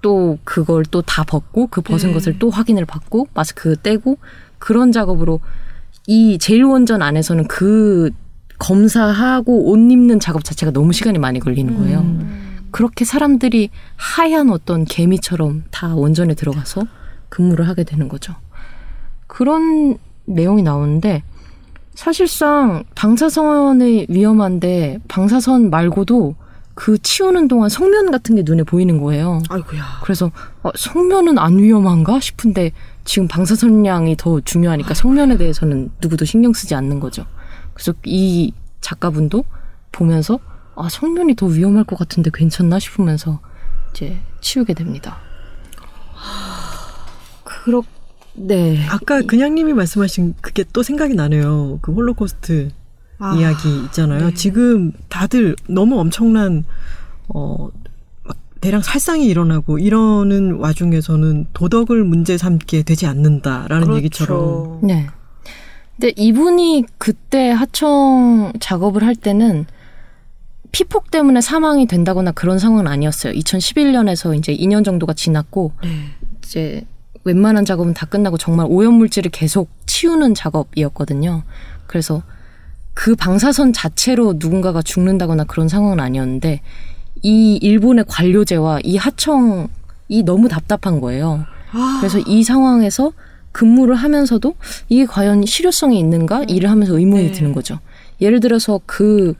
또 0.00 0.38
그걸 0.44 0.84
또 0.84 1.02
다 1.02 1.24
벗고 1.24 1.66
그 1.68 1.80
벗은 1.80 2.08
네. 2.10 2.14
것을 2.14 2.38
또 2.38 2.50
확인을 2.50 2.84
받고 2.84 3.28
마스크 3.34 3.76
떼고 3.76 4.18
그런 4.58 4.92
작업으로 4.92 5.40
이 6.06 6.38
제일 6.38 6.64
원전 6.64 7.02
안에서는 7.02 7.46
그 7.48 8.10
검사하고 8.58 9.70
옷 9.70 9.76
입는 9.76 10.20
작업 10.20 10.44
자체가 10.44 10.72
너무 10.72 10.92
시간이 10.92 11.18
많이 11.18 11.40
걸리는 11.40 11.76
거예요. 11.76 12.00
음. 12.00 12.51
그렇게 12.72 13.04
사람들이 13.04 13.70
하얀 13.96 14.50
어떤 14.50 14.84
개미처럼 14.84 15.64
다 15.70 15.94
원전에 15.94 16.34
들어가서 16.34 16.82
근무를 17.28 17.68
하게 17.68 17.84
되는 17.84 18.08
거죠. 18.08 18.34
그런 19.26 19.96
내용이 20.24 20.62
나오는데 20.62 21.22
사실상 21.94 22.84
방사선이 22.94 24.06
위험한데 24.08 24.98
방사선 25.08 25.70
말고도 25.70 26.34
그 26.74 26.96
치우는 26.98 27.48
동안 27.48 27.68
성면 27.68 28.10
같은 28.10 28.34
게 28.34 28.42
눈에 28.44 28.62
보이는 28.62 29.00
거예요. 29.00 29.42
아이고야. 29.50 30.00
그래서 30.02 30.30
어, 30.62 30.70
성면은 30.74 31.38
안 31.38 31.58
위험한가 31.58 32.20
싶은데 32.20 32.72
지금 33.04 33.28
방사선량이 33.28 34.16
더 34.16 34.40
중요하니까 34.40 34.94
성면에 34.94 35.36
대해서는 35.36 35.90
누구도 36.00 36.24
신경 36.24 36.52
쓰지 36.52 36.74
않는 36.74 36.98
거죠. 36.98 37.26
그래서 37.74 37.92
이 38.04 38.52
작가분도 38.80 39.44
보면서 39.92 40.38
아 40.82 40.88
성면이 40.88 41.36
더 41.36 41.46
위험할 41.46 41.84
것 41.84 41.96
같은데 41.96 42.32
괜찮나 42.34 42.80
싶으면서 42.80 43.38
이제 43.92 44.18
치우게 44.40 44.74
됩니다. 44.74 45.18
그렇 47.44 47.84
네. 48.34 48.84
아까 48.88 49.22
그냥님이 49.22 49.74
말씀하신 49.74 50.34
그게 50.40 50.64
또 50.72 50.82
생각이 50.82 51.14
나네요. 51.14 51.78
그 51.82 51.92
홀로코스트 51.92 52.70
아, 53.18 53.36
이야기 53.36 53.84
있잖아요. 53.84 54.30
네. 54.30 54.34
지금 54.34 54.92
다들 55.08 55.54
너무 55.68 56.00
엄청난 56.00 56.64
어막 57.28 57.72
대량 58.60 58.82
살상이 58.82 59.26
일어나고 59.26 59.78
이러는 59.78 60.56
와중에서는 60.56 61.46
도덕을 61.52 62.02
문제 62.02 62.36
삼게 62.36 62.82
되지 62.82 63.06
않는다라는 63.06 63.84
그렇죠. 63.84 63.96
얘기처럼 63.98 64.80
네. 64.82 65.06
근데 65.94 66.12
이분이 66.16 66.86
그때 66.98 67.52
하청 67.52 68.54
작업을 68.58 69.04
할 69.04 69.14
때는 69.14 69.66
피폭 70.72 71.10
때문에 71.10 71.40
사망이 71.40 71.86
된다거나 71.86 72.32
그런 72.32 72.58
상황은 72.58 72.86
아니었어요. 72.86 73.34
2011년에서 73.34 74.36
이제 74.36 74.56
2년 74.56 74.84
정도가 74.84 75.12
지났고 75.12 75.72
네. 75.82 75.90
이제 76.42 76.84
웬만한 77.24 77.64
작업은 77.64 77.94
다 77.94 78.06
끝나고 78.06 78.38
정말 78.38 78.66
오염 78.68 78.94
물질을 78.94 79.30
계속 79.30 79.70
치우는 79.86 80.34
작업이었거든요. 80.34 81.42
그래서 81.86 82.22
그 82.94 83.14
방사선 83.14 83.72
자체로 83.72 84.34
누군가가 84.38 84.82
죽는다거나 84.82 85.44
그런 85.44 85.68
상황은 85.68 86.00
아니었는데 86.00 86.62
이 87.22 87.58
일본의 87.62 88.06
관료제와 88.08 88.80
이 88.82 88.96
하청이 88.96 89.68
너무 90.24 90.48
답답한 90.48 91.00
거예요. 91.00 91.44
아, 91.72 91.98
그래서 92.00 92.18
이 92.18 92.42
상황에서 92.42 93.12
근무를 93.52 93.94
하면서도 93.94 94.54
이게 94.88 95.04
과연 95.04 95.44
실효성이 95.44 95.98
있는가 95.98 96.44
일을 96.44 96.70
하면서 96.70 96.98
의문이 96.98 97.26
네. 97.26 97.32
드는 97.32 97.52
거죠. 97.52 97.78
예를 98.20 98.40
들어서 98.40 98.80
그 98.86 99.34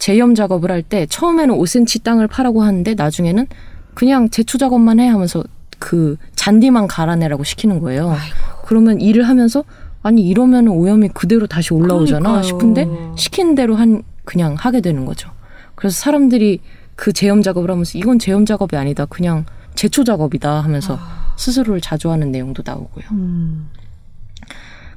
제염 0.00 0.34
작업을 0.34 0.70
할 0.72 0.82
때 0.82 1.06
처음에는 1.06 1.54
5cm 1.56 2.02
땅을 2.02 2.26
파라고 2.26 2.62
하는데 2.62 2.94
나중에는 2.94 3.46
그냥 3.94 4.30
제초 4.30 4.58
작업만 4.58 4.98
해 4.98 5.06
하면서 5.08 5.44
그 5.78 6.16
잔디만 6.34 6.88
갈아내라고 6.88 7.44
시키는 7.44 7.78
거예요. 7.80 8.16
그러면 8.64 9.00
일을 9.00 9.28
하면서 9.28 9.62
아니 10.02 10.22
이러면 10.26 10.68
오염이 10.68 11.08
그대로 11.10 11.46
다시 11.46 11.74
올라오잖아 11.74 12.20
그러니까요. 12.20 12.42
싶은데 12.42 12.88
시키는 13.16 13.54
대로 13.54 13.76
한 13.76 14.02
그냥 14.24 14.54
하게 14.58 14.80
되는 14.80 15.04
거죠. 15.04 15.30
그래서 15.74 15.96
사람들이 16.00 16.60
그 16.96 17.12
제염 17.12 17.42
작업을 17.42 17.70
하면서 17.70 17.98
이건 17.98 18.18
제염 18.18 18.46
작업이 18.46 18.76
아니다. 18.76 19.04
그냥 19.06 19.44
제초 19.74 20.04
작업이다 20.04 20.60
하면서 20.60 20.98
스스로를 21.36 21.80
자조하는 21.80 22.32
내용도 22.32 22.62
나오고요. 22.64 23.04
음. 23.12 23.68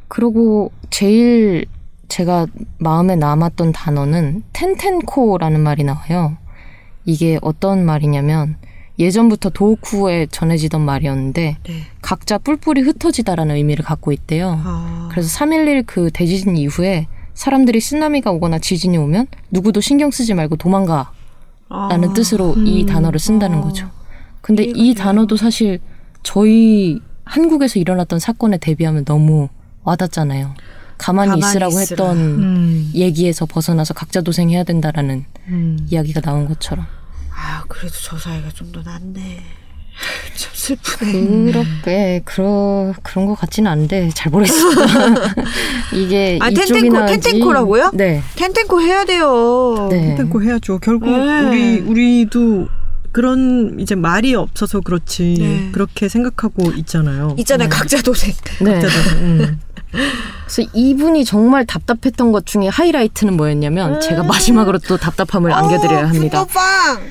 그리고 0.07 0.71
제일 0.89 1.65
제가 2.13 2.45
마음에 2.77 3.15
남았던 3.15 3.71
단어는 3.71 4.43
텐텐코라는 4.53 5.59
말이 5.59 5.83
나와요. 5.83 6.37
이게 7.05 7.39
어떤 7.41 7.83
말이냐면 7.83 8.57
예전부터 8.99 9.49
도쿠에 9.49 10.27
전해지던 10.29 10.79
말이었는데 10.79 11.57
네. 11.63 11.73
각자 12.03 12.37
뿔뿔이 12.37 12.81
흩어지다라는 12.81 13.55
의미를 13.55 13.83
갖고 13.83 14.11
있대요. 14.11 14.61
아, 14.63 15.09
그래서 15.09 15.39
3.11 15.39 15.85
그 15.87 16.11
대지진 16.13 16.55
이후에 16.55 17.07
사람들이 17.33 17.81
쓰나미가 17.81 18.29
오거나 18.29 18.59
지진이 18.59 18.95
오면 18.95 19.25
누구도 19.49 19.81
신경 19.81 20.11
쓰지 20.11 20.35
말고 20.35 20.57
도망가 20.57 21.11
라는 21.67 22.09
아, 22.11 22.13
뜻으로 22.13 22.53
이 22.57 22.85
단어를 22.85 23.19
쓴다는 23.19 23.57
아. 23.57 23.61
거죠. 23.61 23.89
근데 24.41 24.63
이. 24.63 24.93
단어도 24.93 25.35
사실 25.35 25.79
저희 26.21 27.01
한국에서 27.23 27.79
일어났던 27.79 28.19
사건에 28.19 28.57
대비하면 28.57 29.03
너무 29.03 29.49
와닿잖아요. 29.83 30.53
가만히, 31.03 31.31
가만히 31.31 31.49
있으라고 31.49 31.81
있으라. 31.81 32.09
했던 32.09 32.17
음. 32.17 32.91
얘기에서 32.95 33.45
벗어나서 33.45 33.93
각자 33.93 34.21
도생해야 34.21 34.63
된다라는 34.63 35.25
음. 35.49 35.77
이야기가 35.89 36.21
나온 36.21 36.47
것처럼. 36.47 36.85
아, 37.35 37.63
그래도 37.67 37.93
저 38.01 38.17
사이가 38.17 38.49
좀 38.53 38.71
더 38.71 38.81
낫네. 38.81 39.41
참 40.35 40.51
슬프네. 40.53 41.51
그렇게 41.51 42.21
그러 42.25 42.93
그런 43.03 43.25
것 43.27 43.35
같지는 43.35 43.69
않은데 43.69 44.09
잘 44.15 44.31
모르겠습니다. 44.31 44.81
이게 45.93 46.39
아, 46.41 46.49
이쪽이나 46.49 47.05
텐텐코, 47.05 47.21
텐텐코라고요? 47.21 47.91
네. 47.93 48.21
텐텐코 48.35 48.81
해야 48.81 49.05
돼요. 49.05 49.89
네. 49.91 50.15
땡고 50.15 50.41
해야죠. 50.41 50.79
결국 50.79 51.09
네. 51.09 51.41
우리 51.41 51.79
우리도 51.81 52.67
그런 53.13 53.79
이제 53.79 53.93
말이 53.95 54.33
없어서 54.33 54.81
그렇지 54.81 55.35
네. 55.37 55.69
그렇게 55.71 56.09
생각하고 56.09 56.71
있잖아요. 56.71 57.35
있잖아요, 57.39 57.69
각자 57.69 58.01
도생. 58.01 58.33
네. 58.59 58.81
음. 59.21 59.59
그래서 59.91 60.69
이분이 60.73 61.23
정말 61.23 61.65
답답했던 61.65 62.31
것 62.31 62.47
중에 62.47 62.67
하이라이트는 62.67 63.37
뭐였냐면 63.37 64.01
제가 64.01 64.23
마지막으로 64.23 64.79
또 64.79 64.97
답답함을 64.97 65.53
안겨드려야 65.53 66.09
합니다. 66.09 66.41
어, 66.41 66.45
붕어빵! 66.45 67.01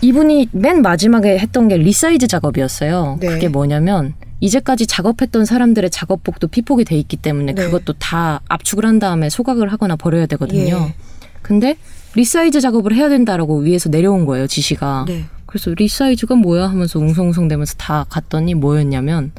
이분이 0.00 0.48
맨 0.52 0.80
마지막에 0.80 1.36
했던 1.38 1.66
게 1.66 1.76
resize 1.76 2.28
작업이었어요. 2.28 3.18
네. 3.20 3.26
그게 3.26 3.48
뭐냐면 3.48 4.14
이제까지 4.38 4.86
작업했던 4.86 5.44
사람들의 5.44 5.90
작업복도 5.90 6.48
피폭이 6.48 6.84
돼 6.84 6.96
있기 6.96 7.16
때문에 7.16 7.54
네. 7.54 7.64
그것도 7.64 7.94
다 7.94 8.40
압축을 8.48 8.84
한 8.84 9.00
다음에 9.00 9.28
소각을 9.28 9.72
하거나 9.72 9.96
버려야 9.96 10.26
되거든요. 10.26 10.86
예. 10.88 10.94
근데 11.42 11.76
resize 12.14 12.60
작업을 12.60 12.94
해야 12.94 13.08
된다라고 13.08 13.58
위에서 13.58 13.88
내려온 13.88 14.26
거예요, 14.26 14.46
지시가. 14.46 15.06
네. 15.08 15.24
그래서 15.52 15.70
resize가 15.76 16.34
뭐야 16.34 16.66
하면서 16.66 16.98
웅성웅성대면서 16.98 17.74
다 17.76 18.06
갔더니 18.08 18.54
뭐였냐면 18.54 19.32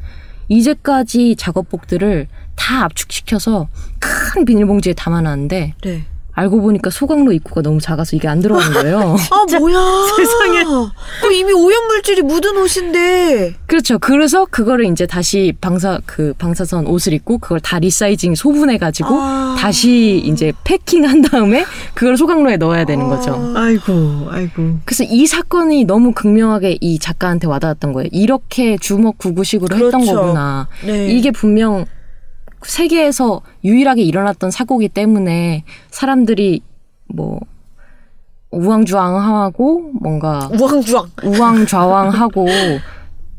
이제까지 0.48 1.36
작업복들을 1.36 2.28
다 2.56 2.84
압축시켜서 2.84 3.68
큰 3.98 4.46
비닐봉지에 4.46 4.94
담아놨는데 4.94 5.74
네. 5.84 6.06
알고 6.36 6.62
보니까 6.62 6.90
소각로 6.90 7.32
입구가 7.32 7.62
너무 7.62 7.80
작아서 7.80 8.16
이게 8.16 8.28
안 8.28 8.40
들어간 8.40 8.74
거예요. 8.74 9.16
아, 9.32 9.46
뭐야. 9.60 9.80
세상에. 10.18 10.64
그 11.22 11.32
이미 11.32 11.54
오염 11.54 11.88
물질이 11.88 12.24
묻은 12.24 12.58
옷인데. 12.58 13.54
그렇죠. 13.68 14.00
그래서 14.00 14.46
그거를 14.46 14.86
이제 14.86 15.06
다시 15.06 15.54
방사 15.62 16.00
그 16.06 16.34
방사선 16.38 16.88
옷을 16.88 17.14
입고 17.14 17.38
그걸 17.38 17.60
다 17.60 17.78
resizing 17.78 18.34
소분해 18.36 18.80
가지고 18.80 19.10
아. 19.12 19.56
다시 19.60 20.22
이제 20.26 20.52
packing한 20.64 21.22
다음에 21.22 21.66
그걸 21.94 22.18
소각로에 22.18 22.58
넣어야 22.58 22.86
되는 22.86 23.08
거죠. 23.08 23.54
아이고, 23.56 24.28
아이고. 24.30 24.80
그래서 24.86 25.04
이 25.04 25.28
사건이 25.28 25.86
너무 25.86 26.14
극명하게 26.14 26.80
이 26.82 26.98
작가한테 26.98 27.48
와닿았던 27.48 27.94
거예요. 27.94 28.10
이렇게 28.12 28.78
주먹 28.78 29.18
구구식으로 29.20 29.76
했던 29.76 30.02
그렇죠. 30.02 30.16
거구나. 30.16 30.68
네. 30.86 31.08
이게 31.12 31.30
분명 31.32 31.86
세계에서 32.68 33.42
유일하게 33.64 34.04
일어났던 34.04 34.52
사고기 34.52 34.90
때문에 34.90 35.64
사람들이 35.92 36.62
뭐 37.06 37.40
우왕좌왕하고 38.52 39.92
뭔가 40.00 40.50
우왕좌왕. 40.54 41.10
우왕좌왕하고 41.24 42.48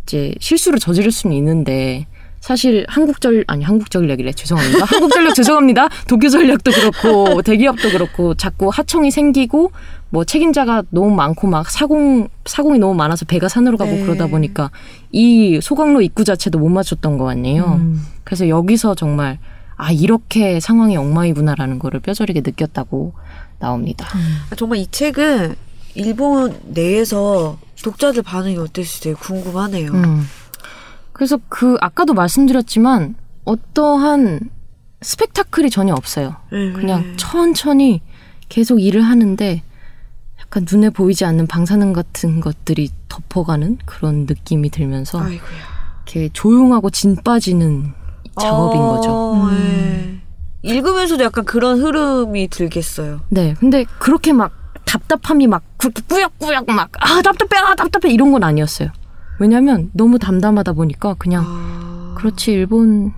이제 0.03 0.35
실수를 0.41 0.79
저지를 0.79 1.11
수는 1.13 1.37
있는데 1.37 2.07
사실 2.41 2.85
한국전 2.89 3.45
아니 3.47 3.65
한국전력 3.65 4.21
이래 4.21 4.31
죄송합니다. 4.31 4.85
한국전력 4.85 5.33
죄송합니다. 5.35 5.89
도쿄전력도 6.09 6.73
그렇고 6.73 7.41
대기업도 7.41 7.89
그렇고 7.89 8.35
자꾸 8.35 8.69
하청이 8.69 9.11
생기고 9.11 9.71
뭐 10.11 10.25
책임자가 10.25 10.83
너무 10.91 11.15
많고 11.15 11.47
막 11.49 11.71
사공 11.71 12.29
사공이 12.45 12.79
너무 12.79 12.95
많아서 12.95 13.25
배가 13.25 13.49
산으로 13.49 13.79
가고 13.79 13.93
네. 13.93 14.03
그러다 14.03 14.27
보니까 14.27 14.71
이 15.15 15.61
소강로 15.63 16.03
입구 16.03 16.25
자체도 16.25 16.59
못 16.59 16.69
맞췄던 16.71 17.19
거 17.19 17.31
아니에요. 17.31 17.65
음. 17.79 18.05
그래서 18.25 18.49
여기서 18.49 18.97
정말 18.97 19.39
아 19.77 19.93
이렇게 19.93 20.59
상황이 20.59 20.97
엉망이구나라는 20.97 21.79
거를 21.79 22.01
뼈저리게 22.01 22.41
느꼈다고 22.41 23.13
나옵니다. 23.61 24.09
아, 24.51 24.57
정말 24.57 24.79
이 24.79 24.89
책은 24.91 25.55
일본 25.95 26.59
내에서 26.65 27.59
독자들 27.81 28.25
반응이 28.25 28.57
어땠을지 28.57 29.01
되게 29.03 29.15
궁금하네요. 29.15 29.93
음. 29.93 30.27
그래서 31.13 31.39
그 31.49 31.77
아까도 31.81 32.13
말씀드렸지만 32.13 33.15
어떠한 33.45 34.51
스펙타클이 35.01 35.71
전혀 35.71 35.95
없어요. 35.95 36.35
네. 36.51 36.73
그냥 36.73 37.15
천천히 37.17 38.03
계속 38.49 38.81
일을 38.81 39.03
하는데 39.03 39.63
약간 40.55 40.67
눈에 40.71 40.91
보이지 40.91 41.25
않는 41.25 41.49
방사능 41.49 41.93
같은 41.93 42.41
것들이 42.41 42.89
덮어가는 43.09 43.79
그런 43.85 44.25
느낌이 44.27 44.71
들면서 44.71 45.21
아이고야. 45.21 45.51
이렇게 46.07 46.29
조용하고 46.33 46.91
진 46.91 47.17
빠지는 47.17 47.93
작업인 48.41 48.81
어, 48.81 48.95
거죠. 48.95 49.51
네. 49.51 50.21
읽으면서도 50.63 51.25
약간 51.25 51.45
그런 51.45 51.81
흐름이 51.81 52.49
들겠어요. 52.49 53.23
네. 53.31 53.55
근데 53.59 53.85
그렇게 53.99 54.33
막 54.33 54.53
답답함이 54.85 55.49
막 55.49 55.65
그렇게 55.77 56.03
꾸역꾸역 56.09 56.71
막 56.71 56.91
아 57.01 57.21
답답해 57.21 57.61
아 57.61 57.75
답답해 57.75 58.13
이런 58.15 58.31
건 58.31 58.45
아니었어요. 58.45 58.91
왜냐하면 59.41 59.91
너무 59.93 60.21
담담하다 60.21 60.75
보니까 60.75 61.15
그냥 61.15 61.45
아, 61.45 62.15
그렇지 62.17 62.53
일본 62.53 63.13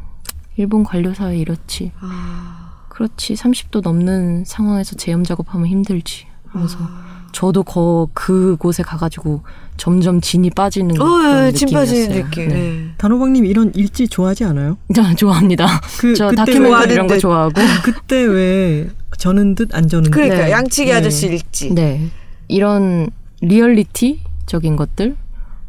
일본 0.56 0.84
관료 0.84 1.12
사회 1.12 1.36
이렇지 1.36 1.92
아, 2.00 2.86
그렇지 2.88 3.34
30도 3.34 3.82
넘는 3.82 4.44
상황에서 4.46 4.96
제염 4.96 5.22
작업하면 5.22 5.66
힘들지 5.66 6.26
하면서 6.48 6.78
아. 6.80 7.05
저도 7.36 7.64
거 7.64 8.08
그곳에 8.14 8.82
가가지고 8.82 9.42
점점 9.76 10.22
진이 10.22 10.48
빠지는 10.48 10.98
어, 10.98 11.04
그런 11.04 11.46
예, 11.48 11.52
침 11.52 11.68
빠지는 11.68 12.00
느낌이었어요. 12.08 12.24
느낌. 12.30 12.48
네. 12.48 12.54
네. 12.54 12.88
단호박님 12.96 13.44
이런 13.44 13.72
일지 13.74 14.08
좋아하지 14.08 14.44
않아요? 14.44 14.78
자, 14.94 15.14
좋아합니다. 15.14 15.66
그 15.98 16.14
저 16.14 16.30
다큐멘터리 16.32 16.94
이런 16.94 17.06
거. 17.06 17.18
좋아하고. 17.18 17.52
그때 17.84 18.22
왜 18.22 18.88
저는 19.18 19.54
듯 19.54 19.74
안 19.74 19.86
저는 19.86 20.04
듯 20.04 20.10
그러니까 20.12 20.46
네. 20.46 20.50
양치기 20.50 20.90
네. 20.90 20.96
아저씨 20.96 21.26
읽지. 21.26 21.74
네. 21.74 22.08
이런 22.48 23.10
리얼리티적인 23.42 24.76
것들 24.76 25.16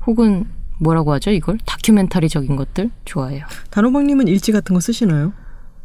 혹은 0.05 0.45
뭐라고 0.79 1.11
하죠 1.13 1.31
이걸 1.31 1.57
다큐멘터리적인 1.65 2.55
것들 2.55 2.91
좋아해요. 3.03 3.43
단호박님은 3.71 4.29
일지 4.29 4.53
같은 4.53 4.73
거 4.73 4.79
쓰시나요? 4.79 5.33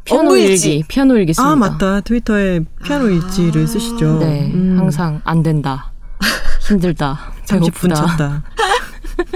피아노 0.05 0.21
업무 0.31 0.37
일지. 0.37 0.73
일기, 0.77 0.87
피아노 0.87 1.17
일기 1.17 1.33
씁니다. 1.33 1.51
아 1.51 1.55
맞다 1.55 2.01
트위터에 2.01 2.61
피아노 2.83 3.09
일지를 3.09 3.67
쓰시죠. 3.67 4.19
네, 4.19 4.51
음. 4.53 4.75
항상 4.77 5.21
안 5.23 5.43
된다, 5.43 5.91
힘들다, 6.67 7.33
30분 7.45 7.59
배고프다, 7.59 7.95
쳤다. 7.95 8.43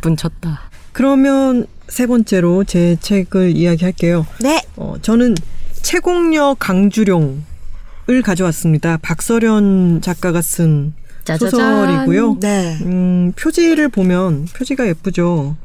20분 0.00 0.16
쳤다. 0.18 0.60
그러면 0.92 1.66
세 1.88 2.06
번째로 2.06 2.64
제 2.64 2.96
책을 3.00 3.56
이야기할게요. 3.56 4.26
네. 4.40 4.62
어, 4.76 4.94
저는 5.02 5.34
채공녀 5.82 6.56
강주룡을 6.58 7.42
가져왔습니다. 8.24 8.98
박서련 9.02 10.00
작가가 10.02 10.40
쓴 10.42 10.94
짜자잔. 11.24 11.50
소설이고요. 11.50 12.36
네. 12.40 12.78
음, 12.82 13.32
표지를 13.36 13.88
보면 13.88 14.46
표지가 14.54 14.86
예쁘죠. 14.88 15.56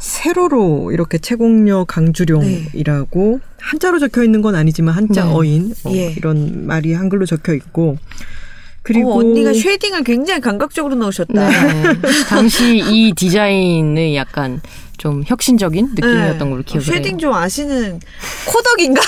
세로로 0.00 0.92
이렇게 0.92 1.18
채공녀 1.18 1.84
강주룡이라고 1.84 3.40
한자로 3.60 3.98
적혀 3.98 4.22
있는 4.22 4.42
건 4.42 4.54
아니지만 4.54 4.94
한자 4.94 5.24
네. 5.24 5.32
어인 5.32 5.74
어, 5.84 5.90
예. 5.92 6.12
이런 6.16 6.66
말이 6.66 6.94
한글로 6.94 7.26
적혀 7.26 7.54
있고 7.54 7.98
그리고 8.82 9.12
어, 9.12 9.18
언니가 9.18 9.52
shading을 9.52 10.02
굉장히 10.04 10.40
감각적으로 10.40 10.94
넣으셨다. 10.94 11.48
네. 11.48 11.94
당시 12.28 12.78
이 12.78 13.12
디자인의 13.14 14.16
약간 14.16 14.62
좀 14.96 15.22
혁신적인 15.26 15.90
느낌이었던 15.94 16.38
네. 16.38 16.50
걸로 16.50 16.62
기억을 16.62 16.88
어, 16.88 16.92
해요. 16.92 17.02
shading 17.02 17.18
좀 17.18 17.32
아시는 17.34 18.00
코덕인가? 18.46 19.00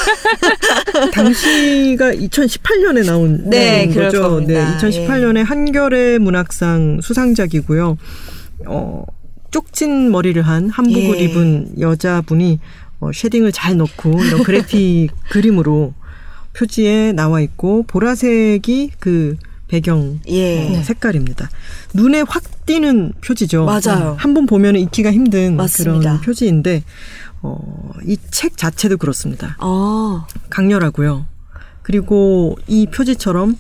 당시가 1.12 2.12
2018년에 2.12 3.06
나온 3.06 3.48
네, 3.48 3.88
거죠. 3.88 4.22
겁니다. 4.22 4.78
네, 4.78 4.88
2018년에 4.88 5.44
한겨레 5.44 6.18
문학상 6.18 7.00
수상작이고요. 7.02 7.96
어, 8.66 9.04
쪽진 9.50 10.10
머리를 10.10 10.40
한 10.42 10.68
한복을 10.70 11.18
예. 11.20 11.24
입은 11.24 11.80
여자분이 11.80 12.58
어, 13.00 13.10
shading을 13.12 13.52
잘 13.52 13.76
넣고 13.76 14.22
이런 14.22 14.42
그래픽 14.42 15.10
그림으로 15.30 15.94
표지에 16.52 17.12
나와 17.12 17.40
있고 17.40 17.84
보라색이 17.84 18.92
그 18.98 19.36
배경 19.68 20.20
예. 20.28 20.76
어, 20.78 20.82
색깔입니다. 20.82 21.48
눈에 21.94 22.22
확 22.26 22.42
띄는 22.66 23.12
표지죠. 23.24 23.64
맞아요. 23.64 24.16
한 24.18 24.34
번 24.34 24.46
보면 24.46 24.76
잊기가 24.76 25.12
힘든 25.12 25.56
맞습니다. 25.56 26.00
그런 26.00 26.20
표지인데 26.20 26.82
어, 27.42 27.92
이 28.04 28.16
책 28.30 28.56
자체도 28.56 28.96
그렇습니다. 28.98 29.56
아, 29.60 30.26
강렬하고요. 30.50 31.26
그리고 31.82 32.56
이 32.66 32.86
표지처럼 32.86 33.56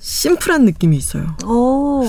심플한 0.00 0.64
느낌이 0.64 0.96
있어요. 0.96 1.36
오. 1.44 2.04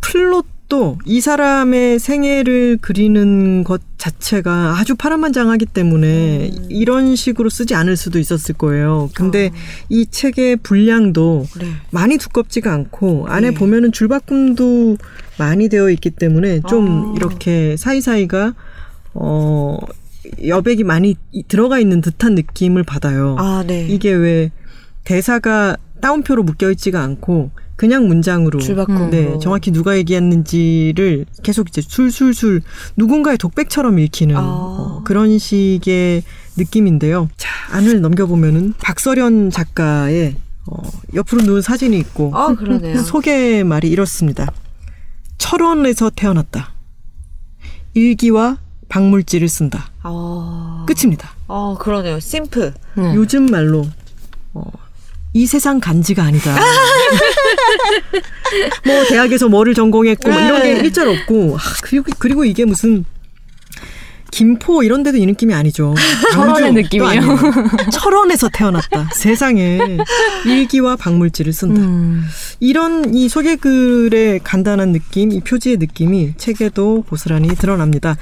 플롯도 0.00 0.46
이 0.68 1.22
사람의 1.22 1.98
생애를 1.98 2.78
그리는 2.80 3.64
것 3.64 3.80
자체가 3.96 4.76
아주 4.78 4.94
파란만장하기 4.96 5.64
때문에 5.66 6.50
음. 6.50 6.66
이런 6.68 7.16
식으로 7.16 7.48
쓰지 7.48 7.74
않을 7.74 7.96
수도 7.96 8.18
있었을 8.18 8.54
거예요. 8.54 9.08
근데 9.14 9.46
어. 9.46 9.50
이 9.88 10.06
책의 10.06 10.56
분량도 10.56 11.46
네. 11.58 11.66
많이 11.90 12.18
두껍지가 12.18 12.70
않고 12.72 13.26
안에 13.28 13.50
네. 13.50 13.54
보면은 13.56 13.92
줄바꿈도 13.92 14.98
많이 15.38 15.70
되어 15.70 15.88
있기 15.90 16.10
때문에 16.10 16.60
좀 16.68 17.12
아. 17.12 17.14
이렇게 17.16 17.76
사이사이가 17.78 18.54
어 19.14 19.78
여백이 20.46 20.84
많이 20.84 21.16
이- 21.32 21.42
들어가 21.44 21.78
있는 21.78 22.02
듯한 22.02 22.34
느낌을 22.34 22.82
받아요. 22.82 23.36
아, 23.38 23.64
네. 23.66 23.86
이게 23.88 24.12
왜 24.12 24.50
대사가 25.04 25.78
따옴표로 26.02 26.42
묶여 26.42 26.70
있지가 26.70 27.02
않고 27.02 27.50
그냥 27.78 28.08
문장으로 28.08 28.58
줄바꿈으로. 28.58 29.10
네, 29.10 29.38
정확히 29.40 29.70
누가 29.70 29.96
얘기했는지를 29.96 31.26
계속 31.44 31.68
이제 31.68 31.80
술술술 31.80 32.60
누군가의 32.96 33.38
독백처럼 33.38 34.00
읽히는 34.00 34.36
아. 34.36 34.40
어, 34.42 35.02
그런 35.04 35.38
식의 35.38 36.24
느낌인데요. 36.56 37.28
자, 37.36 37.48
안을 37.70 38.00
넘겨보면은 38.00 38.74
박서련 38.78 39.50
작가의 39.50 40.34
어, 40.66 40.82
옆으로 41.14 41.42
누운 41.42 41.62
사진이 41.62 41.96
있고 42.00 42.32
아, 42.34 42.52
그러네요. 42.56 42.98
소개 43.06 43.62
말이 43.62 43.88
이렇습니다. 43.88 44.50
철원에서 45.38 46.10
태어났다. 46.10 46.72
일기와 47.94 48.58
박물지를 48.88 49.48
쓴다. 49.48 49.92
아, 50.02 50.84
끝입니다. 50.88 51.30
아, 51.46 51.76
그러네요. 51.78 52.18
심플. 52.18 52.74
네. 52.96 53.14
요즘 53.14 53.46
말로 53.46 53.86
어, 54.52 54.64
이 55.32 55.46
세상 55.46 55.80
간지가 55.80 56.22
아니다. 56.22 56.56
뭐 58.84 59.04
대학에서 59.08 59.48
뭐를 59.48 59.74
전공했고 59.74 60.30
뭐 60.30 60.40
이런 60.40 60.62
게 60.62 60.74
네. 60.74 60.80
일절 60.80 61.08
없고 61.08 61.56
아, 61.58 61.60
그리고 61.82 62.06
그리고 62.18 62.44
이게 62.44 62.64
무슨 62.64 63.04
김포 64.30 64.82
이런 64.82 65.02
데도 65.02 65.18
이 65.18 65.26
느낌이 65.26 65.54
아니죠. 65.54 65.94
철원의. 66.32 66.86
아니에요. 67.00 67.38
철원에서 67.92 68.48
태어났다. 68.52 69.10
세상에 69.12 69.98
일기와 70.46 70.96
박물지를 70.96 71.52
쓴다. 71.52 71.80
음. 71.80 72.24
이런 72.60 73.14
이 73.14 73.28
소개글의 73.28 74.40
간단한 74.44 74.92
느낌, 74.92 75.32
이 75.32 75.40
표지의 75.40 75.78
느낌이 75.78 76.34
책에도 76.36 77.04
고스란히 77.08 77.48
드러납니다. 77.48 78.16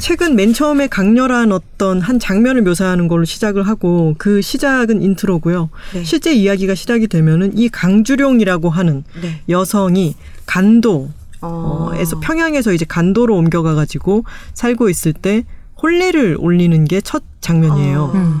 책은 0.00 0.34
맨 0.36 0.52
처음에 0.52 0.88
강렬한 0.88 1.52
어떤 1.52 2.00
한 2.00 2.18
장면을 2.18 2.62
묘사하는 2.62 3.08
걸로 3.08 3.24
시작을 3.24 3.66
하고 3.66 4.14
그 4.18 4.42
시작은 4.42 5.02
인트로고요. 5.02 5.70
네. 5.94 6.04
실제 6.04 6.32
이야기가 6.34 6.74
시작이 6.74 7.06
되면은 7.06 7.56
이 7.56 7.68
강주룡이라고 7.68 8.70
하는 8.70 9.04
네. 9.20 9.40
여성이 9.48 10.14
간도 10.46 11.10
어. 11.42 11.90
어, 11.92 11.94
에서 11.96 12.18
평양에서 12.20 12.72
이제 12.72 12.84
간도로 12.84 13.36
옮겨가 13.36 13.74
가지고 13.74 14.24
살고 14.54 14.88
있을 14.88 15.12
때 15.12 15.44
혼례를 15.82 16.36
올리는 16.38 16.84
게 16.84 17.00
첫 17.02 17.22
장면이에요. 17.40 18.10
아. 18.14 18.16
음. 18.18 18.40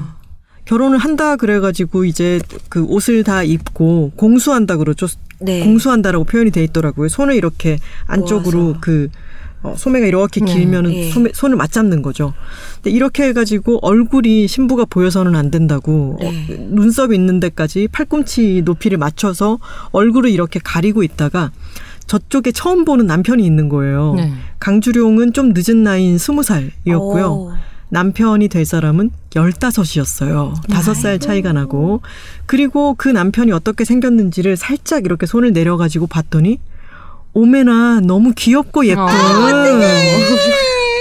결혼을 0.64 0.96
한다 0.98 1.34
그래가지고 1.36 2.04
이제 2.04 2.40
그 2.68 2.84
옷을 2.84 3.24
다 3.24 3.42
입고 3.42 4.12
공수한다 4.16 4.76
그러죠. 4.76 5.08
네. 5.40 5.64
공수한다라고 5.64 6.24
표현이 6.24 6.52
돼 6.52 6.62
있더라고요. 6.64 7.08
손을 7.08 7.34
이렇게 7.34 7.78
안쪽으로 8.06 8.62
모아서. 8.62 8.80
그 8.80 9.08
어, 9.64 9.74
소매가 9.76 10.06
이렇게 10.06 10.40
네, 10.40 10.52
길면은 10.52 10.92
예. 10.92 11.10
소매, 11.10 11.30
손을 11.32 11.56
맞잡는 11.56 12.02
거죠. 12.02 12.32
근데 12.76 12.90
이렇게 12.90 13.24
해가지고 13.24 13.78
얼굴이 13.82 14.48
신부가 14.48 14.84
보여서는 14.86 15.36
안 15.36 15.50
된다고 15.50 16.16
네. 16.20 16.28
어, 16.28 16.66
눈썹 16.70 17.12
있는 17.12 17.38
데까지 17.40 17.88
팔꿈치 17.90 18.62
높이를 18.64 18.98
맞춰서 18.98 19.58
얼굴을 19.90 20.30
이렇게 20.30 20.60
가리고 20.62 21.02
있다가 21.02 21.50
저쪽에 22.06 22.52
처음 22.52 22.84
보는 22.84 23.06
남편이 23.06 23.44
있는 23.44 23.68
거예요. 23.68 24.14
네. 24.16 24.32
강주룡은 24.58 25.32
좀 25.32 25.52
늦은 25.54 25.82
나이인 25.82 26.18
스무 26.18 26.42
살이었고요. 26.42 27.26
오. 27.26 27.52
남편이 27.90 28.48
될 28.48 28.64
사람은 28.64 29.10
열다섯이었어요. 29.36 30.54
다섯 30.70 30.94
살 30.94 31.18
차이가 31.18 31.52
나고. 31.52 32.00
그리고 32.46 32.94
그 32.96 33.08
남편이 33.08 33.52
어떻게 33.52 33.84
생겼는지를 33.84 34.56
살짝 34.56 35.04
이렇게 35.04 35.26
손을 35.26 35.52
내려가지고 35.52 36.06
봤더니, 36.06 36.58
오메나 37.34 38.00
너무 38.00 38.32
귀엽고 38.34 38.86
예쁜 38.86 39.04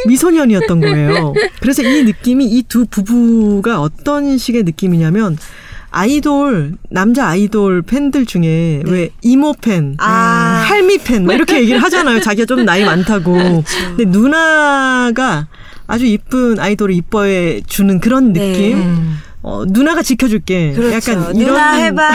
미소년이었던 0.08 0.80
거예요. 0.82 1.34
그래서 1.62 1.82
이 1.84 2.04
느낌이 2.04 2.46
이 2.46 2.64
두 2.64 2.86
부부가 2.86 3.80
어떤 3.82 4.38
식의 4.38 4.64
느낌이냐면, 4.64 5.38
아이돌, 5.92 6.78
남자 6.90 7.28
아이돌 7.28 7.82
팬들 7.82 8.26
중에 8.26 8.84
왜 8.86 9.10
이모 9.22 9.54
팬, 9.54 9.96
아. 10.00 10.64
할미 10.68 11.00
팬, 11.00 11.26
뭐 11.26 11.34
이렇게 11.34 11.60
얘기를 11.62 11.84
하잖아요. 11.84 12.22
자기가 12.22 12.46
좀 12.46 12.64
나이 12.66 12.84
많다고. 12.86 13.64
근데 13.96 14.06
누나가 14.06 15.48
아주 15.88 16.06
이쁜 16.06 16.60
아이돌을 16.60 16.96
이뻐해 16.96 17.62
주는 17.68 18.00
그런 18.00 18.32
네. 18.32 18.52
느낌. 18.54 18.78
음. 18.78 19.18
어, 19.44 19.64
누나가 19.68 20.02
지켜줄게. 20.02 20.74
그렇죠. 20.74 20.94
약간 20.94 21.34
누나 21.34 21.78
이런 21.78 21.86
해봐. 21.86 22.10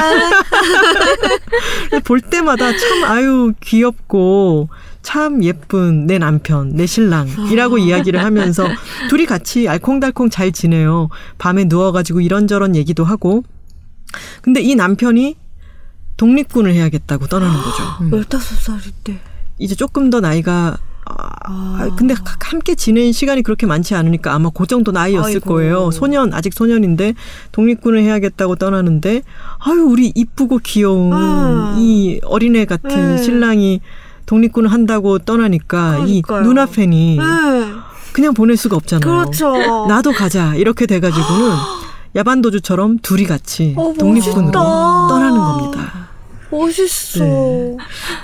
볼 2.05 2.20
때마다 2.20 2.70
참 2.70 3.05
아유 3.05 3.53
귀엽고 3.61 4.68
참 5.03 5.43
예쁜 5.45 6.07
내 6.07 6.18
남편, 6.18 6.74
내 6.74 6.87
신랑이라고 6.87 7.79
이야기를 7.79 8.24
하면서 8.24 8.66
둘이 9.11 9.27
같이 9.27 9.68
알콩달콩 9.68 10.31
잘 10.31 10.53
지내요. 10.53 11.11
밤에 11.39 11.64
누워가지고 11.64 12.20
이런저런 12.20 12.74
얘기도 12.74 13.05
하고. 13.05 13.43
근데 14.42 14.61
이 14.61 14.74
남편이 14.74 15.36
독립군을 16.16 16.72
해야겠다고 16.72 17.26
떠나는 17.26 17.54
거죠. 17.61 17.82
열다섯 18.16 18.59
살일 18.59 18.82
때. 19.04 19.18
이제 19.59 19.74
조금 19.74 20.11
더 20.11 20.20
나이가 20.20 20.76
아, 21.09 21.88
근데 21.96 22.14
가- 22.14 22.36
함께 22.40 22.74
지낸 22.74 23.12
시간이 23.12 23.42
그렇게 23.42 23.64
많지 23.64 23.94
않으니까 23.94 24.34
아마 24.34 24.50
그 24.50 24.66
정도 24.66 24.90
나이였을 24.92 25.30
아이고. 25.36 25.48
거예요. 25.54 25.90
소년 25.92 26.34
아직 26.34 26.52
소년인데 26.52 27.14
독립군을 27.52 28.02
해야겠다고 28.02 28.57
떠나는데 28.57 29.22
아유 29.61 29.82
우리 29.88 30.11
이쁘고 30.14 30.59
귀여운 30.64 31.12
아. 31.12 31.76
이 31.78 32.20
어린애 32.24 32.64
같은 32.64 33.16
네. 33.16 33.22
신랑이 33.22 33.80
독립군을 34.26 34.72
한다고 34.72 35.18
떠나니까 35.20 35.98
이 36.07 36.22
그러니까요. 36.22 36.42
누나 36.42 36.66
팬이 36.66 37.16
네. 37.18 37.72
그냥 38.12 38.34
보낼 38.34 38.57
수가 38.57 38.76
없잖아요. 38.76 39.00
그렇죠. 39.09 39.86
나도 39.86 40.11
가자 40.12 40.54
이렇게 40.57 40.86
돼가지고는 40.86 41.50
야반도주처럼 42.14 42.98
둘이 42.98 43.24
같이 43.24 43.74
어, 43.76 43.92
독립군으로. 43.98 44.52
떠나는 44.52 45.38
겁니다. 45.38 46.09
멋있어. 46.50 47.24
네. 47.24 47.76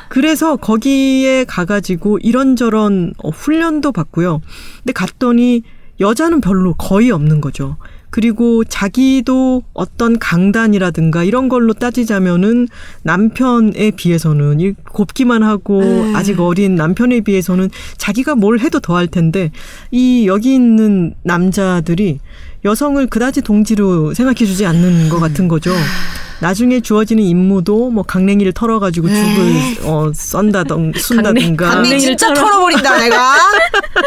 그래서 0.09 0.57
거기에 0.57 1.45
가가지고 1.45 2.19
이런저런 2.19 3.15
어, 3.23 3.31
훈련도 3.31 3.93
받고요. 3.93 4.41
근데 4.79 4.93
갔더니 4.93 5.63
여자는 6.01 6.41
별로 6.41 6.75
거의 6.75 7.11
없는 7.11 7.41
거죠. 7.41 7.77
그리고 8.11 8.63
자기도 8.65 9.63
어떤 9.73 10.19
강단이라든가 10.19 11.25
이런 11.25 11.49
걸로 11.49 11.73
따지자면은 11.73 12.69
남편에 13.05 13.93
비해서는 13.93 14.61
이 14.61 14.73
곱기만 14.93 15.43
하고 15.43 15.81
네. 15.83 16.13
아직 16.15 16.39
어린 16.41 16.75
남편에 16.75 17.21
비해서는 17.23 17.71
자기가 17.97 18.35
뭘 18.35 18.59
해도 18.61 18.81
더 18.81 18.97
할 18.97 19.07
텐데 19.07 19.51
이 19.91 20.27
여기 20.27 20.55
있는 20.55 21.15
남자들이 21.23 22.21
여성을 22.65 23.05
그다지 23.09 23.43
동지로 23.43 24.15
생각해 24.15 24.39
주지 24.47 24.67
않는 24.67 25.09
것 25.09 25.19
같은 25.19 25.49
거죠. 25.49 25.75
나중에 26.41 26.81
주어지는 26.81 27.23
임무도 27.23 27.91
뭐 27.91 28.03
강냉이를 28.03 28.53
털어가지고 28.53 29.09
죽을 29.09 29.87
어, 29.89 30.11
썬다던 30.13 30.93
순다든가. 30.97 31.71
강냉이 31.71 32.01
진짜 32.01 32.35
털어. 32.35 32.47
털어버린다 32.47 32.99
내가. 32.99 33.37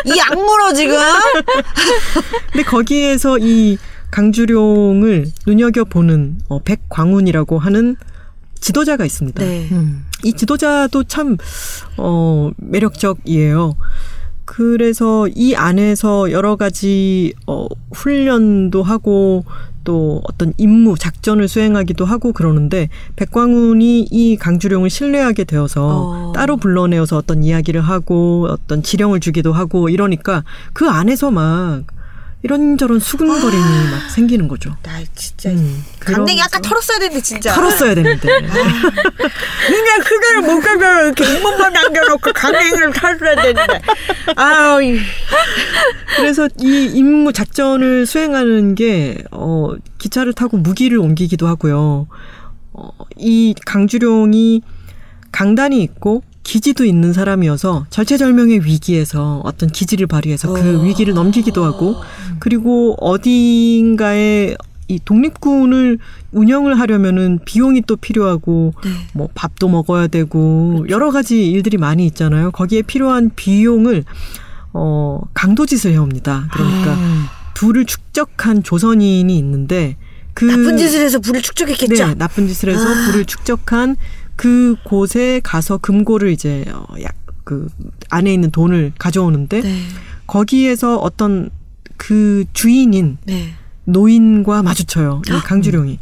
이 0.05 0.19
악물어 0.19 0.73
지금. 0.73 0.97
근데 2.51 2.63
거기에서 2.63 3.37
이 3.39 3.77
강주룡을 4.11 5.27
눈여겨 5.47 5.85
보는 5.85 6.39
어, 6.49 6.59
백광운이라고 6.59 7.59
하는 7.59 7.95
지도자가 8.59 9.05
있습니다. 9.05 9.43
네. 9.43 9.67
음. 9.71 10.05
이 10.23 10.33
지도자도 10.33 11.03
참, 11.03 11.37
어, 11.97 12.51
매력적이에요. 12.57 13.75
그래서 14.45 15.27
이 15.27 15.55
안에서 15.55 16.31
여러 16.31 16.55
가지, 16.55 17.33
어, 17.47 17.67
훈련도 17.91 18.83
하고, 18.83 19.43
또 19.83 20.21
어떤 20.25 20.53
임무, 20.57 20.97
작전을 20.97 21.47
수행하기도 21.47 22.05
하고 22.05 22.31
그러는데, 22.31 22.89
백광운이 23.15 24.07
이 24.09 24.37
강주룡을 24.37 24.89
신뢰하게 24.89 25.43
되어서 25.43 26.29
어. 26.29 26.33
따로 26.33 26.57
불러내어서 26.57 27.17
어떤 27.17 27.43
이야기를 27.43 27.81
하고, 27.81 28.47
어떤 28.49 28.81
지령을 28.81 29.19
주기도 29.19 29.51
하고 29.51 29.89
이러니까 29.89 30.43
그 30.73 30.87
안에서 30.87 31.31
막 31.31 31.83
이런저런 32.45 32.99
수근거림이 32.99 33.63
막 33.89 34.11
생기는 34.11 34.47
거죠. 34.47 34.75
나 34.83 34.99
진짜 35.15 35.49
음, 35.49 35.83
강냉이 35.99 36.39
아까 36.43 36.59
털었어야 36.59 36.99
되는데 36.99 37.19
진짜. 37.23 37.51
털었어야 37.51 37.95
되는데. 37.95 38.27
그냥 38.27 39.99
그대를 40.03 40.41
못 40.43 40.61
가서 40.61 41.05
이렇게 41.05 41.25
입문만 41.37 41.73
남겨놓고 41.73 42.33
강냉이를 42.33 42.93
털어야 42.93 43.35
되는데. 43.41 43.81
아우 44.35 44.79
이- 44.83 44.99
그래서 46.17 46.47
이 46.59 46.85
임무 46.93 47.33
작전을 47.33 48.05
수행하는 48.05 48.75
게 48.75 49.23
어, 49.31 49.71
기차를 49.97 50.33
타고 50.33 50.57
무기를 50.57 50.99
옮기기도 50.99 51.47
하고요. 51.47 52.05
어, 52.73 52.89
이 53.17 53.55
강주룡이 53.65 54.61
강단이 55.31 55.81
있고 55.81 56.21
기지도 56.45 56.85
있는 56.85 57.11
사람이어서 57.11 57.87
절체절명의 57.89 58.63
위기에서 58.63 59.41
어떤 59.43 59.69
기지를 59.69 60.05
발휘해서 60.07 60.53
그 60.53 60.79
어. 60.79 60.83
위기를 60.83 61.13
넘기기도 61.15 61.65
하고 61.65 61.95
그리고 62.39 62.95
어딘가에 63.01 64.55
이 64.87 64.99
독립군을 65.03 65.97
운영을 66.31 66.79
하려면은 66.79 67.39
비용이 67.43 67.81
또 67.87 67.95
필요하고 67.95 68.75
네. 68.83 68.91
뭐 69.13 69.27
밥도 69.33 69.67
먹어야 69.67 70.05
되고 70.05 70.85
여러 70.89 71.09
가지 71.09 71.49
일들이 71.49 71.77
많이 71.77 72.05
있잖아요. 72.05 72.51
거기에 72.51 72.83
필요한 72.83 73.31
비용을 73.35 74.03
어 74.73 75.21
강도짓을 75.33 75.93
해옵니다. 75.93 76.47
그러니까 76.53 76.91
아. 76.91 77.29
둘을 77.55 77.85
축적한 77.85 78.61
조선인이 78.61 79.35
있는데 79.35 79.97
그 80.35 80.45
나쁜 80.45 80.77
짓을 80.77 81.01
해서 81.01 81.17
불을 81.17 81.41
축적했겠죠. 81.41 82.07
네, 82.07 82.13
나쁜 82.13 82.47
짓을 82.47 82.69
해서 82.69 82.87
아. 82.87 83.05
불을 83.07 83.25
축적한 83.25 83.95
그 84.35 84.75
곳에 84.83 85.39
가서 85.43 85.77
금고를 85.77 86.31
이제 86.31 86.65
어, 86.73 86.85
약그 87.01 87.67
안에 88.09 88.33
있는 88.33 88.51
돈을 88.51 88.93
가져오는데 88.97 89.61
네. 89.61 89.81
거기에서 90.27 90.97
어떤 90.97 91.49
그 91.97 92.45
주인인 92.53 93.17
네. 93.25 93.53
노인과 93.85 94.63
마주쳐요. 94.63 95.21
이 95.27 95.31
강주룡이. 95.31 95.99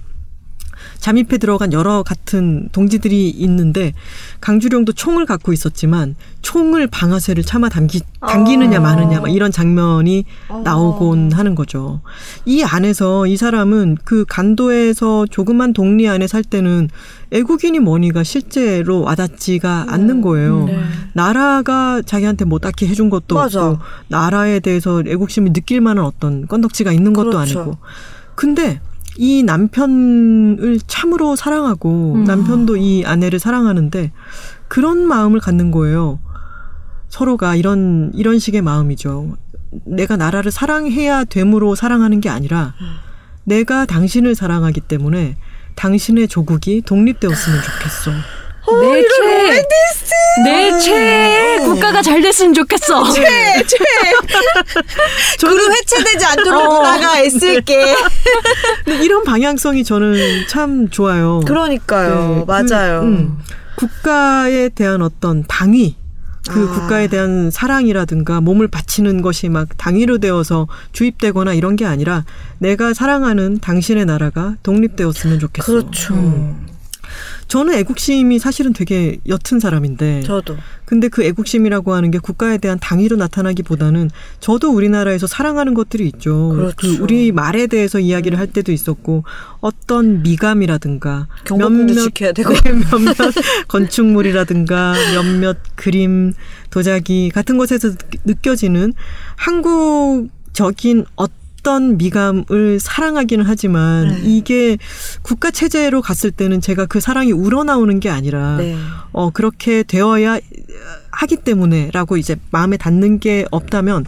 잠입해 1.03 1.37
들어간 1.37 1.73
여러 1.73 2.01
같은 2.01 2.69
동지들이 2.71 3.29
있는데 3.29 3.91
강주룡도 4.39 4.93
총을 4.93 5.25
갖고 5.25 5.51
있었지만 5.51 6.15
총을 6.41 6.87
방아쇠를 6.87 7.43
차마 7.43 7.67
당기, 7.67 7.99
당기느냐 8.21 8.77
어. 8.77 8.81
마느냐 8.81 9.19
막 9.19 9.27
이런 9.27 9.51
장면이 9.51 10.23
나오곤 10.63 11.33
하는 11.33 11.55
거죠. 11.55 11.99
이 12.45 12.63
안에서 12.63 13.27
이 13.27 13.35
사람은 13.35 13.97
그 14.05 14.23
간도에서 14.29 15.25
조그만 15.29 15.73
동리 15.73 16.07
안에 16.07 16.25
살 16.25 16.41
때는 16.41 16.87
애국인이 17.31 17.79
뭐니가 17.79 18.23
실제로 18.23 19.01
와닿지가 19.01 19.87
않는 19.89 20.21
거예요. 20.21 20.67
네. 20.67 20.79
나라가 21.11 22.01
자기한테 22.01 22.45
뭐 22.45 22.59
딱히 22.59 22.87
해준 22.87 23.09
것도 23.09 23.35
맞아. 23.35 23.71
없고 23.71 23.83
나라에 24.07 24.61
대해서 24.61 25.03
애국심을 25.05 25.51
느낄 25.51 25.81
만한 25.81 26.05
어떤 26.05 26.47
건덕지가 26.47 26.93
있는 26.93 27.11
것도 27.11 27.31
그렇죠. 27.31 27.59
아니고 27.59 27.77
근데 28.35 28.79
이 29.17 29.43
남편을 29.43 30.79
참으로 30.87 31.35
사랑하고 31.35 32.13
음. 32.15 32.23
남편도 32.23 32.77
이 32.77 33.05
아내를 33.05 33.39
사랑하는데 33.39 34.11
그런 34.67 35.07
마음을 35.07 35.39
갖는 35.39 35.71
거예요. 35.71 36.19
서로가 37.09 37.55
이런 37.55 38.11
이런 38.15 38.39
식의 38.39 38.61
마음이죠. 38.61 39.35
내가 39.85 40.17
나라를 40.17 40.51
사랑해야 40.51 41.25
됨으로 41.25 41.75
사랑하는 41.75 42.21
게 42.21 42.29
아니라 42.29 42.73
내가 43.43 43.85
당신을 43.85 44.35
사랑하기 44.35 44.81
때문에 44.81 45.37
당신의 45.75 46.27
조국이 46.27 46.81
독립되었으면 46.81 47.59
좋겠어. 47.61 48.11
내 48.71 49.03
최, 49.03 49.63
내최 50.43 51.59
국가가 51.65 52.01
잘 52.01 52.21
됐으면 52.21 52.53
좋겠어. 52.53 53.03
그룹 55.41 55.71
해체되지 55.71 56.25
않도록 56.25 56.61
어. 56.61 56.77
누나가 56.77 57.19
애쓸게. 57.21 57.95
근데 58.85 59.03
이런 59.03 59.23
방향성이 59.23 59.83
저는 59.83 60.47
참 60.47 60.89
좋아요. 60.89 61.41
그러니까요. 61.45 62.45
네, 62.45 62.45
맞아요. 62.47 63.01
그, 63.01 63.05
음, 63.07 63.37
국가에 63.75 64.69
대한 64.69 65.01
어떤 65.01 65.43
당위, 65.45 65.97
그 66.49 66.69
아. 66.69 66.73
국가에 66.73 67.07
대한 67.07 67.51
사랑이라든가 67.51 68.39
몸을 68.39 68.69
바치는 68.69 69.21
것이 69.21 69.49
막 69.49 69.67
당위로 69.77 70.19
되어서 70.19 70.67
주입되거나 70.93 71.53
이런 71.53 71.75
게 71.75 71.85
아니라 71.85 72.23
내가 72.59 72.93
사랑하는 72.93 73.59
당신의 73.59 74.05
나라가 74.05 74.55
독립되었으면 74.63 75.39
좋겠어. 75.39 75.65
그렇죠. 75.65 76.13
음. 76.13 76.72
저는 77.47 77.73
애국심이 77.75 78.39
사실은 78.39 78.73
되게 78.73 79.17
옅은 79.27 79.59
사람인데 79.59 80.21
저도. 80.23 80.55
근데 80.85 81.07
그 81.07 81.23
애국심이라고 81.23 81.93
하는 81.93 82.11
게 82.11 82.17
국가에 82.19 82.57
대한 82.57 82.79
당위로 82.79 83.15
나타나기보다는 83.15 84.09
저도 84.39 84.71
우리나라에서 84.71 85.27
사랑하는 85.27 85.73
것들이 85.73 86.05
있죠. 86.07 86.49
그렇죠. 86.49 86.75
그 86.77 86.97
우리 87.01 87.31
말에 87.31 87.67
대해서 87.67 87.99
이야기를 87.99 88.37
할 88.39 88.47
때도 88.47 88.71
있었고 88.71 89.23
어떤 89.59 90.21
미감이라든가 90.23 91.27
경복궁도 91.45 91.93
지켜야 92.03 92.31
되고. 92.31 92.53
네, 92.53 92.71
몇몇 92.71 93.15
건축물이라든가 93.67 94.93
몇몇 95.13 95.57
그림, 95.75 96.33
도자기 96.69 97.29
같은 97.29 97.57
것에서 97.57 97.89
느- 97.89 97.95
느껴지는 98.25 98.93
한국적인 99.35 101.05
어떤 101.15 101.42
미감을 101.97 102.79
사랑하기는 102.79 103.45
하지만 103.45 104.09
네. 104.09 104.21
이게 104.23 104.77
국가 105.21 105.51
체제로 105.51 106.01
갔을 106.01 106.31
때는 106.31 106.61
제가 106.61 106.85
그 106.85 106.99
사랑이 106.99 107.31
우러나오는 107.31 107.99
게 107.99 108.09
아니라 108.09 108.57
네. 108.57 108.75
어, 109.11 109.29
그렇게 109.31 109.83
되어야 109.83 110.39
하기 111.11 111.37
때문에라고 111.37 112.17
이제 112.17 112.35
마음에 112.51 112.77
닿는 112.77 113.19
게 113.19 113.45
없다면 113.51 114.05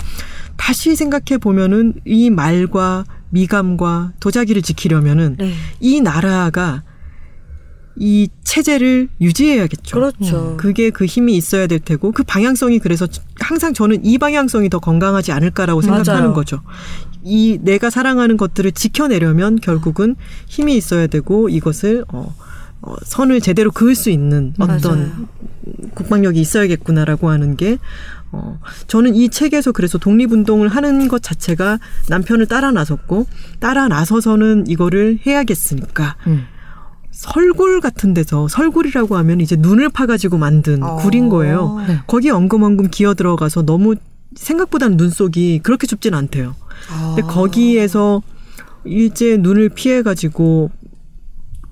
다시 0.57 0.95
생각해 0.95 1.37
보면은 1.39 1.93
이 2.05 2.29
말과 2.29 3.05
미감과 3.29 4.13
도자기를 4.19 4.61
지키려면은 4.61 5.35
네. 5.37 5.53
이 5.79 6.01
나라가 6.01 6.83
이 7.97 8.27
체제를 8.43 9.09
유지해야겠죠. 9.21 9.95
그렇죠. 9.95 10.57
그게 10.57 10.89
그 10.89 11.05
힘이 11.05 11.37
있어야 11.37 11.67
될 11.67 11.79
테고 11.79 12.11
그 12.11 12.23
방향성이 12.23 12.79
그래서 12.79 13.07
항상 13.39 13.73
저는 13.73 14.03
이 14.05 14.17
방향성이 14.17 14.69
더 14.69 14.79
건강하지 14.79 15.31
않을까라고 15.31 15.81
생각하는 15.81 16.21
맞아요. 16.21 16.33
거죠. 16.33 16.61
이 17.23 17.57
내가 17.61 17.89
사랑하는 17.89 18.37
것들을 18.37 18.71
지켜내려면 18.73 19.57
결국은 19.59 20.15
힘이 20.47 20.75
있어야 20.77 21.07
되고 21.07 21.49
이것을 21.49 22.05
어, 22.09 22.35
어, 22.81 22.95
선을 23.03 23.41
제대로 23.41 23.71
그을 23.71 23.95
수 23.95 24.09
있는 24.09 24.53
어떤 24.59 24.99
맞아요. 24.99 25.11
국방력이 25.95 26.39
있어야겠구나라고 26.39 27.29
하는 27.29 27.55
게 27.55 27.79
어, 28.31 28.59
저는 28.87 29.15
이 29.15 29.29
책에서 29.29 29.71
그래서 29.71 29.97
독립운동을 29.97 30.67
하는 30.67 31.07
것 31.07 31.23
자체가 31.23 31.79
남편을 32.09 32.47
따라 32.47 32.71
나섰고 32.71 33.25
따라 33.59 33.87
나서서는 33.87 34.67
이거를 34.67 35.19
해야겠으니까 35.25 36.17
음. 36.27 36.45
설굴 37.15 37.79
같은 37.79 38.13
데서 38.13 38.47
설굴이라고 38.49 39.15
하면 39.15 39.39
이제 39.39 39.55
눈을 39.55 39.89
파가지고 39.89 40.37
만든 40.37 40.83
어. 40.83 40.97
굴인 40.97 41.29
거예요. 41.29 41.77
네. 41.87 41.99
거기에 42.07 42.31
엉금엉금 42.31 42.89
기어 42.91 43.13
들어가서 43.13 43.61
너무 43.63 43.95
생각보다는 44.35 44.97
눈 44.97 45.09
속이 45.09 45.61
그렇게 45.63 45.87
좁진 45.87 46.13
않대요. 46.13 46.55
근데 47.15 47.21
아. 47.23 47.27
거기에서 47.27 48.21
일제 48.83 49.37
눈을 49.37 49.69
피해 49.69 50.01
가지고 50.03 50.69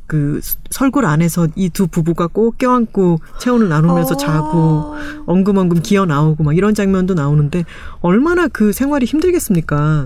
그 0.07 0.39
설굴 0.69 1.05
안에서 1.05 1.47
이 1.55 1.69
두 1.69 1.87
부부가 1.87 2.27
꼭 2.27 2.57
껴안고 2.57 3.19
체온을 3.39 3.67
나누면서 3.67 4.13
어. 4.13 4.17
자고 4.17 4.95
엉금엉금 5.25 5.81
기어 5.81 6.05
나오고 6.05 6.43
막 6.43 6.55
이런 6.55 6.73
장면도 6.73 7.15
나오는데 7.15 7.65
얼마나 7.99 8.47
그 8.47 8.71
생활이 8.71 9.05
힘들겠습니까? 9.05 10.05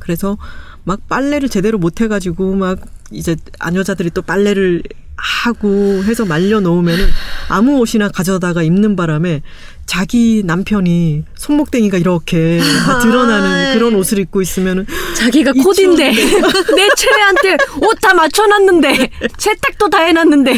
그래서 0.00 0.38
막 0.84 1.08
빨래를 1.08 1.48
제대로 1.48 1.78
못 1.78 2.00
해가지고 2.00 2.54
막 2.56 2.80
이제 3.10 3.36
아녀자들이 3.58 4.10
또 4.10 4.22
빨래를 4.22 4.82
하고 5.16 6.02
해서 6.04 6.24
말려 6.24 6.60
놓으면은 6.60 7.06
아무 7.48 7.78
옷이나 7.78 8.08
가져다가 8.08 8.62
입는 8.62 8.96
바람에 8.96 9.42
자기 9.86 10.42
남편이 10.44 11.24
손목댕이가 11.34 11.98
이렇게 11.98 12.60
다 12.86 12.98
드러나는 13.00 13.74
그런 13.74 13.94
옷을 13.94 14.18
입고 14.20 14.40
있으면은 14.40 14.86
자기가 15.16 15.52
이 15.54 15.58
코디인데 15.60 16.12
내 16.12 16.88
최애한테 16.96 17.56
옷 17.82 17.98
다 18.00 18.14
맞춰놨는데 18.14 19.10
세탁도 19.38 19.88
다 19.90 19.98
해놨는데 19.98 20.56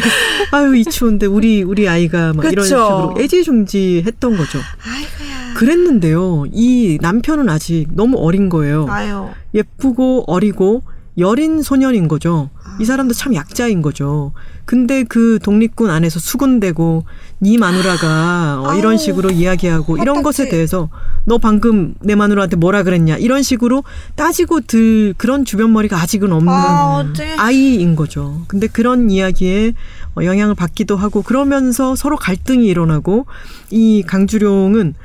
아유 0.51 0.75
이 0.75 0.83
추운데 0.85 1.25
우리 1.27 1.61
우리 1.63 1.87
아이가 1.87 2.33
막 2.33 2.45
이런 2.51 2.63
그쵸. 2.63 2.65
식으로 2.65 3.15
애지중지했던 3.19 4.37
거죠. 4.37 4.59
아이고야. 4.83 5.53
그랬는데요. 5.55 6.45
이 6.51 6.97
남편은 7.01 7.47
아직 7.49 7.87
너무 7.93 8.17
어린 8.17 8.49
거예요. 8.49 8.87
아유. 8.89 9.27
예쁘고 9.53 10.23
어리고 10.27 10.81
여린 11.17 11.61
소년인 11.61 12.07
거죠. 12.07 12.49
이 12.79 12.85
사람도 12.85 13.13
참 13.13 13.35
약자인 13.35 13.81
거죠. 13.81 14.33
근데 14.65 15.03
그 15.03 15.39
독립군 15.41 15.89
안에서 15.89 16.19
수군대고 16.19 17.05
네 17.39 17.57
마누라가 17.57 18.61
어, 18.61 18.75
이런 18.75 18.97
식으로 18.97 19.29
이야기하고 19.31 19.97
이런. 19.97 20.25
것에 20.25 20.49
대해서 20.49 20.89
너 21.25 21.37
방금 21.37 21.93
내 21.99 22.15
마누라한테 22.15 22.55
뭐라 22.55 22.81
그랬냐 22.81 23.17
이런 23.17 23.43
식으로 23.43 23.83
따지고 24.15 24.61
들 24.61 25.13
그런 25.17 25.45
주변 25.45 25.71
머리가 25.71 26.01
아직은 26.01 26.31
없는 26.31 26.51
아. 26.51 27.05
아이인 27.37 27.95
거죠. 27.95 28.41
근데 28.47 28.65
그런 28.67 29.11
이야기에 29.11 29.73
어, 30.17 30.23
영향을 30.23 30.55
받기도 30.55 30.95
하고 30.95 31.21
그러면서 31.21 31.95
서로 31.95 32.15
갈등이 32.15 32.65
일어나고 32.65 33.27
이 33.69 34.03
강주룡은 34.07 34.95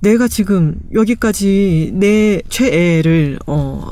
내가 0.00 0.26
지금 0.28 0.76
여기까지 0.94 1.90
내 1.94 2.40
최애를 2.48 3.40
어 3.46 3.90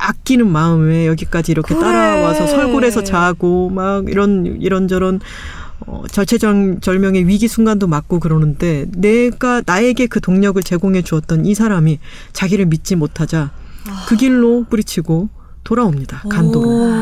아끼는 0.00 0.50
마음에 0.50 1.06
여기까지 1.06 1.52
이렇게 1.52 1.74
그래. 1.74 1.84
따라와서 1.86 2.46
설굴에서 2.46 3.04
자고 3.04 3.70
막 3.70 4.08
이런 4.08 4.58
이런저런 4.60 5.20
어, 5.86 6.04
절체절명의 6.10 7.26
위기 7.26 7.48
순간도 7.48 7.86
맞고 7.86 8.20
그러는데 8.20 8.86
내가 8.92 9.62
나에게 9.64 10.06
그 10.06 10.20
동력을 10.20 10.62
제공해 10.62 11.02
주었던 11.02 11.46
이 11.46 11.54
사람이 11.54 11.98
자기를 12.32 12.66
믿지 12.66 12.96
못하자 12.96 13.50
그 14.08 14.16
길로 14.16 14.64
뿌리치고 14.68 15.28
돌아옵니다. 15.64 16.24
간도로. 16.28 16.68
오. 16.68 16.92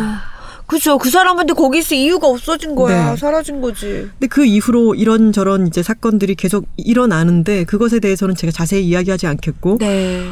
그죠. 0.66 0.98
그 0.98 1.08
사람한테 1.08 1.54
거기 1.54 1.78
있을 1.78 1.96
이유가 1.96 2.26
없어진 2.28 2.74
거야. 2.74 3.12
네. 3.12 3.16
사라진 3.16 3.62
거지. 3.62 4.08
근데 4.12 4.26
그 4.28 4.44
이후로 4.44 4.94
이런저런 4.94 5.66
이제 5.66 5.82
사건들이 5.82 6.34
계속 6.34 6.68
일어나는데 6.76 7.64
그것에 7.64 8.00
대해서는 8.00 8.34
제가 8.34 8.50
자세히 8.52 8.86
이야기하지 8.86 9.26
않겠고 9.26 9.78
네. 9.80 10.28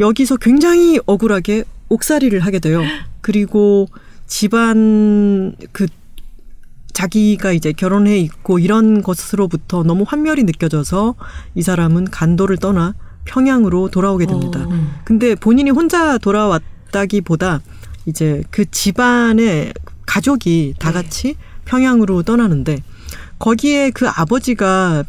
여기서 0.00 0.38
굉장히 0.38 0.98
억울하게 1.04 1.64
옥살이를 1.88 2.40
하게 2.40 2.58
돼요. 2.58 2.82
그리고 3.20 3.88
집안 4.26 5.54
그 5.72 5.86
자기가 6.92 7.52
이제 7.52 7.72
결혼해 7.72 8.18
있고 8.18 8.58
이런 8.58 9.02
것으로부터 9.02 9.82
너무 9.82 10.04
환멸이 10.06 10.44
느껴져서 10.44 11.16
이 11.54 11.62
사람은 11.62 12.04
간도를 12.06 12.56
떠나 12.56 12.94
평양으로 13.24 13.90
돌아오게 13.90 14.26
됩니다. 14.26 14.60
음. 14.70 14.92
근데 15.04 15.34
본인이 15.34 15.70
혼자 15.70 16.18
돌아왔다기보다 16.18 17.60
이제 18.06 18.42
그 18.50 18.70
집안의 18.70 19.72
가족이 20.06 20.74
다 20.78 20.92
같이 20.92 21.36
평양으로 21.64 22.22
떠나는데 22.22 22.82
거기에 23.38 23.90
그 23.90 24.08
아버지가 24.08 25.04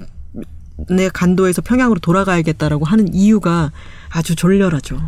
내 0.89 1.09
간도에서 1.09 1.61
평양으로 1.61 1.99
돌아가야겠다라고 1.99 2.85
하는 2.85 3.13
이유가 3.13 3.71
아주 4.09 4.35
졸렬하죠. 4.35 4.99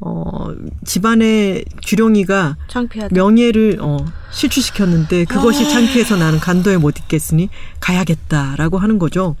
어, 0.00 0.48
집안의 0.84 1.64
주룡이가 1.80 2.56
창피하다. 2.68 3.14
명예를 3.14 3.78
어, 3.80 3.96
실추시켰는데 4.30 5.24
그것이 5.24 5.68
창피해서 5.70 6.16
나는 6.16 6.38
간도에 6.38 6.76
못 6.76 6.98
있겠으니 6.98 7.48
가야겠다라고 7.80 8.78
하는 8.78 8.98
거죠. 8.98 9.36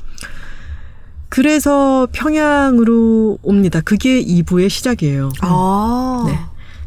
그래서 1.28 2.06
평양으로 2.12 3.38
옵니다. 3.42 3.80
그게 3.80 4.22
2부의 4.22 4.70
시작이에요. 4.70 5.30
아. 5.42 6.24
네. 6.26 6.38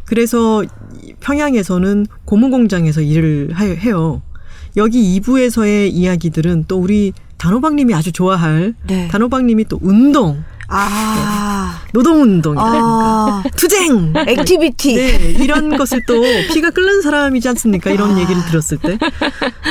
그래서 0.06 0.64
평양에서는 1.20 2.08
고무공장에서 2.26 3.02
일을 3.02 3.52
하- 3.54 3.66
해요. 3.66 4.22
여기 4.78 5.20
2부에서의 5.20 5.92
이야기들은 5.92 6.66
또 6.68 6.80
우리 6.80 7.14
단호박님이 7.38 7.94
아주 7.94 8.12
좋아할 8.12 8.74
네. 8.88 9.08
단호박님이 9.10 9.66
또 9.66 9.78
운동, 9.82 10.44
아. 10.70 11.82
노동운동이라든가 11.92 12.80
아. 12.80 13.44
투쟁, 13.56 14.14
activity. 14.16 14.96
네, 14.96 15.36
이런 15.44 15.76
것을 15.76 16.02
또 16.08 16.22
피가 16.54 16.70
끓는 16.70 17.02
사람이지 17.02 17.48
않습니까? 17.50 17.90
이런 17.90 18.20
얘기를 18.20 18.42
들었을 18.46 18.78
때. 18.78 18.98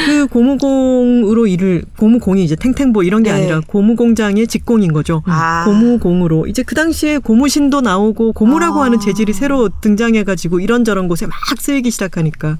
그 0.07 0.26
고무공으로 0.26 1.46
일을, 1.46 1.84
고무공이 1.96 2.42
이제 2.44 2.57
탱탱볼 2.57 3.05
이런 3.05 3.22
게 3.22 3.32
네. 3.32 3.38
아니라 3.38 3.61
고무공장의 3.66 4.49
직공인 4.49 4.92
거죠. 4.92 5.22
아. 5.26 5.64
고무공으로. 5.64 6.46
이제 6.49 6.62
그 6.62 6.74
당시에 6.74 7.18
고무신도 7.18 7.80
나오고 7.80 8.32
고무라고 8.32 8.82
아. 8.82 8.86
하는 8.86 8.99
재질이 8.99 9.32
새로 9.32 9.68
등장해가지고 9.80 10.61
이런저런 10.61 11.07
곳에 11.09 11.26
막 11.26 11.36
쓰이기 11.59 11.90
시작하니까 11.90 12.59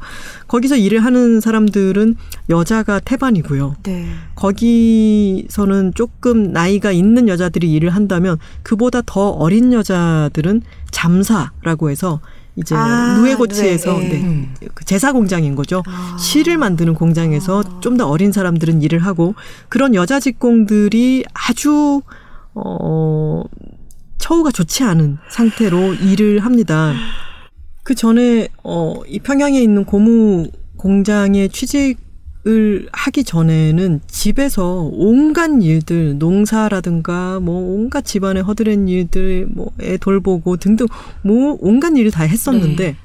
거기서 0.49 0.77
일을 0.77 1.05
하는 1.05 1.41
사람들은 1.41 2.17
여자가 2.51 3.01
태반이고요. 3.01 3.77
네. 3.85 4.07
거기서는 4.35 5.93
조금 5.95 6.53
나이가 6.53 6.91
있는 6.91 7.29
여자들이 7.29 7.71
일을 7.73 7.91
한다면 7.91 8.39
그보다 8.63 9.03
더 9.05 9.29
어린 9.29 9.73
여자들은 9.73 10.63
잠사라고 10.91 11.91
해서 11.91 12.21
이제 12.57 12.75
아, 12.75 13.17
누에고치에서 13.19 13.99
네, 13.99 14.09
네, 14.09 14.19
네. 14.19 14.69
그 14.75 14.85
제사 14.85 15.13
공장인 15.13 15.55
거죠. 15.55 15.83
아. 15.87 16.17
실을 16.19 16.59
만드는 16.59 16.95
공장에서 16.95 17.81
좀더 17.81 18.09
어린 18.09 18.33
사람들은 18.33 18.83
일을 18.83 18.99
하고 18.99 19.35
그런 19.69 19.95
여자 19.95 20.19
직공들이 20.19 21.25
아주 21.35 22.03
어 22.55 23.45
처우가 24.19 24.51
좋지 24.51 24.83
않은 24.83 25.19
상태로 25.31 25.95
일을 25.95 26.41
합니다. 26.41 26.95
그 27.89 27.95
전에 27.95 28.49
어 28.63 29.03
이 29.09 29.19
평양에 29.19 29.59
있는 29.59 29.87
고무 29.87 30.49
공장에 30.77 31.49
취직 31.49 31.97
을 32.47 32.89
하기 32.93 33.25
전에는 33.25 34.01
집에서 34.07 34.89
온갖 34.93 35.51
일들, 35.61 36.19
농사라든가 36.19 37.41
뭐 37.41 37.75
온갖 37.75 38.05
집안에 38.05 38.41
허드렛 38.41 38.89
일들, 38.89 39.49
뭐 39.51 39.73
애 39.81 39.97
돌보고 39.97 40.57
등등 40.59 40.87
뭐 41.23 41.57
온갖 41.61 41.97
일을 41.97 42.11
다 42.11 42.23
했었는데 42.25 42.85
네. 42.93 42.97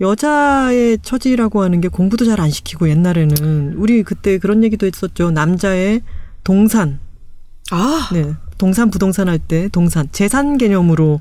여자의 0.00 0.98
처지라고 1.02 1.62
하는 1.62 1.80
게 1.80 1.88
공부도 1.88 2.24
잘 2.26 2.40
안 2.40 2.50
시키고 2.50 2.88
옛날에는 2.90 3.74
우리 3.76 4.02
그때 4.02 4.38
그런 4.38 4.62
얘기도 4.62 4.86
했었죠. 4.86 5.30
남자의 5.30 6.02
동산, 6.44 6.98
아, 7.70 8.10
네, 8.12 8.34
동산 8.58 8.90
부동산 8.90 9.28
할 9.28 9.38
때 9.38 9.68
동산 9.72 10.08
재산 10.12 10.58
개념으로 10.58 11.20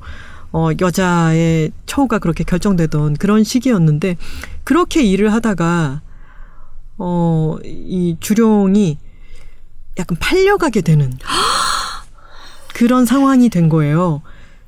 어 0.58 0.70
여자의 0.80 1.72
처우가 1.86 2.20
그렇게 2.20 2.45
결정되던 2.45 3.16
그런 3.16 3.43
시기였는데 3.43 4.16
그렇게 4.64 5.03
일을 5.03 5.34
하다가 5.34 6.01
어 6.97 7.58
이 7.66 8.16
주룡이 8.22 8.97
약간 9.99 10.18
팔려가게 10.18 10.80
되는 10.82 11.12
그런 12.74 13.06
상황이 13.06 13.49
된 13.49 13.68
거예요. 13.68 14.22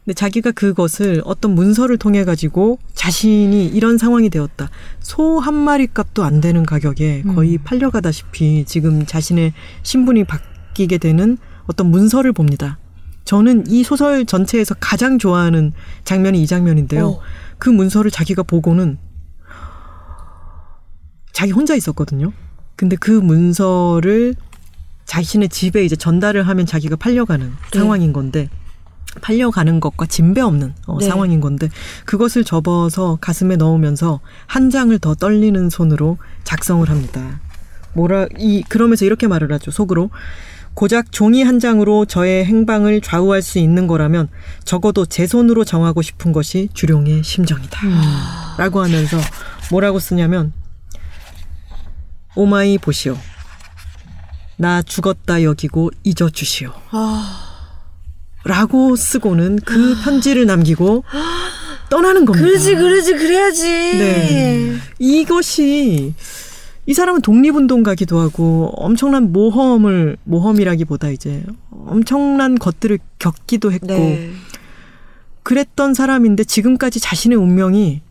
근데 0.03 0.13
자기가 0.13 0.51
그것을 0.51 1.21
어떤 1.25 1.55
문서를 1.55 1.97
통해 1.97 2.23
가지고 2.25 2.79
자신이 2.93 3.67
이런 3.67 3.97
상황이 3.97 4.29
되었다. 4.29 4.69
소 4.99 5.39
한 5.39 5.53
마리 5.53 5.87
값도 5.87 6.23
안 6.23 6.41
되는 6.41 6.65
가격에 6.65 7.23
거의 7.33 7.57
팔려가다시피 7.57 8.65
지금 8.65 9.05
자신의 9.05 9.53
신분이 9.83 10.25
바뀌게 10.25 10.97
되는 10.97 11.37
어떤 11.65 11.91
문서를 11.91 12.33
봅니다. 12.33 12.77
저는 13.27 13.65
이 13.67 13.83
소설 13.83 14.25
전체에서 14.25 14.73
가장 14.79 15.19
좋아하는 15.19 15.73
장면이 16.05 16.41
이 16.41 16.47
장면인데요. 16.47 17.07
어. 17.09 17.19
그 17.57 17.69
문서를 17.69 18.09
자기가 18.09 18.43
보고는 18.43 18.97
자기 21.33 21.51
혼자 21.51 21.75
있었거든요. 21.75 22.31
근데 22.77 22.95
그 22.95 23.11
문서를 23.11 24.33
자신의 25.05 25.49
집에 25.49 25.83
이제 25.83 25.97
전달을 25.97 26.47
하면 26.47 26.65
자기가 26.65 26.95
팔려가는 26.95 27.53
네. 27.73 27.79
상황인 27.79 28.13
건데 28.13 28.49
팔려가는 29.21 29.81
것과 29.81 30.05
진배 30.05 30.39
없는 30.39 30.73
어, 30.85 30.97
네. 30.99 31.07
상황인 31.07 31.41
건데 31.41 31.69
그것을 32.05 32.45
접어서 32.45 33.17
가슴에 33.19 33.57
넣으면서 33.57 34.21
한 34.45 34.69
장을 34.69 34.97
더 34.99 35.15
떨리는 35.15 35.69
손으로 35.69 36.17
작성을 36.45 36.89
합니다. 36.89 37.41
뭐라 37.93 38.27
이 38.37 38.63
그러면서 38.63 39.03
이렇게 39.03 39.27
말을 39.27 39.51
하죠. 39.51 39.71
속으로 39.71 40.11
고작 40.77 41.11
종이 41.11 41.41
한 41.41 41.59
장으로 41.59 42.05
저의 42.05 42.45
행방을 42.45 43.01
좌우할 43.01 43.41
수 43.41 43.57
있는 43.57 43.87
거라면 43.87 44.29
적어도 44.63 45.07
제 45.07 45.25
손으로 45.25 45.63
정하고 45.63 46.03
싶은 46.03 46.31
것이 46.31 46.69
주룡의 46.75 47.23
심정이다. 47.23 47.79
라고 48.59 48.83
하면서 48.83 49.17
뭐라고 49.71 49.97
쓰냐면 49.97 50.53
오마이 52.35 52.77
보시오. 52.77 53.17
나 54.57 54.83
죽었다 54.83 55.41
여기고 55.41 55.89
잊어주시오. 56.03 56.71
아, 56.91 57.73
라고 58.45 58.95
쓰고는 58.95 59.57
그 59.65 59.99
편지를 60.03 60.45
남기고 60.45 61.03
떠나는 61.89 62.23
겁니다. 62.25 62.47
그러지, 62.47 62.75
그러지, 62.75 63.13
그래야지. 63.13 63.63
네. 63.63 64.77
이것이 64.99 66.13
이 66.87 66.93
사람은 66.93 67.21
독립운동가기도 67.21 68.17
하고 68.17 68.71
엄청난 68.77 69.33
모험을 69.33 70.15
모험이라기보다 70.23 71.09
이제 71.09 71.43
엄청난 71.69 72.55
것들을 72.55 72.97
겪기도 73.19 73.73
했고 73.73 73.87
네. 73.87 74.31
그랬던 75.43 75.93
사람인데 75.93 76.45
지금까지 76.45 77.01
자신의 77.01 77.37
운명이 77.37 78.01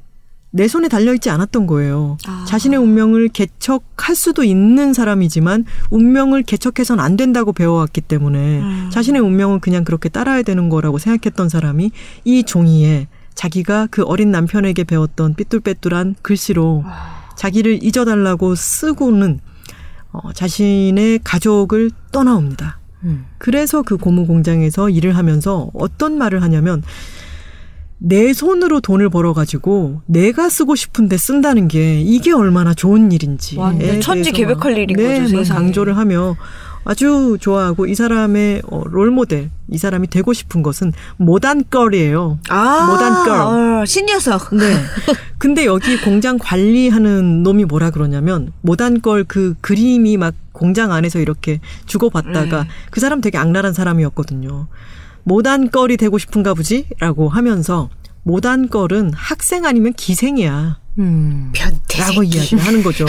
내 0.50 0.68
손에 0.68 0.88
달려있지 0.88 1.30
않았던 1.30 1.66
거예요. 1.66 2.18
아. 2.26 2.44
자신의 2.46 2.78
운명을 2.78 3.28
개척할 3.28 4.14
수도 4.14 4.44
있는 4.44 4.92
사람이지만 4.92 5.64
운명을 5.90 6.42
개척해선 6.42 7.00
안 7.00 7.16
된다고 7.16 7.52
배워왔기 7.52 8.02
때문에 8.02 8.60
음. 8.60 8.90
자신의 8.92 9.22
운명은 9.22 9.60
그냥 9.60 9.84
그렇게 9.84 10.10
따라야 10.10 10.42
되는 10.42 10.68
거라고 10.68 10.98
생각했던 10.98 11.48
사람이 11.48 11.90
이 12.24 12.44
종이에 12.44 13.08
자기가 13.34 13.88
그 13.90 14.02
어린 14.02 14.30
남편에게 14.30 14.84
배웠던 14.84 15.34
삐뚤빼뚤한 15.34 16.16
글씨로 16.22 16.84
자기를 17.36 17.82
잊어달라고 17.82 18.54
쓰고는 18.54 19.40
어, 20.12 20.32
자신의 20.32 21.20
가족을 21.22 21.90
떠나옵니다. 22.10 22.80
음. 23.04 23.26
그래서 23.38 23.82
그 23.82 23.96
고무 23.96 24.26
공장에서 24.26 24.88
일을 24.88 25.16
하면서 25.16 25.70
어떤 25.74 26.16
말을 26.18 26.42
하냐면 26.42 26.82
내 27.98 28.32
손으로 28.32 28.80
돈을 28.80 29.08
벌어가지고 29.08 30.02
내가 30.06 30.48
쓰고 30.48 30.74
싶은데 30.74 31.16
쓴다는 31.16 31.66
게 31.68 32.00
이게 32.00 32.32
얼마나 32.32 32.74
좋은 32.74 33.10
일인지. 33.10 33.56
완전 33.56 34.00
천지 34.00 34.32
개벽할 34.32 34.76
일인 34.76 34.96
네, 34.96 35.20
거죠, 35.20 35.36
막 35.36 35.44
세상에. 35.44 35.58
강조를 35.60 35.96
하며 35.96 36.36
아주 36.86 37.36
좋아하고 37.40 37.86
이 37.86 37.96
사람의 37.96 38.62
어, 38.70 38.82
롤모델, 38.84 39.50
이 39.70 39.76
사람이 39.76 40.06
되고 40.06 40.32
싶은 40.32 40.62
것은 40.62 40.92
모단걸이에요. 41.16 42.38
아, 42.48 42.86
모단걸. 42.86 43.80
어, 43.80 43.84
신녀석. 43.84 44.54
네. 44.54 44.72
근데 45.36 45.66
여기 45.66 46.00
공장 46.00 46.38
관리하는 46.38 47.42
놈이 47.42 47.64
뭐라 47.64 47.90
그러냐면 47.90 48.52
모단걸 48.62 49.24
그 49.24 49.54
그림이 49.60 50.16
막 50.16 50.34
공장 50.52 50.92
안에서 50.92 51.18
이렇게 51.18 51.60
주고받다가 51.86 52.62
네. 52.62 52.68
그 52.90 53.00
사람 53.00 53.20
되게 53.20 53.36
악랄한 53.36 53.72
사람이었거든요. 53.72 54.68
모단걸이 55.24 55.96
되고 55.96 56.18
싶은가 56.18 56.54
보지라고 56.54 57.28
하면서 57.28 57.90
모단걸은 58.22 59.12
학생 59.12 59.66
아니면 59.66 59.92
기생이야. 59.92 60.78
음. 60.98 61.50
변태. 61.54 62.00
라고 62.00 62.22
이야기를 62.22 62.62
하는 62.64 62.82
거죠. 62.82 63.06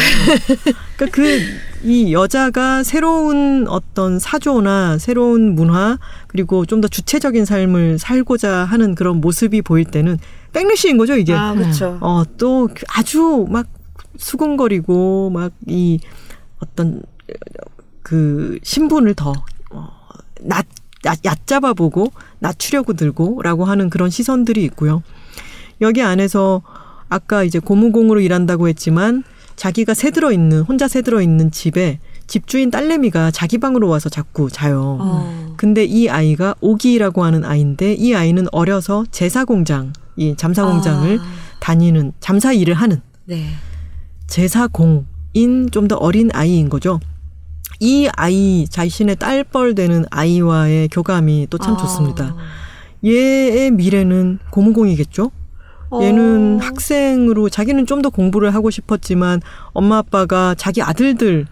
그러니까 0.97 1.15
그 1.15 1.67
이 1.83 2.11
여자가 2.11 2.83
새로운 2.83 3.67
어떤 3.67 4.17
사조나 4.19 4.97
새로운 4.97 5.53
문화 5.53 5.97
그리고 6.27 6.65
좀 6.65 6.81
더 6.81 6.87
주체적인 6.87 7.45
삶을 7.45 7.97
살고자 7.97 8.65
하는 8.65 8.93
그런 8.93 9.19
모습이 9.21 9.61
보일 9.63 9.85
때는 9.85 10.17
백래시인 10.53 10.97
거죠 10.97 11.15
이게. 11.15 11.33
아, 11.33 11.53
그렇죠. 11.53 11.97
어, 12.01 12.23
또 12.37 12.69
아주 12.89 13.45
막 13.49 13.67
수근거리고 14.17 15.29
막 15.31 15.51
이 15.67 15.99
어떤 16.59 17.01
그 18.03 18.57
신분을 18.63 19.13
더 19.13 19.33
어, 19.71 19.89
낮, 20.41 20.65
낮, 21.03 21.19
얕잡아 21.23 21.73
보고 21.73 22.11
낮추려고 22.39 22.93
들고라고 22.93 23.65
하는 23.65 23.89
그런 23.89 24.09
시선들이 24.09 24.63
있고요. 24.65 25.03
여기 25.81 26.01
안에서 26.01 26.61
아까 27.09 27.43
이제 27.43 27.59
고무공으로 27.59 28.19
일한다고 28.21 28.67
했지만 28.67 29.23
자기가 29.55 29.93
새들어 29.93 30.31
있는 30.31 30.61
혼자 30.61 30.87
새들어 30.87 31.21
있는 31.21 31.49
집에 31.51 31.99
집주인 32.27 32.69
딸내미가 32.69 33.31
자기 33.31 33.57
방으로 33.57 33.87
와서 33.87 34.09
자꾸 34.09 34.49
자요. 34.51 34.97
어. 34.99 35.53
근데 35.57 35.83
이 35.83 36.09
아이가 36.09 36.53
오기라고 36.61 37.23
하는 37.23 37.43
아이인데 37.43 37.93
이 37.93 38.13
아이는 38.13 38.47
어려서 38.51 39.05
제사 39.11 39.45
공장, 39.45 39.93
이 40.15 40.35
잠사 40.37 40.63
공장을 40.65 41.19
아, 41.19 41.23
다니는 41.59 42.11
잠사 42.19 42.53
일을 42.53 42.73
하는 42.75 43.01
네. 43.25 43.47
제사 44.27 44.67
공인 44.67 45.69
좀 45.71 45.87
더 45.87 45.95
어린 45.95 46.29
아이인 46.33 46.69
거죠. 46.69 46.99
이 47.79 48.09
아이 48.15 48.67
자신의 48.69 49.15
딸뻘 49.15 49.73
되는 49.75 50.05
아이와의 50.11 50.89
교감이 50.89 51.47
또참 51.49 51.75
아. 51.75 51.77
좋습니다. 51.77 52.35
얘의 53.05 53.71
미래는 53.71 54.39
고무공이겠죠. 54.51 55.31
얘는 56.01 56.55
어. 56.61 56.65
학생으로 56.65 57.49
자기는 57.49 57.85
좀 57.85 58.01
더 58.01 58.09
공부를 58.09 58.53
하고 58.53 58.69
싶었지만 58.69 59.41
엄마 59.73 59.97
아빠가 59.97 60.53
자기 60.55 60.81
아들들 60.81 61.45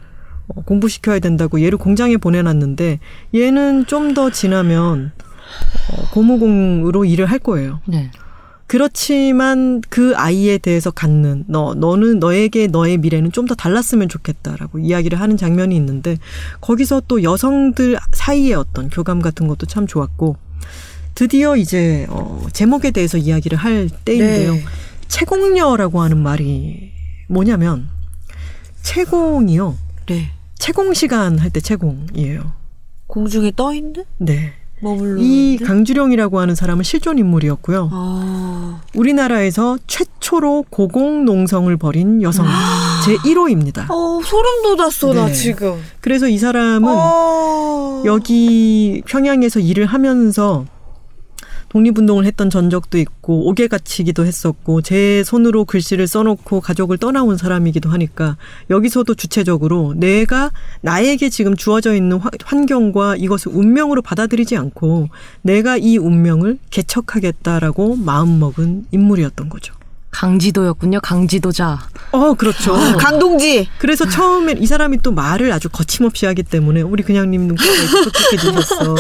어, 0.47 0.61
공부시켜야 0.61 1.19
된다고 1.19 1.61
얘를 1.61 1.77
공장에 1.77 2.17
보내놨는데 2.17 2.99
얘는 3.33 3.86
좀 3.88 4.13
더 4.13 4.29
지나면 4.29 5.11
어, 5.91 6.09
고무공으로 6.13 7.05
일을 7.05 7.25
할 7.27 7.39
거예요. 7.39 7.79
네. 7.86 8.11
그렇지만 8.67 9.81
그 9.89 10.13
아이에 10.16 10.57
대해서 10.57 10.89
갖는 10.91 11.45
너 11.47 11.75
너는 11.75 12.17
너에게 12.20 12.67
너의 12.67 12.97
미래는 12.97 13.32
좀 13.32 13.45
더 13.47 13.53
달랐으면 13.55 14.09
좋겠다라고 14.09 14.79
이야기를 14.79 15.20
하는 15.20 15.37
장면이 15.37 15.75
있는데 15.75 16.17
거기서 16.62 17.03
또 17.07 17.21
여성들 17.21 17.97
사이의 18.12 18.53
어떤 18.55 18.89
교감 18.89 19.21
같은 19.21 19.47
것도 19.47 19.67
참 19.67 19.86
좋았고 19.86 20.37
드디어 21.16 21.55
이제 21.55 22.05
어 22.09 22.46
제목에 22.54 22.92
대해서 22.92 23.17
이야기를 23.17 23.58
할 23.58 23.89
때인데요. 24.05 24.54
네. 24.54 24.63
채공녀라고 25.08 26.01
하는 26.01 26.17
말이 26.17 26.92
뭐냐면 27.28 27.87
채공이요. 28.82 29.75
네. 30.08 30.32
채공 30.59 30.93
시간 30.93 31.39
할 31.39 31.50
때 31.50 31.59
채공이에요. 31.62 32.51
공중에 33.08 33.51
떠 33.55 33.74
있는? 33.74 34.04
네. 34.17 34.54
머물러. 34.82 35.21
이? 35.21 35.58
강주령이라고 35.63 36.39
하는 36.39 36.54
사람은 36.54 36.83
실존 36.83 37.17
인물이었고요. 37.17 37.89
아. 37.93 38.82
우리나라에서 38.93 39.78
최초로 39.87 40.66
고공 40.70 41.24
농성을 41.25 41.75
벌인 41.78 42.21
여성 42.21 42.46
제 43.05 43.16
1호입니다. 43.17 43.89
어, 43.89 44.21
소름 44.24 44.63
돋았어, 44.63 45.13
나 45.13 45.28
네. 45.28 45.33
지금. 45.33 45.82
그래서 46.01 46.28
이 46.28 46.37
사람은 46.37 46.89
어. 46.93 48.04
여기 48.05 49.01
평양에서 49.08 49.62
일을 49.62 49.86
하면서 49.86 50.66
독립운동을 51.76 52.26
했던 52.26 52.50
전적도 52.50 52.97
있고 52.97 53.50
옥에 53.50 53.68
갇히기도 53.68 54.26
했었고 54.26 54.82
제 54.82 55.24
손으로 55.26 55.66
글씨를 55.66 56.08
써놓고 56.08 56.62
가족을 56.62 56.97
떠나온 56.97 57.36
사람이기도 57.36 57.89
하니까 57.89 58.38
여기서도 58.70 59.14
주체적으로 59.16 59.93
내가 59.97 60.52
나에게 60.80 61.30
지금 61.30 61.58
주어져 61.58 61.93
있는 61.93 62.22
환경과 62.46 63.18
이것을 63.18 63.52
운명으로 63.54 64.02
받아들이지 64.02 64.56
않고 64.56 65.10
내가 65.42 65.76
이 65.76 65.97
운명을 65.97 66.60
개척하겠다라고 66.70 67.97
마음먹은 67.97 68.86
인물이었던 68.92 69.50
거죠. 69.50 69.74
강지도였군요. 70.12 71.02
강지도자. 71.02 71.89
어, 72.14 72.34
그렇죠. 72.36 72.74
아, 72.74 72.96
강동지. 72.96 73.68
그래서 73.78 74.08
처음엔 74.08 74.64
이 74.64 74.66
사람이 74.66 75.00
또 75.02 75.12
말을 75.12 75.52
아주 75.52 75.68
거침없이 75.68 76.26
하기 76.26 76.43
때문에 76.43 76.82
우리 76.82 77.04
그냥님 77.04 77.47
눈가에 77.47 77.68
똑똑해지셨어. 78.06 78.96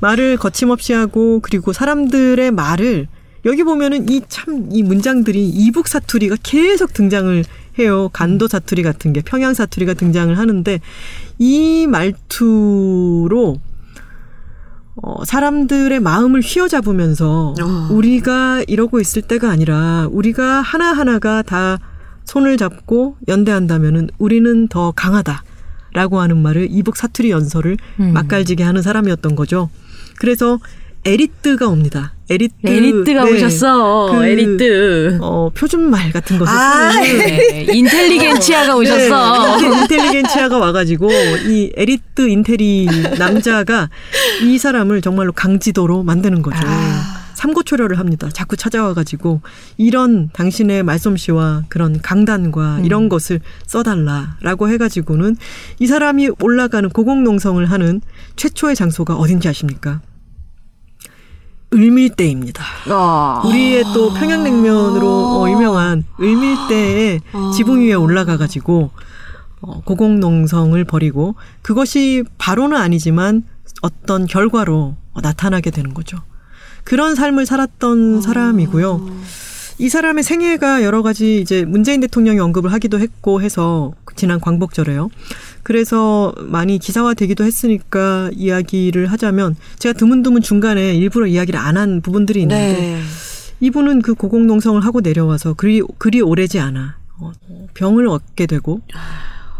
말을 0.00 0.36
거침없이 0.36 0.92
하고 0.92 1.40
그리고 1.42 1.72
사람들의 1.72 2.50
말을 2.50 3.08
여기 3.44 3.62
보면은 3.62 4.08
이참이 4.08 4.82
문장들이 4.82 5.48
이북 5.48 5.88
사투리가 5.88 6.36
계속 6.42 6.92
등장을 6.92 7.44
해요. 7.78 8.08
간도 8.12 8.48
사투리 8.48 8.82
같은 8.82 9.12
게 9.12 9.20
평양 9.20 9.54
사투리가 9.54 9.94
등장을 9.94 10.36
하는데 10.36 10.80
이 11.38 11.86
말투로 11.86 13.60
어, 15.02 15.24
사람들의 15.24 16.00
마음을 16.00 16.40
휘어잡으면서 16.40 17.54
어. 17.60 17.88
우리가 17.90 18.64
이러고 18.66 18.98
있을 18.98 19.22
때가 19.22 19.50
아니라 19.50 20.08
우리가 20.10 20.62
하나하나가 20.62 21.42
다 21.42 21.78
손을 22.24 22.56
잡고 22.56 23.16
연대한다면은 23.28 24.08
우리는 24.18 24.68
더 24.68 24.92
강하다 24.92 25.44
라고 25.92 26.20
하는 26.20 26.42
말을 26.42 26.68
이북 26.70 26.96
사투리 26.96 27.30
연설을 27.30 27.76
음. 28.00 28.12
맛깔지게 28.12 28.64
하는 28.64 28.82
사람이었던 28.82 29.36
거죠. 29.36 29.70
그래서 30.18 30.58
에리트가 31.04 31.68
옵니다. 31.68 32.14
에리트. 32.28 32.54
에리트가 32.64 33.24
네. 33.24 33.32
오셨어. 33.32 34.10
그, 34.12 34.24
에리트. 34.24 35.18
어, 35.22 35.50
표준말 35.54 36.10
같은 36.10 36.38
것을 36.38 36.52
아, 36.52 36.90
쓰는. 36.90 37.18
네. 37.18 37.66
인텔리겐치아가 37.72 38.66
네. 38.66 38.72
오셨어. 38.72 39.58
네. 39.60 39.66
인텔리겐치아가 39.82 40.58
와가지고 40.58 41.08
이 41.46 41.70
에리트 41.76 42.28
인테리 42.28 42.86
남자가 43.18 43.88
이 44.42 44.58
사람을 44.58 45.00
정말로 45.00 45.32
강지도로 45.32 46.02
만드는 46.02 46.42
거죠. 46.42 46.58
아. 46.64 47.25
삼고초려를 47.46 47.98
합니다. 47.98 48.28
자꾸 48.32 48.56
찾아와가지고 48.56 49.40
이런 49.76 50.30
당신의 50.32 50.82
말솜씨와 50.82 51.64
그런 51.68 52.00
강단과 52.00 52.78
음. 52.78 52.84
이런 52.84 53.08
것을 53.08 53.40
써달라라고 53.66 54.68
해가지고는 54.68 55.36
이 55.78 55.86
사람이 55.86 56.30
올라가는 56.40 56.88
고공농성을 56.88 57.64
하는 57.70 58.00
최초의 58.36 58.74
장소가 58.74 59.16
어딘지 59.16 59.48
아십니까? 59.48 60.00
을밀대입니다. 61.72 62.64
아. 62.88 63.42
우리의 63.44 63.84
또 63.92 64.12
평양냉면으로 64.14 65.42
어, 65.42 65.50
유명한 65.50 66.04
을밀대에 66.20 67.20
아. 67.32 67.52
지붕 67.54 67.82
위에 67.82 67.94
올라가가지고 67.94 68.90
어, 69.60 69.80
고공농성을 69.82 70.82
벌이고 70.84 71.34
그것이 71.62 72.24
바로는 72.38 72.76
아니지만 72.76 73.42
어떤 73.82 74.26
결과로 74.26 74.96
어, 75.12 75.20
나타나게 75.20 75.70
되는 75.70 75.92
거죠. 75.92 76.18
그런 76.86 77.14
삶을 77.14 77.44
살았던 77.44 78.18
아. 78.18 78.20
사람이고요. 78.22 79.10
이 79.78 79.88
사람의 79.90 80.24
생애가 80.24 80.82
여러 80.84 81.02
가지 81.02 81.38
이제 81.38 81.66
문재인 81.66 82.00
대통령이 82.00 82.38
언급을 82.40 82.72
하기도 82.72 82.98
했고 82.98 83.42
해서 83.42 83.92
지난 84.14 84.40
광복절에요. 84.40 85.10
그래서 85.62 86.32
많이 86.38 86.78
기사화 86.78 87.12
되기도 87.12 87.44
했으니까 87.44 88.30
이야기를 88.32 89.08
하자면 89.08 89.56
제가 89.78 89.92
드문드문 89.98 90.40
중간에 90.40 90.94
일부러 90.94 91.26
이야기를 91.26 91.60
안 91.60 91.76
한 91.76 92.00
부분들이 92.00 92.40
있는데 92.42 92.72
네. 92.72 93.02
이분은 93.60 94.00
그 94.00 94.14
고공농성을 94.14 94.80
하고 94.82 95.00
내려와서 95.02 95.52
그리 95.54 95.82
그리 95.98 96.22
오래지 96.22 96.58
않아 96.60 96.96
어, 97.18 97.32
병을 97.74 98.06
얻게 98.08 98.46
되고 98.46 98.80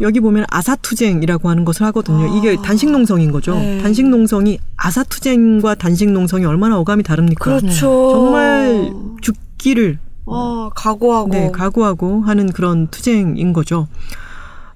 여기 0.01 0.19
보면 0.19 0.45
아사투쟁이라고 0.49 1.49
하는 1.49 1.65
것을 1.65 1.85
하거든요. 1.87 2.37
이게 2.37 2.55
단식 2.57 2.91
농성인 2.91 3.31
거죠. 3.31 3.55
네. 3.55 3.81
단식 3.81 4.07
농성이 4.07 4.59
아사투쟁과 4.77 5.75
단식 5.75 6.11
농성이 6.11 6.45
얼마나 6.45 6.77
어감이 6.77 7.03
다릅니까? 7.03 7.59
그렇죠. 7.59 8.11
정말 8.11 8.93
죽기를 9.21 9.99
어, 10.25 10.69
각오하고 10.75 11.29
네, 11.29 11.51
각오하고 11.51 12.21
하는 12.21 12.51
그런 12.51 12.87
투쟁인 12.87 13.53
거죠. 13.53 13.87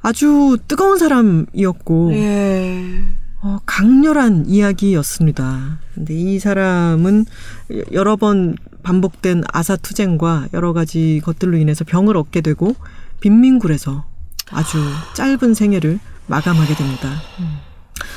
아주 0.02 0.58
뜨거운 0.68 0.98
사람이었고 0.98 2.14
예. 2.14 3.04
어, 3.42 3.60
강렬한 3.66 4.46
이야기였습니다. 4.48 5.80
근데 5.94 6.14
이 6.14 6.40
사람은 6.40 7.26
여러 7.92 8.16
번 8.16 8.56
반복된 8.84 9.44
아사 9.52 9.76
투쟁과 9.76 10.48
여러 10.54 10.74
가지 10.74 11.22
것들로 11.24 11.58
인해서 11.58 11.84
병을 11.86 12.18
얻게 12.18 12.42
되고 12.42 12.76
빈민굴에서 13.20 14.06
아주 14.52 14.78
짧은 15.14 15.54
생애를 15.54 16.00
마감하게 16.28 16.76
됩니다. 16.76 17.22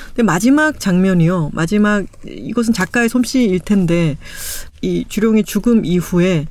근데 0.08 0.22
마지막 0.22 0.78
장면이요. 0.78 1.50
마지막 1.52 2.06
이것은 2.26 2.72
작가의 2.72 3.08
솜씨일 3.08 3.60
텐데 3.60 4.16
이 4.82 5.04
주룡의 5.08 5.44
죽음 5.44 5.84
이후에 5.84 6.46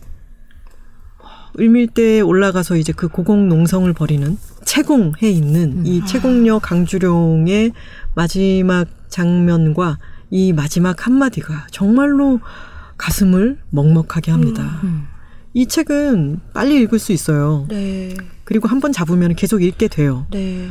을밀대에 1.60 2.22
올라가서 2.22 2.78
이제 2.78 2.92
그 2.94 3.08
고공 3.08 3.48
농성을 3.48 3.92
벌이는 3.94 4.38
채공해 4.66 5.30
있는 5.30 5.80
음. 5.80 5.86
이 5.86 6.04
채공녀 6.06 6.60
강주룡의 6.60 7.72
마지막 8.16 8.88
장면과 9.10 10.00
이 10.32 10.52
마지막 10.52 11.06
한마디가 11.06 11.68
정말로 11.70 12.40
가슴을 12.98 13.60
먹먹하게 13.70 14.32
합니다. 14.32 14.80
음. 14.84 14.88
음. 14.88 15.08
이 15.54 15.68
책은 15.68 16.40
빨리 16.54 16.82
읽을 16.82 16.98
수 16.98 17.12
있어요. 17.12 17.68
네. 17.70 18.16
그리고 18.44 18.68
한 18.68 18.80
번 18.80 18.92
잡으면 18.92 19.36
계속 19.36 19.64
읽게 19.64 19.88
돼요. 19.88 20.26
네. 20.32 20.70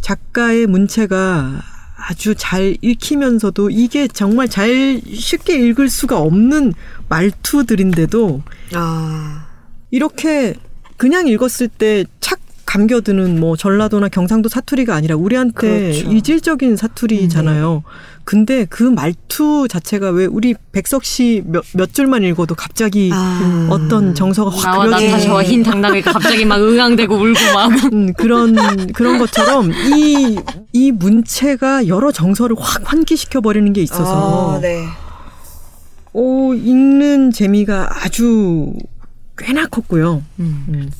작가의 0.00 0.66
문체가 0.66 1.62
아주 1.96 2.34
잘 2.36 2.76
읽히면서도 2.82 3.70
이게 3.70 4.06
정말 4.08 4.48
잘 4.48 5.00
쉽게 5.06 5.56
읽을 5.58 5.88
수가 5.88 6.18
없는 6.18 6.74
말투들인데도 7.08 8.42
아. 8.74 9.46
이렇게 9.90 10.54
그냥 10.96 11.26
읽었을 11.28 11.68
때 11.68 12.04
착 12.20 12.40
감겨드는 12.74 13.38
뭐 13.38 13.56
전라도나 13.56 14.08
경상도 14.08 14.48
사투리가 14.48 14.94
아니라 14.94 15.16
우리한테 15.16 15.92
그렇죠. 15.92 16.12
이질적인 16.12 16.76
사투리잖아요. 16.76 17.74
네. 17.74 18.14
근데 18.24 18.64
그 18.64 18.82
말투 18.82 19.68
자체가 19.68 20.10
왜 20.10 20.24
우리 20.24 20.54
백석 20.72 21.04
씨몇 21.04 21.64
몇 21.74 21.92
줄만 21.92 22.22
읽어도 22.24 22.54
갑자기 22.54 23.10
아. 23.12 23.68
어떤 23.70 24.14
정서가 24.14 24.50
확 24.50 24.80
그려지는 24.80 25.12
나타샤와 25.12 25.44
흰 25.44 25.62
당나귀가 25.62 26.12
갑자기 26.12 26.44
막 26.44 26.60
응앙대고 26.60 27.14
울고 27.14 27.40
막 27.54 27.70
음, 27.92 28.12
그런 28.14 28.92
그런 28.92 29.18
것처럼 29.18 29.70
이 29.72 30.36
이 30.74 30.90
문체가 30.90 31.86
여러 31.86 32.10
정서를 32.10 32.56
확 32.58 32.82
환기시켜 32.92 33.40
버리는 33.40 33.72
게 33.72 33.80
있어서 33.80 34.56
아, 34.56 34.60
네. 34.60 34.84
오 36.12 36.52
읽는 36.52 37.30
재미가 37.30 38.04
아주 38.04 38.72
꽤나 39.38 39.66
컸고요. 39.66 40.22
음. 40.40 40.64
음. 40.68 40.90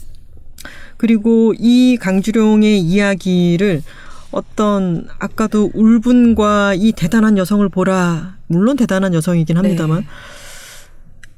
그리고 0.96 1.54
이 1.58 1.96
강주룡의 2.00 2.80
이야기를 2.80 3.82
어떤 4.30 5.06
아까도 5.18 5.70
울분과 5.74 6.74
이 6.74 6.92
대단한 6.92 7.38
여성을 7.38 7.66
보라 7.68 8.36
물론 8.48 8.76
대단한 8.76 9.14
여성이긴 9.14 9.56
합니다만 9.56 10.00
네. 10.00 10.06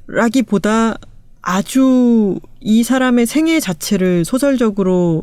라기보다 0.07 0.95
아주 1.41 2.39
이 2.59 2.83
사람의 2.83 3.25
생애 3.25 3.59
자체를 3.59 4.25
소설적으로 4.25 5.21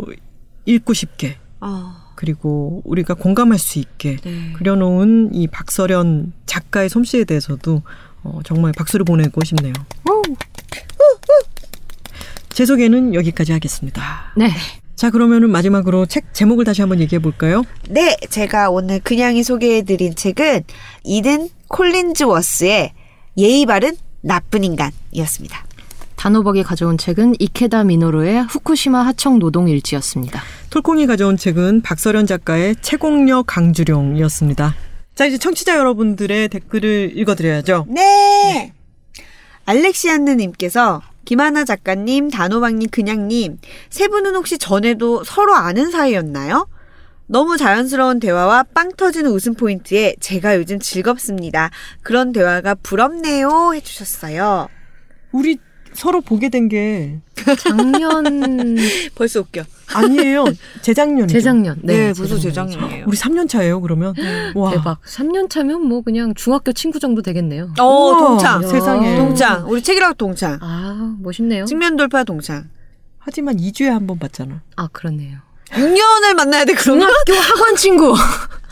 읽고 0.67 0.95
싶게 0.95 1.37
어. 1.61 2.05
그리고 2.15 2.81
우리가 2.85 3.15
공감할 3.15 3.59
수 3.59 3.79
있게 3.79 4.17
네. 4.23 4.53
그려놓은 4.53 5.35
이 5.35 5.49
박서련 5.49 6.33
작가의 6.47 6.89
솜씨에 6.89 7.25
대해서도 7.25 7.83
어, 8.23 8.41
정말 8.45 8.73
박수를 8.73 9.05
보내고 9.05 9.45
싶네요. 9.45 9.75
오. 10.09 10.23
제 12.55 12.65
소개는 12.65 13.15
여기까지 13.15 13.51
하겠습니다. 13.51 14.33
네. 14.37 14.49
자, 14.95 15.11
그러면은 15.11 15.51
마지막으로 15.51 16.07
책 16.07 16.33
제목을 16.33 16.65
다시 16.65 16.83
한번 16.83 17.01
얘기해 17.01 17.21
볼까요? 17.21 17.65
네, 17.91 18.17
제가 18.31 18.71
오늘 18.71 19.01
그냥이 19.01 19.43
소개해 19.43 19.83
드린 19.83 20.15
책은 20.15 20.63
이든 21.03 21.49
콜린즈 21.67 22.23
워스의 22.23 22.93
예의 23.37 23.67
바른 23.67 23.97
나쁜 24.21 24.63
인간이었습니다. 24.63 25.67
단호박이 26.15 26.63
가져온 26.63 26.97
책은 26.97 27.35
이케다 27.41 27.83
미노루의 27.83 28.45
후쿠시마 28.45 29.05
하청 29.05 29.41
노동 29.41 29.69
일지였습니다. 29.69 30.41
톨콩이 30.71 31.07
가져온 31.07 31.37
책은 31.37 31.83
박서련 31.83 32.25
작가의 32.25 32.77
채공녀 32.81 33.43
강주룡이었습니다. 33.43 34.77
자, 35.17 35.27
이제 35.27 35.39
청취자 35.39 35.77
여러분들의 35.77 36.49
댓글을 36.49 37.15
읽어드려야죠. 37.17 37.87
네. 37.89 38.01
네. 38.01 38.73
알렉시안느님께서 39.67 41.03
김하나 41.25 41.65
작가님, 41.65 42.31
단호박님, 42.31 42.91
그냥님 42.91 43.59
세 43.91 44.09
분은 44.09 44.35
혹시 44.35 44.59
전에도 44.59 45.25
서로 45.25 45.55
아는 45.55 45.91
사이였나요? 45.91 46.69
너무 47.27 47.57
자연스러운 47.57 48.21
대화와 48.21 48.65
빵 48.75 48.93
터지는 48.93 49.31
웃음 49.31 49.55
포인트에 49.55 50.17
제가 50.21 50.57
요즘 50.57 50.79
즐겁습니다. 50.79 51.71
그런 52.03 52.33
대화가 52.33 52.75
부럽네요. 52.75 53.73
해주셨어요. 53.75 54.69
우리 55.33 55.59
서로 55.95 56.21
보게 56.21 56.49
된 56.49 56.69
게 56.69 57.19
작년 57.59 58.25
벌써 59.15 59.41
웃겨. 59.41 59.63
아니에요. 59.93 60.45
재작년이죠. 60.83 61.33
재작년. 61.39 61.79
네, 61.83 62.07
네, 62.09 62.13
벌써. 62.15 62.39
재작년이에요. 62.39 63.05
우리 63.07 63.17
3년 63.17 63.49
차예요, 63.49 63.81
그러면. 63.81 64.15
와. 64.55 64.71
대박. 64.73 65.01
3년 65.03 65.49
차면 65.51 65.87
뭐 65.87 66.01
그냥 66.03 66.35
중학교 66.35 66.73
친구 66.73 66.99
정도 66.99 67.21
되겠네요. 67.23 67.73
어, 67.79 67.85
우와, 67.85 68.19
동창. 68.19 68.63
세상에. 68.67 69.17
동창. 69.17 69.69
우리 69.71 69.83
책이라고 69.83 70.15
동창. 70.15 70.59
아, 70.63 71.15
멋있네요. 71.21 71.67
측면 71.67 71.97
돌파 71.97 72.25
동창. 72.25 72.69
하지만 73.19 73.57
2주에 73.57 73.87
한 73.87 74.07
번 74.07 74.19
봤잖아. 74.19 74.63
아, 74.77 74.89
그렇네요. 74.93 75.39
6년을 75.71 76.35
만나야 76.35 76.65
돼, 76.65 76.75
그러면? 76.75 77.09
중학교 77.27 77.35
학원 77.43 77.77
친구. 77.77 78.15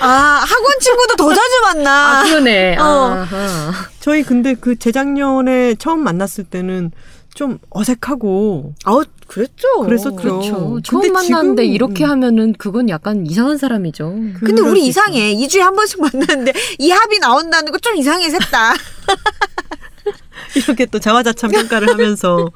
아, 0.00 0.06
학원 0.46 0.78
친구도 0.80 1.16
더 1.16 1.28
자주 1.32 1.60
만나. 1.62 2.20
아, 2.20 2.24
그러네. 2.24 2.76
어. 2.78 2.82
아하. 2.82 3.72
저희 4.00 4.22
근데 4.24 4.54
그 4.54 4.76
재작년에 4.76 5.76
처음 5.76 6.02
만났을 6.02 6.44
때는 6.44 6.90
좀 7.34 7.58
어색하고 7.70 8.74
아우, 8.84 9.04
그랬죠. 9.26 9.66
그랬었죠. 9.84 10.16
그렇죠. 10.16 10.80
처음 10.82 11.12
만났는데 11.12 11.62
지금- 11.62 11.74
이렇게 11.74 12.04
하면은 12.04 12.52
그건 12.58 12.88
약간 12.90 13.26
이상한 13.26 13.56
사람이죠. 13.58 14.10
근데 14.40 14.60
우리 14.60 14.80
수 14.82 14.86
이상해. 14.88 15.30
2 15.32 15.48
주에 15.48 15.62
한 15.62 15.74
번씩 15.74 16.00
만났는데 16.00 16.52
이 16.78 16.90
합이 16.90 17.18
나온다는 17.20 17.72
거 17.72 17.78
좀 17.78 17.96
이상해, 17.96 18.28
셋 18.28 18.38
다. 18.50 18.74
이렇게 20.56 20.84
또 20.86 20.98
자화자찬 20.98 21.50
평가를 21.50 21.88
하면서 21.90 22.50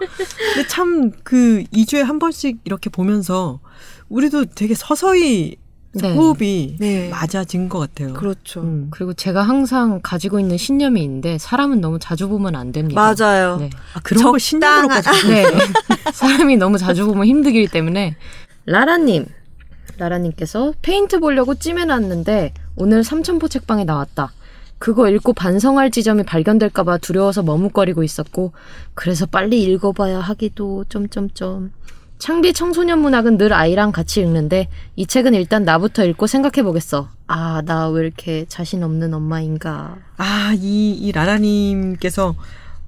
근데 0.55 0.68
참 0.68 1.12
그 1.24 1.64
2주에 1.72 2.02
한 2.02 2.18
번씩 2.18 2.59
이렇게 2.64 2.90
보면서 2.90 3.60
우리도 4.09 4.47
되게 4.55 4.74
서서히 4.74 5.56
네. 6.02 6.14
호흡이 6.14 6.77
네. 6.78 7.10
맞아진 7.10 7.68
것 7.68 7.78
같아요. 7.78 8.14
그렇죠. 8.14 8.60
음. 8.62 8.89
그리고 8.90 9.12
제가 9.14 9.43
항상 9.43 10.01
가지고 10.02 10.39
있는 10.40 10.56
신념이 10.56 11.02
있는데 11.02 11.39
사람은 11.39 11.81
너무 11.81 11.98
자주 11.98 12.28
보면 12.28 12.55
안 12.56 12.73
됩니다. 12.73 13.01
맞아요. 13.01 13.56
네. 13.59 13.70
아, 13.94 14.01
그런 14.02 14.24
걸 14.31 14.40
신념으로까지 14.40 15.02
적당한- 15.10 15.28
네. 15.28 15.44
사람이 16.12 16.56
너무 16.56 16.78
자주 16.78 17.06
보면 17.06 17.27
힘들기 17.27 17.66
때문에. 17.68 18.16
라라님. 18.66 19.27
라라님께서 19.98 20.74
페인트 20.82 21.20
보려고 21.20 21.55
찜해놨는데 21.55 22.52
오늘 22.77 23.02
삼천포 23.02 23.48
책방에 23.48 23.85
나왔다. 23.85 24.32
그거 24.78 25.09
읽고 25.09 25.32
반성할 25.32 25.90
지점이 25.90 26.24
발견될까봐 26.24 26.98
두려워서 26.98 27.43
머뭇거리고 27.43 28.02
있었고 28.02 28.52
그래서 28.93 29.24
빨리 29.24 29.62
읽어봐야 29.62 30.20
하기도 30.20 30.85
점점점. 30.90 31.73
창비 32.18 32.55
청소년 32.55 33.01
문학은 33.01 33.36
늘 33.36 33.52
아이랑 33.52 33.93
같이 33.93 34.20
읽는데 34.20 34.68
이 34.97 35.06
책은 35.06 35.34
일단 35.34 35.64
나부터 35.64 36.05
읽고 36.06 36.26
생각해 36.26 36.62
보겠어. 36.62 37.09
아, 37.26 37.62
나 37.66 37.90
왜 37.90 38.02
이렇게 38.05 38.47
자신 38.48 38.82
없는 38.82 39.12
엄마인가. 39.12 39.97
아, 40.16 40.52
이, 40.56 40.93
이 40.93 41.12
라라님께서, 41.12 42.34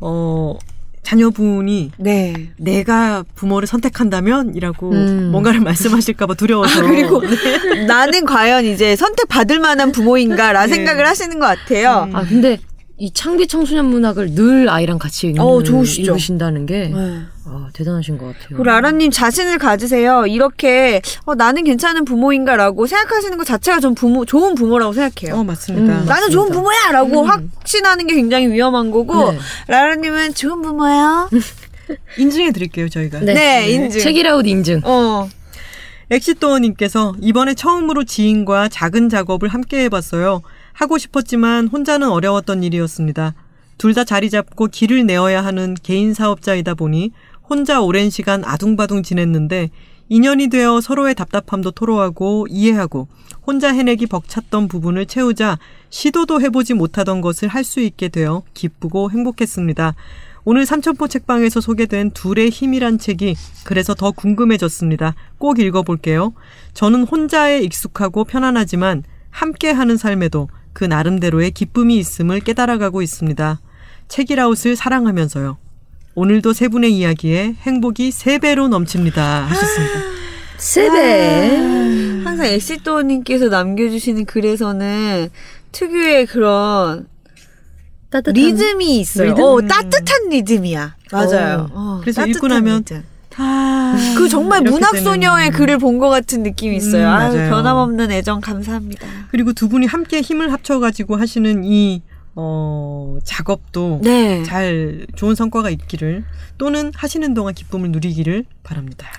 어, 0.01 0.57
자녀분이 1.03 1.93
네. 1.99 2.51
내가 2.59 3.25
부모를 3.35 3.67
선택한다면? 3.67 4.55
이라고 4.55 4.91
음. 4.93 5.31
뭔가를 5.31 5.61
말씀하실까봐 5.61 6.35
두려워서. 6.35 6.83
그리고 6.83 7.23
나는 7.87 8.25
과연 8.27 8.65
이제 8.67 8.95
선택받을 8.97 9.59
만한 9.59 9.91
부모인가라 9.93 10.67
네. 10.67 10.75
생각을 10.75 11.07
하시는 11.07 11.39
것 11.39 11.47
같아요. 11.47 12.09
음. 12.11 12.17
아 12.17 12.25
근데 12.25 12.59
이 13.01 13.13
창비 13.13 13.47
청소년 13.47 13.87
문학을 13.87 14.35
늘 14.35 14.69
아이랑 14.69 14.99
같이 14.99 15.29
읽는, 15.29 15.41
어, 15.41 15.63
좋으시죠. 15.63 16.13
읽으신다는 16.13 16.67
게 16.67 16.89
네. 16.89 17.21
아, 17.45 17.69
대단하신 17.73 18.19
것 18.19 18.27
같아요. 18.27 18.49
그리고 18.49 18.65
라라님 18.65 19.13
자신을 19.13 19.59
가지세요. 19.59 20.27
이렇게 20.27 21.01
어, 21.25 21.37
나는 21.37 21.63
괜찮은 21.63 22.05
부모인가라고 22.05 22.87
생각하시는 22.89 23.39
것 23.39 23.45
자체가 23.45 23.79
전 23.79 23.95
부모 23.95 24.25
좋은 24.25 24.57
부모라고 24.57 24.93
생각해요. 24.93 25.41
어, 25.41 25.45
맞습니다. 25.45 26.01
음. 26.01 26.07
나는 26.07 26.31
좋은 26.31 26.51
부모야라고 26.51 27.25
확신하는 27.25 28.09
게 28.09 28.17
굉장히 28.17 28.49
위험한 28.49 28.91
거고 28.91 29.31
네. 29.31 29.39
라라님은 29.69 30.35
좋은 30.35 30.61
부모예요. 30.61 31.31
인증해 32.19 32.51
드릴게요, 32.51 32.89
저희가. 32.89 33.21
네, 33.21 33.71
인증. 33.71 34.01
책이라웃 34.01 34.45
인증. 34.47 34.81
어. 34.85 35.29
엑시도어님께서 36.11 37.15
이번에 37.21 37.55
처음으로 37.55 38.05
지인과 38.05 38.69
작은 38.71 39.09
작업을 39.09 39.49
함께 39.49 39.85
해봤어요. 39.85 40.43
하고 40.79 40.97
싶었지만 40.97 41.67
혼자는 41.67 42.09
어려웠던 42.09 42.63
일이었습니다. 42.63 43.35
둘 43.79 43.95
다 43.95 44.05
자리 44.05 44.31
잡고 44.31 44.69
길을 44.69 45.07
내어야 45.07 45.45
하는 45.45 45.75
개인 45.83 46.15
사업자이다 46.15 46.75
보니 46.75 47.11
혼자 47.49 47.81
오랜 47.81 48.11
시간 48.11 48.45
아둥바둥 48.45 49.03
지냈는데 49.03 49.71
인연이 50.09 50.47
되어 50.47 50.81
서로의 50.81 51.17
답답함도 51.17 51.73
토로하고 51.73 52.47
이해하고 52.49 53.09
혼자 53.45 53.73
해내기 53.75 54.07
벅찼던 54.07 54.69
부분을 54.69 55.07
채우자 55.07 55.59
시도도 55.91 56.41
해보지 56.43 56.75
못하던 56.75 57.21
것을 57.23 57.49
할 57.49 57.65
수 57.65 57.81
있게 57.81 58.09
되어 58.09 58.45
기쁘고 58.55 59.11
행복했습니다. 59.11 59.97
오늘 60.45 60.65
삼천포 60.65 61.09
책방에서 61.09 61.61
소개된 61.61 62.13
둘의 62.13 62.51
힘이란 62.51 62.99
책이 62.99 63.35
그래서 63.65 63.95
더 63.95 64.13
궁금해졌습니다. 64.13 65.17
꼭 65.39 65.59
읽어볼게요. 65.59 66.35
저는 66.73 67.03
혼자에 67.03 67.63
익숙하고 67.63 68.23
편안하지만 68.25 69.03
함께 69.31 69.71
하는 69.73 69.97
삶에도 69.97 70.49
그 70.79 70.85
나름대로의 70.85 71.51
기쁨이 71.51 71.99
있음을 71.99 72.39
깨달아가고 72.39 73.03
있습니다. 73.03 73.61
책이라웃을 74.07 74.77
사랑하면서요. 74.77 75.59
오늘도 76.15 76.53
세 76.53 76.69
분의 76.69 76.97
이야기에 76.97 77.57
행복이 77.63 78.13
세 78.13 78.39
배로 78.39 78.69
넘칩니다. 78.69 79.47
하셨습니다. 79.47 79.95
세배. 80.57 81.57
항상 82.23 82.47
엑시도어님께서 82.47 83.49
남겨주시는 83.49 84.25
글에서는 84.27 85.31
특유의 85.73 86.27
그런 86.27 87.09
따뜻한 88.11 88.35
리듬이 88.35 89.01
있어요. 89.01 89.31
리듬? 89.31 89.43
어, 89.45 89.61
따뜻한 89.61 90.29
리듬이야. 90.31 90.95
맞아요. 91.11 91.71
어, 91.73 91.99
그래서 92.03 92.25
읽고 92.25 92.47
나면 92.47 92.79
리듬. 92.79 93.03
아, 93.39 93.95
그 94.17 94.29
정말 94.29 94.63
문학 94.63 94.97
소녀의 94.99 95.51
글을 95.51 95.79
본 95.79 95.99
것 95.99 96.09
같은 96.11 96.43
느낌이 96.43 96.77
있어요. 96.77 97.07
음, 97.09 97.13
아유, 97.13 97.35
맞아요. 97.35 97.51
변함없는 97.51 98.11
애정 98.13 98.41
감사합니다. 98.41 99.07
그리고 99.31 99.53
두 99.53 99.69
분이 99.69 99.87
함께 99.87 100.21
힘을 100.21 100.53
합쳐가지고 100.53 101.17
하시는 101.17 101.65
이 101.65 102.03
어, 102.37 103.19
작업도 103.25 104.01
네. 104.05 104.45
잘 104.45 105.07
좋은 105.17 105.35
성과가 105.35 105.71
있기를 105.71 106.25
또는 106.57 106.93
하시는 106.95 107.35
동안 107.35 107.53
기쁨을 107.55 107.91
누리기를 107.91 108.45
바랍니다. 108.63 109.11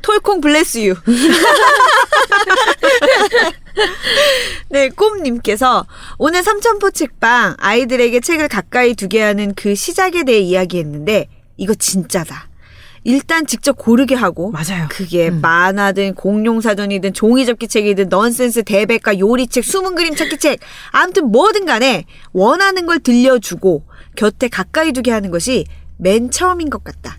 톨콩 0.00 0.40
블레스 0.40 0.78
유. 0.86 0.94
네, 4.70 4.88
꼼님께서 4.88 5.86
오늘 6.18 6.42
삼천포 6.42 6.90
책방 6.92 7.56
아이들에게 7.58 8.20
책을 8.20 8.48
가까이 8.48 8.94
두게 8.94 9.20
하는 9.22 9.52
그 9.54 9.74
시작에 9.74 10.24
대해 10.24 10.40
이야기했는데 10.40 11.28
이거 11.56 11.74
진짜다. 11.74 12.48
일단 13.04 13.46
직접 13.46 13.76
고르게 13.76 14.14
하고 14.14 14.50
맞아요. 14.50 14.86
그게 14.88 15.28
음. 15.28 15.40
만화든 15.40 16.14
공룡사전이든 16.14 17.12
종이접기 17.12 17.68
책이든 17.68 18.08
넌센스 18.08 18.62
대백과 18.64 19.18
요리책 19.18 19.62
숨은 19.62 19.94
그림 19.94 20.16
찾기 20.16 20.38
책 20.38 20.60
아무튼 20.90 21.30
뭐든 21.30 21.66
간에 21.66 22.04
원하는 22.32 22.86
걸 22.86 22.98
들려주고 23.00 23.86
곁에 24.16 24.48
가까이 24.48 24.92
두게 24.92 25.10
하는 25.10 25.30
것이 25.30 25.66
맨 25.98 26.30
처음인 26.30 26.70
것 26.70 26.82
같다. 26.82 27.18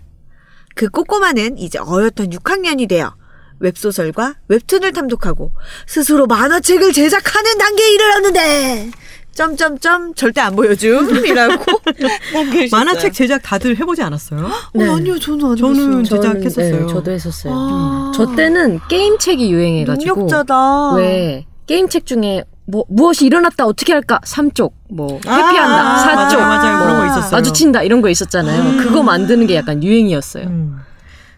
그 0.74 0.88
꼬꼬마는 0.88 1.56
이제 1.56 1.78
어엿한 1.78 2.30
6학년이 2.30 2.88
되어 2.88 3.14
웹소설과 3.60 4.34
웹툰을 4.48 4.92
탐독하고 4.92 5.52
스스로 5.86 6.26
만화책을 6.26 6.92
제작하는 6.92 7.58
단계에 7.58 7.94
이르렀는데 7.94 8.90
점점점 9.36 10.14
절대 10.14 10.40
안 10.40 10.56
보여줌이라고. 10.56 11.64
만화책 12.72 13.12
제작 13.12 13.42
다들 13.42 13.78
해보지 13.78 14.02
않았어요? 14.02 14.46
어, 14.46 14.82
아니요 14.96 15.18
저는 15.18 15.44
안 15.44 15.56
저는 15.56 16.00
했어요. 16.00 16.20
제작했었어요. 16.22 16.86
네, 16.86 16.92
저도 16.92 17.10
했었어요. 17.10 17.52
아. 17.54 18.12
저 18.14 18.34
때는 18.34 18.80
게임 18.88 19.18
책이 19.18 19.52
유행해가지고 19.52 20.14
능력자다. 20.22 20.94
왜 20.94 21.44
게임 21.66 21.88
책 21.88 22.06
중에 22.06 22.44
뭐 22.64 22.84
무엇이 22.88 23.26
일어났다 23.26 23.66
어떻게 23.66 23.92
할까 23.92 24.18
3쪽 24.24 24.72
뭐 24.88 25.16
회피한다 25.16 25.52
아, 25.54 26.28
4쪽 26.30 26.38
맞아요, 26.38 26.38
맞아요. 26.38 26.78
그런 26.82 26.96
거 26.96 27.02
아. 27.02 27.06
있었어요. 27.06 27.30
마주친다 27.32 27.82
이런 27.82 28.00
거 28.00 28.08
있었잖아요. 28.08 28.82
그거 28.82 29.02
만드는 29.02 29.46
게 29.46 29.54
약간 29.56 29.84
유행이었어요. 29.84 30.46
음. 30.46 30.78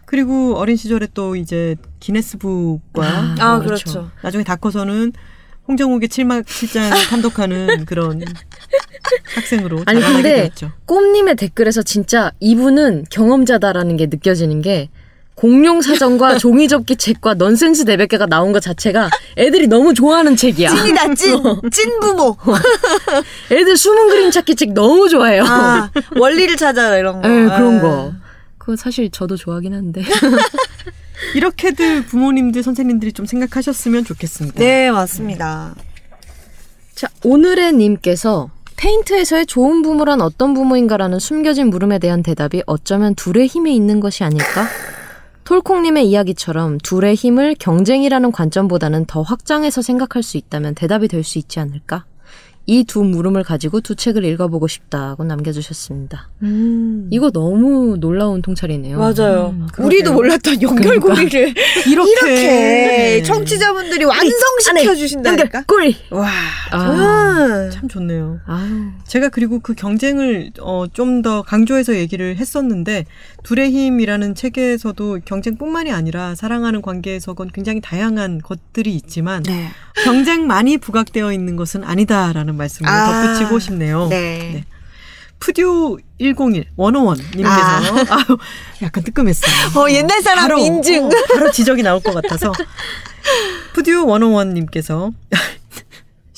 그리고 0.05 0.55
어린 0.57 0.75
시절에 0.77 1.07
또 1.13 1.35
이제 1.35 1.75
기네스북과 1.99 3.35
아 3.39 3.55
어, 3.57 3.59
그렇죠. 3.59 4.09
나중에 4.23 4.43
다 4.45 4.55
커서는 4.55 5.11
홍정욱의 5.69 6.09
칠막 6.09 6.47
칠장 6.47 6.89
탐독하는 7.09 7.85
그런 7.85 8.21
학생으로 9.35 9.83
아니, 9.85 10.01
근데 10.01 10.35
되었죠. 10.41 10.71
꼼님의 10.85 11.35
댓글에서 11.35 11.83
진짜 11.83 12.31
이분은 12.39 13.05
경험자다라는 13.11 13.95
게 13.97 14.07
느껴지는 14.07 14.61
게 14.63 14.89
공룡 15.35 15.81
사전과 15.81 16.37
종이접기 16.39 16.95
책과 16.97 17.35
넌센스 17.35 17.85
대백과가 17.85 18.25
나온 18.25 18.51
것 18.51 18.61
자체가 18.61 19.09
애들이 19.37 19.67
너무 19.67 19.93
좋아하는 19.93 20.35
책이야. 20.35 20.69
찐이다 20.75 21.13
찐. 21.13 21.37
찐 21.71 21.99
부모. 21.99 22.35
애들 23.51 23.77
숨은 23.77 24.09
그림 24.09 24.31
찾기 24.31 24.55
책 24.55 24.73
너무 24.73 25.07
좋아해요. 25.07 25.43
아 25.45 25.91
원리를 26.17 26.57
찾아라 26.57 26.97
이런 26.97 27.21
거. 27.21 27.29
예, 27.29 27.33
그런 27.45 27.77
아. 27.77 27.81
거. 27.81 28.13
그거 28.57 28.75
사실 28.75 29.09
저도 29.11 29.37
좋아하긴 29.37 29.73
한데. 29.73 30.03
이렇게들 31.35 32.05
부모님들 32.05 32.63
선생님들이 32.63 33.13
좀 33.13 33.25
생각하셨으면 33.25 34.03
좋겠습니다. 34.05 34.59
네, 34.59 34.91
맞습니다. 34.91 35.75
자, 36.95 37.07
오늘의 37.23 37.73
님께서 37.73 38.49
페인트에서의 38.77 39.45
좋은 39.45 39.81
부모란 39.81 40.21
어떤 40.21 40.53
부모인가라는 40.53 41.19
숨겨진 41.19 41.69
물음에 41.69 41.99
대한 41.99 42.23
대답이 42.23 42.63
어쩌면 42.65 43.13
둘의 43.15 43.47
힘에 43.47 43.73
있는 43.73 43.99
것이 43.99 44.23
아닐까? 44.23 44.67
톨콩님의 45.43 46.07
이야기처럼 46.09 46.77
둘의 46.77 47.15
힘을 47.15 47.55
경쟁이라는 47.59 48.31
관점보다는 48.31 49.05
더 49.05 49.21
확장해서 49.21 49.81
생각할 49.81 50.23
수 50.23 50.37
있다면 50.37 50.75
대답이 50.75 51.07
될 51.07 51.23
수 51.23 51.39
있지 51.39 51.59
않을까? 51.59 52.05
이 52.69 52.83
두 52.83 53.03
물음을 53.03 53.43
가지고 53.43 53.81
두 53.81 53.95
책을 53.95 54.23
읽어보고 54.25 54.67
싶다고 54.67 55.23
남겨주셨습니다. 55.23 56.29
이거 57.11 57.31
너무 57.31 57.97
놀라운 57.99 58.41
통찰이네요. 58.41 58.97
맞아요. 58.97 59.55
음, 59.57 59.67
우리도. 59.77 60.13
몰랐던 60.13 60.61
연결고리를 60.61 61.53
이렇게, 61.87 62.19
이렇게 62.21 62.25
네. 62.25 63.23
청취자분들이 63.23 64.05
완성시켜 64.05 64.95
주신다니까. 64.95 65.63
꿀! 65.63 65.93
와, 66.11 66.29
아. 66.71 67.69
참 67.71 67.87
좋네요. 67.87 68.39
아유. 68.45 68.89
제가 69.07 69.29
그리고 69.29 69.59
그 69.59 69.73
경쟁을 69.73 70.51
어, 70.61 70.85
좀 70.93 71.19
더 71.21 71.41
강조해서 71.41 71.95
얘기를 71.95 72.37
했었는데 72.37 73.05
둘의 73.43 73.71
힘이라는 73.71 74.35
책에서도 74.35 75.19
경쟁뿐만이 75.25 75.91
아니라 75.91 76.33
사랑하는 76.33 76.81
관계에서 76.81 77.33
건 77.33 77.49
굉장히 77.53 77.81
다양한 77.81 78.39
것들이 78.41 78.95
있지만 78.95 79.43
네. 79.43 79.67
경쟁만이 80.05 80.77
부각되어 80.77 81.33
있는 81.33 81.57
것은 81.57 81.83
아니다라는 81.83 82.55
말씀을 82.59 82.89
아. 82.89 83.23
덧붙이고 83.23 83.59
싶네요. 83.59 84.07
네. 84.07 84.63
푸듀 85.39 85.97
101 86.19 86.35
101님께서 86.77 87.45
아. 87.45 88.15
아유 88.15 88.37
약간 88.81 89.03
뜨끔했어요. 89.03 89.81
어, 89.81 89.89
옛날 89.89 90.21
사람 90.21 90.49
바로, 90.49 90.59
인증. 90.59 91.05
어, 91.05 91.09
바로 91.33 91.51
지적이 91.51 91.81
나올 91.81 92.01
것 92.01 92.13
같아서 92.13 92.51
푸듀 93.73 94.05
101님께서 94.05 95.13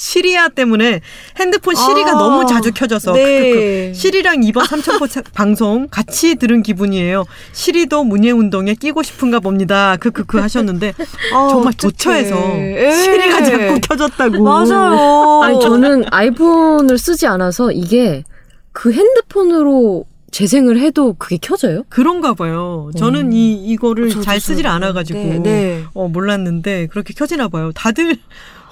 시리아 0.06 0.50
때문에 0.50 1.00
핸드폰 1.40 1.76
시리가 1.76 2.10
아, 2.10 2.14
너무 2.16 2.48
자주 2.48 2.72
켜져서 2.74 3.14
네. 3.14 3.94
시리랑 3.94 4.42
이번 4.44 4.66
삼천포 4.66 5.06
차- 5.08 5.22
방송 5.36 5.88
같이 5.92 6.36
들은 6.36 6.64
기분이에요. 6.64 7.24
시리도 7.52 8.04
문예운동에 8.06 8.74
끼고 8.74 9.04
싶은가 9.04 9.40
봅니다. 9.40 9.98
크크크 9.98 10.40
하셨는데 10.40 10.94
아, 11.34 11.48
정말. 11.52 11.74
도처에서 11.74 12.36
예. 12.36 12.92
시리가 12.92 13.44
자꾸 13.44 13.80
켜졌다고. 13.80 14.44
맞아요. 14.44 15.42
아니, 15.46 15.60
저는 15.62 16.06
아이폰을 16.10 16.98
쓰지 16.98 17.28
않아서 17.28 17.72
이게 17.72 18.24
그 18.72 18.92
핸드폰으로 18.92 20.06
재생을 20.32 20.80
해도 20.80 21.14
그게 21.20 21.38
켜져요? 21.40 21.84
그런가 21.90 22.34
봐요. 22.34 22.90
저는 22.98 23.34
이 23.34 23.54
이거를 23.54 24.10
저도 24.10 24.24
잘 24.24 24.40
쓰질. 24.40 24.66
않아가지고 24.66 25.20
네, 25.20 25.40
네. 25.40 25.84
어 25.94 26.08
몰랐는데 26.08 26.88
그렇게 26.88 27.14
켜지나 27.14 27.50
봐요. 27.50 27.72
다들 27.76 28.18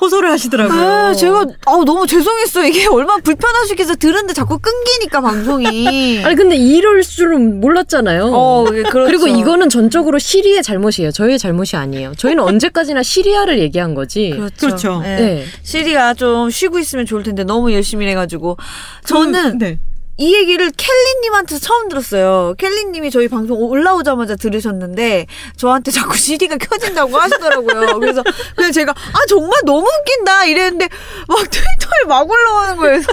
호소를 0.01 0.31
하시더라고요. 0.31 0.79
아, 0.81 1.13
제가 1.13 1.45
아우 1.65 1.83
너무 1.83 2.07
죄송했어. 2.07 2.65
이게 2.65 2.87
얼마나 2.87 3.21
불편하시겠어. 3.21 3.95
들은데 3.95 4.33
자꾸 4.33 4.59
끊기니까 4.59 5.21
방송이. 5.21 6.21
아니, 6.23 6.35
근데 6.35 6.55
이럴 6.55 7.01
줄은 7.01 7.59
몰랐잖아요. 7.59 8.31
어, 8.33 8.65
예, 8.73 8.83
그렇죠. 8.83 9.05
그리고 9.05 9.27
이거는 9.27 9.69
전적으로 9.69 10.19
시리의 10.19 10.63
잘못이에요. 10.63 11.11
저희의 11.11 11.37
잘못이 11.39 11.75
아니에요. 11.75 12.13
저희는 12.17 12.43
언제까지나 12.43 13.03
시리아를 13.03 13.59
얘기한 13.59 13.93
거지. 13.93 14.31
그렇죠. 14.31 14.55
그렇죠. 14.67 15.01
예. 15.05 15.09
네. 15.15 15.45
시리가 15.63 16.13
좀 16.13 16.49
쉬고 16.49 16.79
있으면 16.79 17.05
좋을 17.05 17.23
텐데 17.23 17.43
너무 17.43 17.73
열심히 17.73 18.07
해가지고 18.07 18.57
저는 19.05 19.59
그, 19.59 19.63
네. 19.63 19.79
이 20.19 20.35
얘기를 20.35 20.69
켈리님한테 20.75 21.59
처음 21.59 21.87
들었어요. 21.87 22.53
켈리님이 22.57 23.09
저희 23.09 23.29
방송 23.29 23.57
올라오자마자 23.57 24.35
들으셨는데 24.35 25.27
저한테 25.55 25.91
자꾸 25.91 26.17
CD가 26.17 26.57
켜진다고 26.57 27.17
하시더라고요. 27.17 27.99
그래서 27.99 28.21
그냥 28.53 28.71
제가 28.73 28.91
아 28.91 29.25
정말 29.29 29.61
너무 29.65 29.87
웃긴다 29.87 30.45
이랬는데 30.45 30.89
막 31.27 31.37
트위터에 31.49 32.07
막 32.07 32.29
올라오는 32.29 32.75
거예요. 32.75 32.99
그래서 33.01 33.09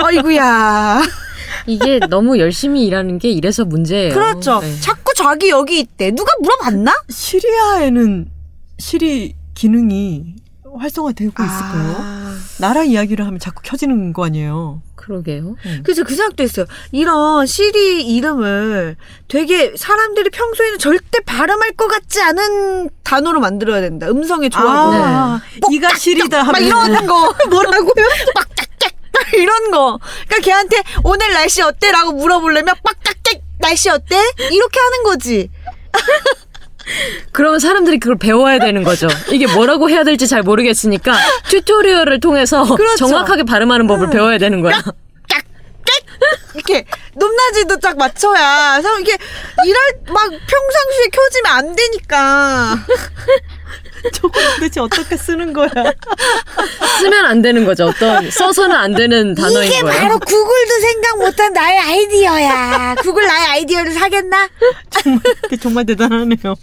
아이구야. 0.00 1.02
이게 1.66 1.98
너무 2.08 2.38
열심히 2.38 2.86
일하는 2.86 3.18
게 3.18 3.30
이래서 3.30 3.64
문제예요. 3.64 4.14
그렇죠. 4.14 4.60
네. 4.60 4.78
자꾸 4.80 5.12
자기 5.14 5.50
여기 5.50 5.80
있대. 5.80 6.12
누가 6.12 6.32
물어봤나? 6.40 6.92
시리아에는 7.08 8.30
시리 8.78 9.34
기능이 9.54 10.36
활성화되고 10.78 11.30
있을까요? 11.42 11.96
아. 11.98 12.36
나라 12.58 12.82
이야기를 12.84 13.26
하면 13.26 13.38
자꾸 13.40 13.62
켜지는 13.62 14.12
거 14.12 14.24
아니에요? 14.26 14.82
그러게요. 14.96 15.56
그래서 15.82 16.02
그 16.02 16.14
생각도 16.14 16.42
했어요. 16.42 16.66
이런 16.90 17.46
시리 17.46 18.06
이름을 18.14 18.96
되게 19.28 19.74
사람들이 19.76 20.30
평소에는 20.30 20.78
절대 20.78 21.20
발음할 21.20 21.72
것 21.72 21.88
같지 21.88 22.22
않은 22.22 22.88
단어로 23.02 23.40
만들어야 23.40 23.80
된다. 23.82 24.06
음성의 24.08 24.48
조합으로. 24.50 25.02
아, 25.04 25.40
이가 25.70 25.94
시리다 25.94 26.44
막 26.44 26.54
하면 26.56 26.62
이런 26.62 27.06
거 27.06 27.34
뭐라고요? 27.50 28.08
빡짝짝 28.34 28.92
막 29.12 29.34
이런 29.34 29.70
거. 29.70 29.98
그러니까 30.26 30.38
걔한테 30.42 30.76
오늘 31.02 31.32
날씨 31.32 31.60
어때 31.60 31.90
라고 31.92 32.12
물어보려면 32.12 32.74
빡짝짝 32.82 33.42
날씨 33.58 33.90
어때? 33.90 34.16
이렇게 34.50 34.80
하는 34.80 35.02
거지. 35.04 35.50
그러면 37.32 37.58
사람들이 37.60 37.98
그걸 37.98 38.16
배워야 38.18 38.58
되는 38.58 38.82
거죠. 38.84 39.08
이게 39.30 39.46
뭐라고 39.46 39.88
해야 39.90 40.04
될지 40.04 40.28
잘 40.28 40.42
모르겠으니까 40.42 41.14
튜토리얼을 41.50 42.20
통해서 42.20 42.64
그렇죠. 42.74 43.06
정확하게 43.06 43.44
발음하는 43.44 43.86
법을 43.86 44.10
배워야 44.10 44.38
되는 44.38 44.60
거야. 44.60 44.82
이렇게 46.54 46.86
높낮이도 47.14 47.78
딱 47.80 47.96
맞춰야. 47.98 48.80
이게 49.00 49.16
이럴 49.64 49.80
막 50.08 50.28
평상시에 50.30 51.06
켜지면 51.12 51.52
안 51.52 51.74
되니까. 51.76 52.78
저거 54.12 54.40
도대체 54.54 54.80
어떻게 54.80 55.16
쓰는 55.16 55.52
거야? 55.52 55.68
쓰면 57.00 57.24
안 57.24 57.42
되는 57.42 57.64
거죠. 57.64 57.86
어떤 57.86 58.30
써서는 58.30 58.74
안 58.76 58.94
되는 58.94 59.34
단어인 59.34 59.70
이게 59.70 59.80
거예요. 59.80 60.00
바로 60.00 60.18
구글도 60.18 60.80
생각 60.80 61.18
못한 61.18 61.52
나의 61.52 61.78
아이디어야. 61.78 62.94
구글 63.02 63.26
나의 63.26 63.46
아이디어를 63.46 63.92
사겠나? 63.92 64.48
정말, 64.90 65.22
정말 65.60 65.86
대단하네요. 65.86 66.54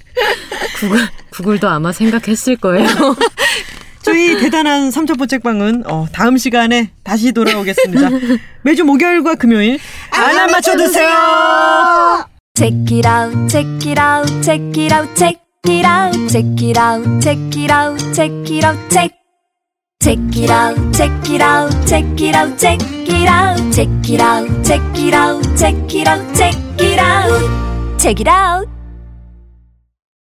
구글, 0.80 1.08
구글도 1.32 1.68
아마 1.68 1.92
생각했을 1.92 2.58
거예요. 2.58 2.88
저희 4.04 4.40
대단한 4.40 4.90
삼천포 4.92 5.28
책방은 5.28 5.84
어, 5.88 6.08
다음 6.12 6.38
시간에 6.38 6.92
다시 7.04 7.32
돌아오겠습니다. 7.32 8.10
매주 8.64 8.84
목요일과 8.84 9.36
금요일 9.36 9.80
알람 10.10 10.52
맞춰두세요. 10.52 12.28
Check 12.56 12.98
it 12.98 13.08
out, 13.08 13.48
check 13.48 13.90
it 13.90 14.00
out, 14.02 14.28
check 14.44 14.84
it 14.84 14.94
out, 14.94 15.16
check 15.16 15.41
it 15.68 15.86
out, 15.86 16.14
check 16.30 16.62
it 16.62 16.78
out, 16.78 17.22
check 17.22 17.38
it 17.56 17.70
out, 17.70 18.00
check 18.16 18.32
it 18.50 18.64
out, 18.64 18.92
check. 18.92 19.12
Check 20.02 20.18
it 20.36 20.50
out, 20.50 20.94
check 20.96 21.30
it 21.30 21.42
out, 21.42 21.72
check 21.88 22.20
it 22.20 22.36
out, 22.36 22.58
check 22.58 22.80
it 22.82 23.28
out, 23.28 23.74
check 23.74 24.10
it 24.10 24.20
out, 24.20 24.66
check 24.66 25.00
it 25.00 25.14
out, 25.14 25.56
check 25.56 25.94
it 25.94 26.08
out, 26.08 26.36
check 26.36 26.82
it 26.82 27.00
out, 27.00 28.00
check 28.00 28.20
it 28.20 28.28
out. 28.28 28.81